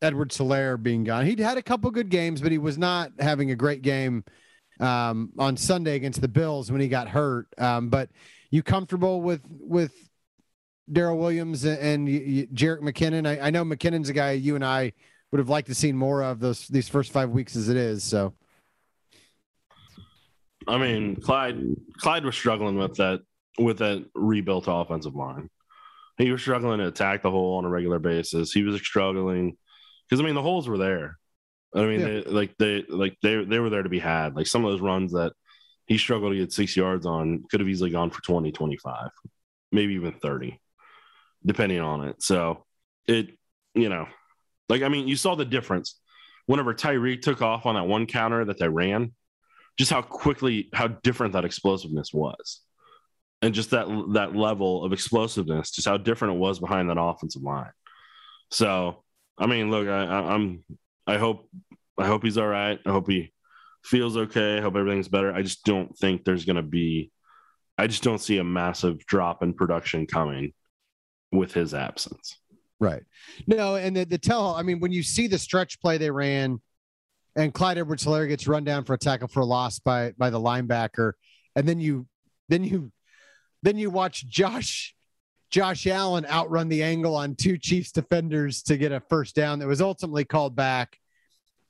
Edwards-Helaire 0.00 0.82
being 0.82 1.04
gone. 1.04 1.26
He'd 1.26 1.40
had 1.40 1.58
a 1.58 1.62
couple 1.62 1.90
good 1.90 2.08
games, 2.08 2.40
but 2.40 2.50
he 2.50 2.56
was 2.56 2.78
not 2.78 3.12
having 3.18 3.50
a 3.50 3.56
great 3.56 3.82
game 3.82 4.24
um, 4.78 5.30
on 5.38 5.58
Sunday 5.58 5.96
against 5.96 6.22
the 6.22 6.28
Bills 6.28 6.72
when 6.72 6.80
he 6.80 6.88
got 6.88 7.08
hurt. 7.08 7.48
Um, 7.58 7.90
but 7.90 8.08
you 8.50 8.62
comfortable 8.62 9.20
with 9.20 9.42
with 9.46 9.92
Darrel 10.90 11.18
Williams 11.18 11.64
and, 11.64 11.78
and 12.08 12.08
Jerick 12.54 12.80
McKinnon? 12.80 13.26
I, 13.26 13.48
I 13.48 13.50
know 13.50 13.64
McKinnon's 13.64 14.08
a 14.08 14.14
guy 14.14 14.32
you 14.32 14.54
and 14.54 14.64
I 14.64 14.92
would 15.30 15.38
have 15.38 15.48
liked 15.48 15.68
to 15.68 15.74
seen 15.74 15.96
more 15.96 16.22
of 16.22 16.40
those 16.40 16.66
these 16.68 16.88
first 16.88 17.12
five 17.12 17.30
weeks 17.30 17.56
as 17.56 17.68
it 17.68 17.76
is. 17.76 18.02
So 18.04 18.34
I 20.68 20.78
mean, 20.78 21.16
Clyde 21.16 21.60
Clyde 21.98 22.24
was 22.24 22.34
struggling 22.36 22.76
with 22.76 22.94
that 22.96 23.20
with 23.58 23.78
that 23.78 24.04
rebuilt 24.14 24.64
offensive 24.68 25.14
line. 25.14 25.48
He 26.18 26.30
was 26.30 26.42
struggling 26.42 26.78
to 26.78 26.86
attack 26.88 27.22
the 27.22 27.30
hole 27.30 27.56
on 27.58 27.64
a 27.64 27.68
regular 27.68 27.98
basis. 27.98 28.52
He 28.52 28.62
was 28.62 28.76
struggling 28.76 29.56
because 30.08 30.20
I 30.20 30.24
mean 30.24 30.34
the 30.34 30.42
holes 30.42 30.68
were 30.68 30.78
there. 30.78 31.16
I 31.74 31.84
mean, 31.84 32.00
Yeah. 32.00 32.06
they, 32.06 32.22
like 32.24 32.54
they 32.58 32.84
like 32.88 33.16
they 33.22 33.44
they 33.44 33.58
were 33.58 33.70
there 33.70 33.82
to 33.82 33.88
be 33.88 34.00
had. 34.00 34.34
Like 34.36 34.46
some 34.46 34.64
of 34.64 34.72
those 34.72 34.80
runs 34.80 35.12
that 35.12 35.32
he 35.86 35.98
struggled 35.98 36.32
to 36.32 36.38
get 36.38 36.52
six 36.52 36.76
yards 36.76 37.06
on 37.06 37.44
could 37.50 37.60
have 37.60 37.68
easily 37.68 37.90
gone 37.90 38.10
for 38.10 38.22
20, 38.22 38.52
25, 38.52 39.10
maybe 39.72 39.94
even 39.94 40.12
30, 40.12 40.60
depending 41.44 41.80
on 41.80 42.04
it. 42.04 42.22
So 42.22 42.64
it, 43.08 43.30
you 43.74 43.88
know, 43.88 44.06
like 44.70 44.82
I 44.82 44.88
mean, 44.88 45.08
you 45.08 45.16
saw 45.16 45.34
the 45.34 45.44
difference 45.44 46.00
whenever 46.46 46.72
Tyreek 46.72 47.22
took 47.22 47.42
off 47.42 47.66
on 47.66 47.74
that 47.74 47.86
one 47.86 48.06
counter 48.06 48.44
that 48.44 48.58
they 48.58 48.68
ran, 48.68 49.12
just 49.78 49.90
how 49.90 50.02
quickly, 50.02 50.68
how 50.72 50.88
different 50.88 51.34
that 51.34 51.44
explosiveness 51.44 52.12
was. 52.12 52.60
And 53.42 53.54
just 53.54 53.70
that 53.70 53.86
that 54.12 54.36
level 54.36 54.84
of 54.84 54.92
explosiveness, 54.92 55.70
just 55.70 55.88
how 55.88 55.96
different 55.96 56.34
it 56.34 56.38
was 56.38 56.58
behind 56.58 56.90
that 56.90 57.00
offensive 57.00 57.42
line. 57.42 57.70
So, 58.50 59.02
I 59.38 59.46
mean, 59.46 59.70
look, 59.70 59.88
I, 59.88 60.04
I, 60.04 60.34
I'm, 60.34 60.64
I 61.06 61.16
hope, 61.16 61.48
I 61.98 62.06
hope 62.06 62.22
he's 62.22 62.36
all 62.36 62.48
right. 62.48 62.78
I 62.84 62.90
hope 62.90 63.08
he 63.08 63.32
feels 63.82 64.16
okay. 64.16 64.58
I 64.58 64.60
hope 64.60 64.76
everything's 64.76 65.08
better. 65.08 65.32
I 65.32 65.42
just 65.42 65.64
don't 65.64 65.96
think 65.96 66.24
there's 66.24 66.44
going 66.44 66.56
to 66.56 66.62
be, 66.62 67.10
I 67.78 67.86
just 67.86 68.02
don't 68.02 68.20
see 68.20 68.38
a 68.38 68.44
massive 68.44 69.06
drop 69.06 69.42
in 69.42 69.54
production 69.54 70.06
coming 70.06 70.52
with 71.32 71.54
his 71.54 71.72
absence. 71.74 72.39
Right. 72.80 73.02
No, 73.46 73.76
and 73.76 73.94
the, 73.94 74.04
the 74.04 74.18
tell, 74.18 74.54
I 74.54 74.62
mean, 74.62 74.80
when 74.80 74.90
you 74.90 75.02
see 75.02 75.26
the 75.26 75.38
stretch 75.38 75.80
play 75.80 75.98
they 75.98 76.10
ran 76.10 76.60
and 77.36 77.52
Clyde 77.52 77.78
Edwards-Helaire 77.78 78.28
gets 78.28 78.48
run 78.48 78.64
down 78.64 78.84
for 78.84 78.94
a 78.94 78.98
tackle 78.98 79.28
for 79.28 79.40
a 79.40 79.44
loss 79.44 79.78
by 79.78 80.12
by 80.18 80.30
the 80.30 80.40
linebacker, 80.40 81.12
and 81.54 81.68
then 81.68 81.78
you 81.78 82.06
then 82.48 82.64
you 82.64 82.90
then 83.62 83.78
you 83.78 83.90
watch 83.90 84.26
Josh 84.28 84.94
Josh 85.50 85.86
Allen 85.86 86.26
outrun 86.26 86.68
the 86.68 86.82
angle 86.82 87.14
on 87.14 87.34
two 87.34 87.58
Chiefs 87.58 87.92
defenders 87.92 88.62
to 88.64 88.76
get 88.76 88.92
a 88.92 89.00
first 89.00 89.34
down 89.34 89.58
that 89.58 89.68
was 89.68 89.80
ultimately 89.80 90.24
called 90.24 90.56
back 90.56 90.96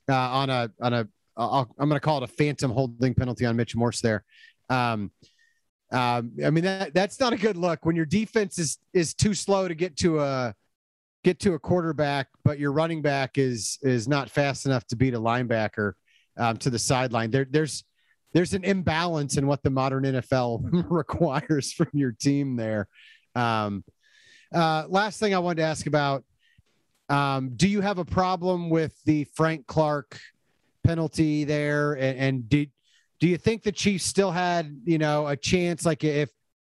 uh, 0.09 0.15
on 0.15 0.49
a 0.49 0.71
on 0.81 0.93
a 0.93 1.07
I'm 1.37 1.65
going 1.77 1.91
to 1.91 1.99
call 1.99 2.17
it 2.17 2.23
a 2.23 2.27
phantom 2.27 2.71
holding 2.71 3.13
penalty 3.13 3.45
on 3.45 3.55
Mitch 3.55 3.75
Morse 3.75 4.01
there. 4.01 4.23
Um, 4.69 5.11
um, 5.91 6.31
I 6.43 6.49
mean 6.49 6.63
that 6.63 6.93
that's 6.93 7.19
not 7.19 7.33
a 7.33 7.37
good 7.37 7.57
look 7.57 7.85
when 7.85 7.95
your 7.95 8.05
defense 8.05 8.57
is 8.57 8.77
is 8.93 9.13
too 9.13 9.33
slow 9.33 9.67
to 9.67 9.75
get 9.75 9.97
to 9.97 10.19
a 10.21 10.55
get 11.23 11.39
to 11.41 11.53
a 11.53 11.59
quarterback, 11.59 12.27
but 12.43 12.59
your 12.59 12.71
running 12.71 13.01
back 13.01 13.37
is 13.37 13.77
is 13.81 14.07
not 14.07 14.29
fast 14.29 14.65
enough 14.65 14.85
to 14.87 14.95
beat 14.95 15.13
a 15.13 15.19
linebacker 15.19 15.93
um, 16.37 16.57
to 16.57 16.69
the 16.69 16.79
sideline. 16.79 17.31
There, 17.31 17.45
there's 17.49 17.83
there's 18.33 18.53
an 18.53 18.63
imbalance 18.63 19.37
in 19.37 19.45
what 19.45 19.61
the 19.63 19.69
modern 19.69 20.03
NFL 20.03 20.85
requires 20.89 21.73
from 21.73 21.89
your 21.93 22.11
team 22.11 22.55
there. 22.55 22.87
Um, 23.35 23.83
uh, 24.53 24.85
last 24.87 25.19
thing 25.19 25.33
I 25.33 25.39
wanted 25.39 25.61
to 25.61 25.67
ask 25.67 25.85
about: 25.85 26.23
um, 27.09 27.51
Do 27.55 27.67
you 27.67 27.81
have 27.81 27.97
a 27.97 28.05
problem 28.05 28.69
with 28.69 28.93
the 29.05 29.25
Frank 29.35 29.67
Clark 29.67 30.19
penalty 30.83 31.43
there? 31.43 31.93
And, 31.93 32.19
and 32.19 32.49
did 32.49 32.71
do 33.19 33.27
you 33.27 33.37
think 33.37 33.63
the 33.63 33.71
Chiefs 33.71 34.05
still 34.05 34.31
had 34.31 34.75
you 34.85 34.97
know 34.97 35.27
a 35.27 35.35
chance? 35.35 35.85
Like 35.85 36.03
if 36.03 36.29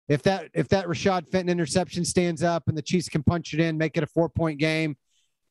if 0.08 0.22
that 0.22 0.50
if 0.54 0.68
that 0.68 0.86
Rashad 0.86 1.28
Fenton 1.30 1.48
interception 1.48 2.04
stands 2.04 2.42
up 2.42 2.68
and 2.68 2.76
the 2.76 2.82
Chiefs 2.82 3.08
can 3.08 3.22
punch 3.22 3.54
it 3.54 3.60
in, 3.60 3.78
make 3.78 3.96
it 3.96 4.02
a 4.02 4.06
four 4.06 4.28
point 4.28 4.58
game, 4.58 4.96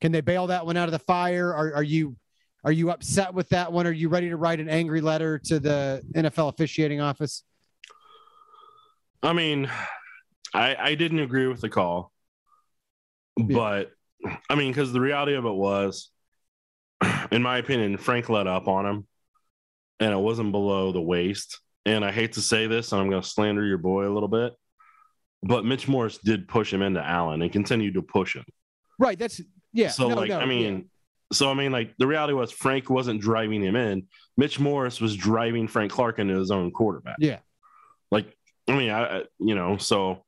can 0.02 0.12
they 0.12 0.22
bail 0.22 0.48
that 0.48 0.66
one 0.66 0.78
out 0.78 0.88
of 0.88 0.92
the 0.92 1.00
fire? 1.00 1.54
Are, 1.54 1.76
are 1.76 1.84
you 1.84 2.16
are 2.64 2.72
you 2.72 2.92
upset 2.92 3.34
with 3.34 3.50
that 3.50 3.72
one? 3.72 3.88
Are 3.88 3.92
you 3.92 4.10
ready 4.10 4.30
to 4.30 4.38
write 4.38 4.60
an 4.60 4.70
angry 4.70 5.02
letter 5.02 5.40
to 5.40 5.60
the 5.60 6.04
NFL 6.14 6.50
officiating 6.50 7.02
office? 7.02 7.44
I 9.22 9.34
mean, 9.34 9.70
I 10.54 10.76
I 10.76 10.96
didn't 10.96 11.20
agree 11.20 11.48
with 11.48 11.62
the 11.62 11.70
call, 11.70 12.12
but 13.38 13.92
I 14.50 14.56
mean, 14.56 14.72
because 14.72 14.94
the 14.94 15.02
reality 15.02 15.34
of 15.34 15.46
it 15.46 15.54
was, 15.54 16.12
in 17.32 17.42
my 17.42 17.58
opinion, 17.58 17.98
Frank 17.98 18.30
let 18.30 18.48
up 18.48 18.68
on 18.68 18.86
him, 18.86 19.08
and 20.00 20.14
it 20.14 20.18
wasn't 20.18 20.52
below 20.52 20.92
the 20.92 21.02
waist. 21.02 21.60
And 21.86 22.06
I 22.06 22.12
hate 22.12 22.34
to 22.34 22.42
say 22.42 22.68
this, 22.68 22.92
and 22.92 23.02
I'm 23.02 23.10
going 23.10 23.22
to 23.22 23.28
slander 23.28 23.66
your 23.66 23.78
boy 23.78 24.08
a 24.08 24.14
little 24.14 24.30
bit, 24.30 24.54
but 25.42 25.66
Mitch 25.66 25.88
Morse 25.88 26.18
did 26.18 26.48
push 26.48 26.72
him 26.72 26.82
into 26.82 27.04
Allen 27.04 27.42
and 27.42 27.52
continued 27.52 27.96
to 27.96 28.02
push 28.02 28.36
him. 28.36 28.46
Right. 28.98 29.20
That's 29.20 29.42
yeah. 29.74 29.90
so 29.90 30.08
no, 30.08 30.16
like, 30.16 30.30
no, 30.30 30.40
I 30.40 30.46
mean, 30.46 30.90
so 31.34 31.50
I 31.52 31.54
mean, 31.54 31.72
like 31.72 31.94
the 31.98 32.08
reality 32.08 32.34
was 32.34 32.52
Frank 32.52 32.90
wasn't 32.90 33.22
driving 33.22 33.62
him 33.62 33.76
in. 33.76 34.08
Mitch 34.38 34.60
Morse 34.60 35.02
was 35.02 35.16
driving 35.16 35.68
Frank 35.68 35.92
Clark 35.92 36.20
into 36.20 36.38
his 36.38 36.52
own 36.52 36.72
quarterback. 36.72 37.18
Yeah. 37.20 37.40
Like, 38.12 38.34
I 38.68 38.78
mean, 38.78 38.90
I, 38.90 39.18
I 39.18 39.24
you 39.40 39.56
know, 39.56 39.78
so 39.78 40.24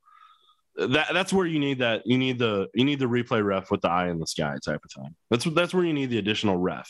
that 0.76 1.14
that's 1.14 1.32
where 1.32 1.45
you 1.45 1.60
need 1.60 1.80
that. 1.80 2.01
You 2.06 2.18
need 2.18 2.39
the 2.39 2.68
you 2.74 2.84
need 2.84 2.99
the 2.99 3.06
replay 3.06 3.45
ref 3.45 3.72
with 3.72 3.82
the 3.82 3.89
eye 3.89 4.10
in 4.10 4.20
the 4.20 4.28
sky 4.28 4.58
type 4.64 4.82
of 4.84 4.91
thing. 4.91 5.16
That's 5.30 5.45
that's 5.45 5.74
where 5.74 5.86
you 5.86 5.93
need 5.93 6.10
the 6.10 6.18
additional 6.18 6.58
ref. 6.58 6.89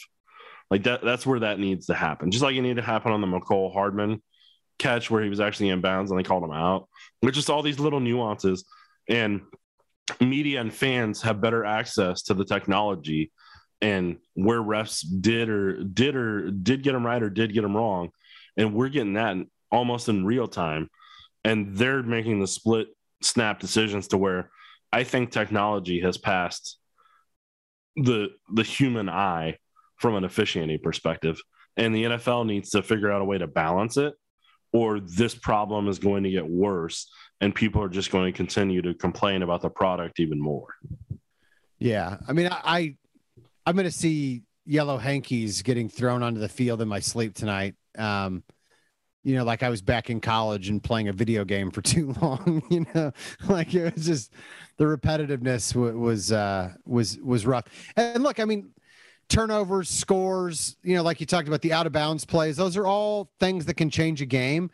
Like 0.71 0.83
that. 0.83 1.03
That's 1.03 1.25
where 1.25 1.41
that 1.41 1.59
needs 1.59 1.85
to 1.87 1.93
happen. 1.93 2.31
Just 2.31 2.43
like 2.43 2.55
it 2.55 2.61
needed 2.61 2.77
to 2.77 2.81
happen 2.81 3.11
on 3.11 3.21
the 3.21 3.27
Mecole 3.27 3.71
Hardman 3.71 4.21
catch 4.79 5.09
where 5.09 5.23
he 5.23 5.29
was 5.29 5.39
actually 5.39 5.69
in 5.69 5.81
bounds 5.81 6.11
and 6.11 6.19
they 6.19 6.23
called 6.23 6.43
him 6.43 6.51
out. 6.51 6.87
There's 7.21 7.35
just 7.35 7.49
all 7.49 7.61
these 7.61 7.79
little 7.79 7.99
nuances, 7.99 8.65
and 9.09 9.41
media 10.19 10.61
and 10.61 10.73
fans 10.73 11.21
have 11.23 11.41
better 11.41 11.65
access 11.65 12.23
to 12.23 12.33
the 12.33 12.45
technology 12.45 13.31
and 13.81 14.17
where 14.33 14.61
refs 14.61 15.03
did 15.21 15.49
or 15.49 15.83
did 15.83 16.15
or 16.15 16.51
did 16.51 16.83
get 16.83 16.93
them 16.93 17.05
right 17.05 17.21
or 17.21 17.29
did 17.29 17.53
get 17.53 17.61
them 17.61 17.75
wrong, 17.75 18.09
and 18.57 18.73
we're 18.73 18.89
getting 18.89 19.13
that 19.13 19.35
almost 19.71 20.09
in 20.09 20.25
real 20.25 20.47
time, 20.47 20.89
and 21.43 21.75
they're 21.75 22.03
making 22.03 22.39
the 22.39 22.47
split 22.47 22.87
snap 23.21 23.59
decisions 23.59 24.07
to 24.09 24.17
where 24.17 24.49
I 24.91 25.03
think 25.03 25.31
technology 25.31 26.01
has 26.01 26.17
passed 26.17 26.77
the 27.95 28.29
the 28.53 28.63
human 28.63 29.09
eye 29.09 29.57
from 29.97 30.15
an 30.15 30.23
officiating 30.23 30.79
perspective. 30.81 31.39
And 31.77 31.93
the 31.93 32.05
NFL 32.05 32.45
needs 32.45 32.69
to 32.71 32.81
figure 32.81 33.11
out 33.11 33.21
a 33.21 33.25
way 33.25 33.37
to 33.37 33.47
balance 33.47 33.97
it, 33.97 34.13
or 34.75 34.99
this 34.99 35.33
problem 35.33 35.87
is 35.87 35.99
going 35.99 36.21
to 36.23 36.29
get 36.29 36.45
worse 36.45 37.09
and 37.39 37.55
people 37.55 37.81
are 37.81 37.87
just 37.87 38.11
going 38.11 38.25
to 38.25 38.35
continue 38.35 38.81
to 38.81 38.93
complain 38.93 39.41
about 39.41 39.61
the 39.61 39.69
product 39.69 40.19
even 40.19 40.37
more. 40.37 40.67
Yeah. 41.79 42.17
I 42.27 42.33
mean, 42.33 42.47
I, 42.47 42.59
I 42.65 42.95
I'm 43.65 43.75
going 43.75 43.85
to 43.85 43.91
see 43.91 44.43
yellow 44.65 44.97
hankies 44.97 45.61
getting 45.61 45.87
thrown 45.87 46.21
onto 46.21 46.41
the 46.41 46.49
field 46.49 46.81
in 46.81 46.89
my 46.89 46.99
sleep 46.99 47.35
tonight. 47.35 47.75
Um, 47.97 48.43
you 49.23 49.35
know, 49.37 49.45
like 49.45 49.63
I 49.63 49.69
was 49.69 49.81
back 49.81 50.09
in 50.09 50.19
college 50.19 50.67
and 50.67 50.83
playing 50.83 51.07
a 51.07 51.13
video 51.13 51.45
game 51.45 51.71
for 51.71 51.81
too 51.93 52.13
long. 52.21 52.61
You 52.69 52.85
know, 52.93 53.13
like 53.47 53.73
it 53.73 53.95
was 53.95 54.05
just 54.05 54.33
the 54.75 54.83
repetitiveness 54.83 55.73
w- 55.73 55.97
was 55.97 56.33
uh, 56.33 56.73
was 56.85 57.17
was 57.19 57.45
rough. 57.45 57.63
And 57.95 58.23
look, 58.23 58.41
I 58.41 58.45
mean, 58.45 58.71
turnovers, 59.29 59.89
scores. 59.89 60.77
You 60.83 60.95
know, 60.95 61.03
like 61.03 61.19
you 61.19 61.25
talked 61.25 61.47
about 61.47 61.61
the 61.61 61.73
out 61.73 61.87
of 61.87 61.93
bounds 61.93 62.25
plays. 62.25 62.57
Those 62.57 62.77
are 62.77 62.87
all 62.87 63.29
things 63.39 63.65
that 63.65 63.75
can 63.75 63.89
change 63.89 64.21
a 64.21 64.25
game, 64.25 64.71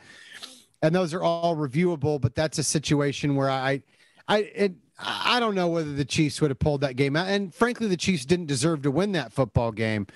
and 0.82 0.94
those 0.94 1.14
are 1.14 1.24
all 1.24 1.56
reviewable. 1.56 2.20
But 2.20 2.36
that's 2.36 2.58
a 2.58 2.64
situation 2.64 3.36
where 3.36 3.50
I, 3.50 3.84
I, 4.28 4.38
it, 4.40 4.74
I 5.00 5.40
don't 5.40 5.56
know 5.56 5.68
whether 5.68 5.94
the 5.94 6.06
Chiefs 6.06 6.42
would 6.42 6.52
have 6.52 6.60
pulled 6.60 6.82
that 6.82 6.96
game 6.96 7.16
out. 7.16 7.28
And 7.28 7.54
frankly, 7.54 7.88
the 7.88 7.98
Chiefs 7.98 8.26
didn't 8.26 8.48
deserve 8.48 8.84
to 8.84 8.92
win 8.92 9.14
that 9.14 9.34
football 9.34 9.72
game, 9.72 10.08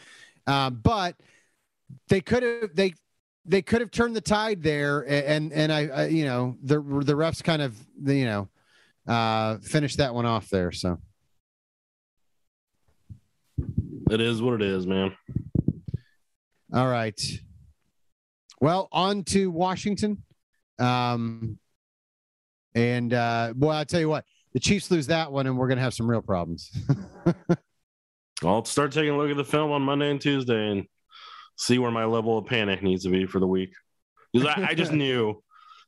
uh, 0.48 0.70
but 0.70 1.16
they 2.10 2.22
could 2.22 2.44
have 2.44 2.76
they 2.76 2.94
they 3.46 3.62
could 3.62 3.82
have 3.82 3.92
turned 3.92 4.16
the 4.16 4.22
tide 4.22 4.64
there, 4.64 5.02
and 5.02 5.54
and 5.54 5.72
I, 5.72 5.88
I 5.88 6.06
you 6.08 6.26
know 6.26 6.58
the 6.64 6.80
the 6.80 7.14
refs 7.14 7.44
kind 7.44 7.62
of 7.62 7.76
you 8.04 8.26
know 8.26 8.50
uh, 9.08 9.58
finished 9.60 9.98
that 9.98 10.14
one 10.14 10.26
off 10.26 10.50
there. 10.50 10.72
So 10.72 11.00
it 14.10 14.22
is 14.22 14.42
what 14.42 14.56
it 14.56 14.62
is, 14.62 14.86
man. 14.86 15.16
All 16.74 16.88
right. 16.88 17.20
Well, 18.62 18.88
on 18.92 19.24
to 19.26 19.52
Washington. 19.52 20.24
Um, 20.80 21.58
and 22.74 23.14
uh, 23.14 23.54
boy, 23.56 23.72
I 23.72 23.84
tell 23.84 24.00
you 24.00 24.10
what, 24.10 24.26
the 24.54 24.60
Chiefs 24.60 24.92
lose 24.92 25.08
that 25.08 25.32
one, 25.32 25.48
and 25.48 25.58
we're 25.58 25.68
going 25.68 25.78
to 25.78 25.84
have 25.84 25.94
some 25.94 26.10
real 26.10 26.22
problems. 26.22 26.72
I'll 28.44 28.66
start 28.66 28.92
taking 28.92 29.12
a 29.12 29.18
look 29.18 29.32
at 29.32 29.38
the 29.38 29.46
film 29.46 29.72
on 29.72 29.82
Monday 29.82 30.12
and 30.12 30.20
Tuesday 30.20 30.72
and 30.72 30.86
see 31.58 31.80
where 31.80 31.92
my 31.92 32.06
level 32.06 32.38
of 32.38 32.46
panic 32.46 32.84
needs 32.84 33.04
to 33.04 33.10
be 33.10 33.26
for 33.26 33.40
the 33.40 33.48
week. 33.48 33.74
Because 34.34 34.48
I, 34.58 34.70
I 34.70 34.74
just 34.74 34.92
knew, 34.94 35.42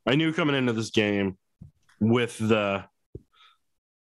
I 0.05 0.15
knew 0.15 0.31
coming 0.31 0.55
into 0.55 0.73
this 0.73 0.91
game 0.91 1.37
with 1.99 2.37
the 2.37 2.85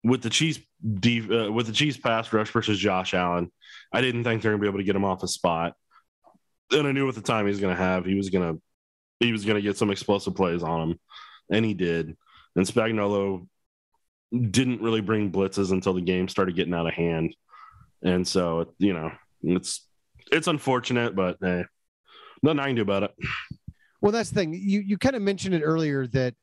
with 0.04 0.22
the 0.22 0.30
Chiefs 0.30 0.60
deep, 1.00 1.32
uh, 1.32 1.52
with 1.52 1.68
the 1.68 1.74
Chiefs 1.74 1.98
pass 1.98 2.32
rush 2.34 2.52
versus 2.52 2.78
Josh 2.78 3.14
Allen, 3.14 3.52
I 3.92 4.02
didn't 4.02 4.24
think 4.24 4.42
they're 4.42 4.52
gonna 4.52 4.62
be 4.62 4.68
able 4.68 4.80
to 4.80 4.84
get 4.84 4.96
him 4.96 5.06
off 5.06 5.24
a 5.24 5.28
spot. 5.28 5.76
And 6.72 6.88
I 6.88 6.92
knew 6.92 7.08
at 7.08 7.16
the 7.16 7.22
time 7.22 7.46
he 7.46 7.52
was 7.52 7.60
gonna 7.60 7.76
have, 7.76 8.06
he 8.06 8.16
was 8.16 8.30
gonna 8.30 8.56
he 9.20 9.32
was 9.32 9.46
gonna 9.46 9.62
get 9.62 9.78
some 9.78 9.92
explosive 9.92 10.36
plays 10.36 10.64
on 10.64 10.90
him, 10.90 11.00
and 11.50 11.66
he 11.66 11.74
did. 11.74 12.16
And 12.56 12.66
Spagnuolo 12.66 13.48
didn't 14.32 14.82
really 14.82 15.02
bring 15.02 15.32
blitzes 15.32 15.72
until 15.72 15.94
the 15.94 16.02
game 16.02 16.28
started 16.28 16.56
getting 16.56 16.74
out 16.74 16.88
of 16.88 16.94
hand, 16.94 17.36
and 18.04 18.28
so 18.28 18.74
you 18.80 18.94
know 18.94 19.12
it's 19.44 19.88
it's 20.32 20.48
unfortunate, 20.48 21.16
but 21.16 21.38
hey, 21.42 21.66
nothing 22.42 22.60
I 22.60 22.68
can 22.68 22.76
do 22.76 22.82
about 22.82 23.04
it. 23.04 23.12
Well, 24.02 24.12
that's 24.12 24.30
the 24.30 24.36
thing. 24.36 24.54
You 24.54 24.82
you 24.82 24.98
kind 24.98 25.16
of 25.16 25.22
mentioned 25.22 25.56
it 25.56 25.62
earlier 25.62 26.08
that 26.08 26.36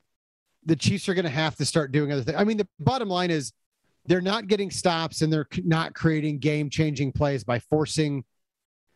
the 0.65 0.75
Chiefs 0.75 1.09
are 1.09 1.13
going 1.13 1.25
to 1.25 1.29
have 1.29 1.55
to 1.57 1.65
start 1.65 1.91
doing 1.91 2.11
other 2.11 2.23
things. 2.23 2.37
I 2.37 2.43
mean, 2.43 2.57
the 2.57 2.67
bottom 2.79 3.09
line 3.09 3.31
is 3.31 3.53
they're 4.05 4.21
not 4.21 4.47
getting 4.47 4.71
stops 4.71 5.21
and 5.21 5.31
they're 5.31 5.47
not 5.63 5.93
creating 5.93 6.39
game 6.39 6.69
changing 6.69 7.11
plays 7.11 7.43
by 7.43 7.59
forcing, 7.59 8.23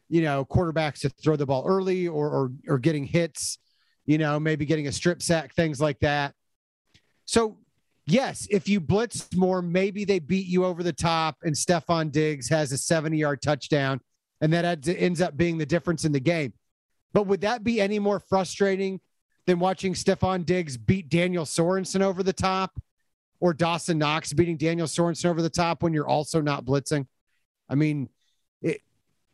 you 0.10 0.22
know, 0.22 0.46
quarterbacks 0.46 1.02
to 1.02 1.10
throw 1.10 1.36
the 1.36 1.46
ball 1.46 1.64
early 1.66 2.08
or, 2.08 2.30
or 2.30 2.52
or 2.68 2.78
getting 2.78 3.06
hits, 3.06 3.58
you 4.06 4.18
know, 4.18 4.40
maybe 4.40 4.66
getting 4.66 4.88
a 4.88 4.92
strip 4.92 5.22
sack, 5.22 5.54
things 5.54 5.80
like 5.80 6.00
that. 6.00 6.34
So 7.26 7.58
yes, 8.06 8.48
if 8.50 8.68
you 8.68 8.80
blitz 8.80 9.34
more, 9.36 9.62
maybe 9.62 10.06
they 10.06 10.20
beat 10.20 10.48
you 10.48 10.66
over 10.66 10.84
the 10.84 10.94
top 10.94 11.38
and 11.44 11.56
Stefon 11.56 12.12
Diggs 12.12 12.50
has 12.50 12.72
a 12.72 12.78
70 12.78 13.18
yard 13.18 13.42
touchdown 13.42 14.00
and 14.42 14.54
that 14.54 14.88
ends 14.88 15.22
up 15.22 15.38
being 15.38 15.58
the 15.58 15.66
difference 15.66 16.06
in 16.06 16.12
the 16.12 16.20
game. 16.20 16.54
But 17.14 17.28
would 17.28 17.42
that 17.42 17.64
be 17.64 17.80
any 17.80 18.00
more 18.00 18.20
frustrating 18.20 19.00
than 19.46 19.60
watching 19.60 19.94
Stefon 19.94 20.46
Diggs 20.46 20.78
beat 20.78 21.10
Daniel 21.10 21.46
Sorensen 21.46 22.02
over 22.02 22.24
the 22.24 22.34
top 22.34 22.80
or 23.40 23.54
Dawson 23.54 23.98
Knox 23.98 24.34
beating 24.34 24.58
Daniel 24.58 24.88
Sorensen 24.88 25.26
over 25.26 25.42
the 25.42 25.50
top 25.50 25.84
when 25.84 25.94
you're 25.94 26.08
also 26.08 26.42
not 26.42 26.66
blitzing? 26.66 27.06
I 27.70 27.76
mean, 27.76 28.10
it, 28.62 28.82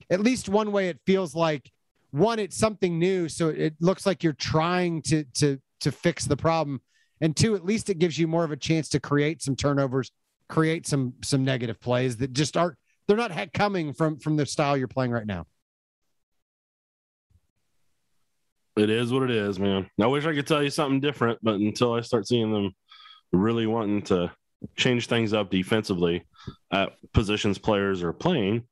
at 0.10 0.20
least 0.20 0.50
one 0.50 0.72
way 0.72 0.90
it 0.90 1.00
feels 1.06 1.36
like 1.36 1.72
one, 2.12 2.40
it's 2.40 2.58
something 2.58 3.00
new. 3.00 3.30
So 3.30 3.50
it 3.50 3.76
looks 3.80 4.06
like 4.06 4.24
you're 4.24 4.34
trying 4.34 5.02
to, 5.04 5.24
to, 5.36 5.60
to 5.82 5.92
fix 5.92 6.26
the 6.26 6.38
problem. 6.38 6.82
And 7.22 7.36
two, 7.36 7.56
at 7.56 7.64
least 7.64 7.90
it 7.90 8.00
gives 8.00 8.18
you 8.18 8.28
more 8.28 8.44
of 8.44 8.52
a 8.52 8.58
chance 8.58 8.90
to 8.90 9.00
create 9.00 9.42
some 9.42 9.56
turnovers, 9.56 10.12
create 10.50 10.88
some, 10.88 11.14
some 11.24 11.46
negative 11.46 11.80
plays 11.80 12.18
that 12.18 12.34
just 12.34 12.58
aren't, 12.58 12.78
they're 13.08 13.18
not 13.18 13.54
coming 13.54 13.94
from, 13.94 14.20
from 14.20 14.36
the 14.36 14.46
style 14.46 14.76
you're 14.76 14.88
playing 14.88 15.12
right 15.12 15.28
now. 15.28 15.46
It 18.78 18.90
is 18.90 19.12
what 19.12 19.24
it 19.24 19.32
is, 19.32 19.60
man. 19.60 19.90
I 20.00 20.08
wish 20.08 20.26
I 20.26 20.34
could 20.34 20.48
tell 20.48 20.64
you 20.64 20.70
something 20.70 21.02
different, 21.02 21.40
but 21.42 21.56
until 21.56 21.94
I 21.94 22.02
start 22.02 22.28
seeing 22.28 22.54
them 22.54 22.74
really 23.34 23.66
wanting 23.66 24.02
to 24.04 24.32
change 24.76 25.08
things 25.08 25.34
up 25.34 25.50
defensively 25.50 26.24
at 26.72 26.94
positions 27.14 27.58
players 27.58 28.04
are 28.04 28.14
playing 28.14 28.64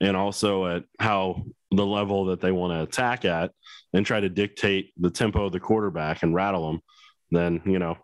and 0.00 0.16
also 0.16 0.66
at 0.66 0.84
how 1.00 1.44
the 1.72 1.84
level 1.84 2.26
that 2.26 2.40
they 2.40 2.52
want 2.52 2.72
to 2.72 2.82
attack 2.82 3.24
at 3.24 3.50
and 3.92 4.06
try 4.06 4.20
to 4.20 4.28
dictate 4.28 4.92
the 4.96 5.10
tempo 5.10 5.46
of 5.46 5.52
the 5.52 5.60
quarterback 5.60 6.22
and 6.22 6.34
rattle 6.34 6.70
them, 6.70 6.80
then, 7.30 7.60
you 7.64 7.78
know, 7.78 7.96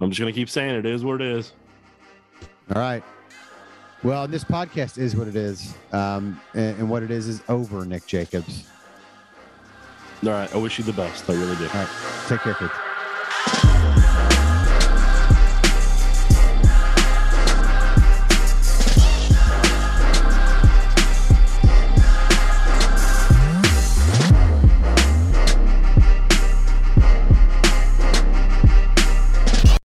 I'm 0.00 0.10
just 0.10 0.20
going 0.20 0.32
to 0.32 0.38
keep 0.38 0.48
saying 0.48 0.74
it 0.76 0.86
is 0.86 1.04
what 1.04 1.20
it 1.20 1.26
is. 1.26 1.52
All 2.74 2.80
right. 2.80 3.02
Well, 4.02 4.28
this 4.28 4.44
podcast 4.44 4.98
is 4.98 5.16
what 5.16 5.26
it 5.26 5.36
is. 5.36 5.74
Um, 5.92 6.40
and, 6.54 6.78
and 6.78 6.90
what 6.90 7.02
it 7.02 7.10
is 7.10 7.26
is 7.26 7.42
over, 7.48 7.84
Nick 7.84 8.06
Jacobs. 8.06 8.68
All 10.24 10.32
right. 10.32 10.52
I 10.54 10.56
wish 10.58 10.78
you 10.78 10.84
the 10.84 10.92
best. 10.92 11.28
I 11.28 11.34
really 11.34 11.56
do. 11.56 11.66
All 11.68 11.74
right. 11.74 11.88
Take 12.28 12.40
care, 12.40 12.54
kids. 12.54 12.85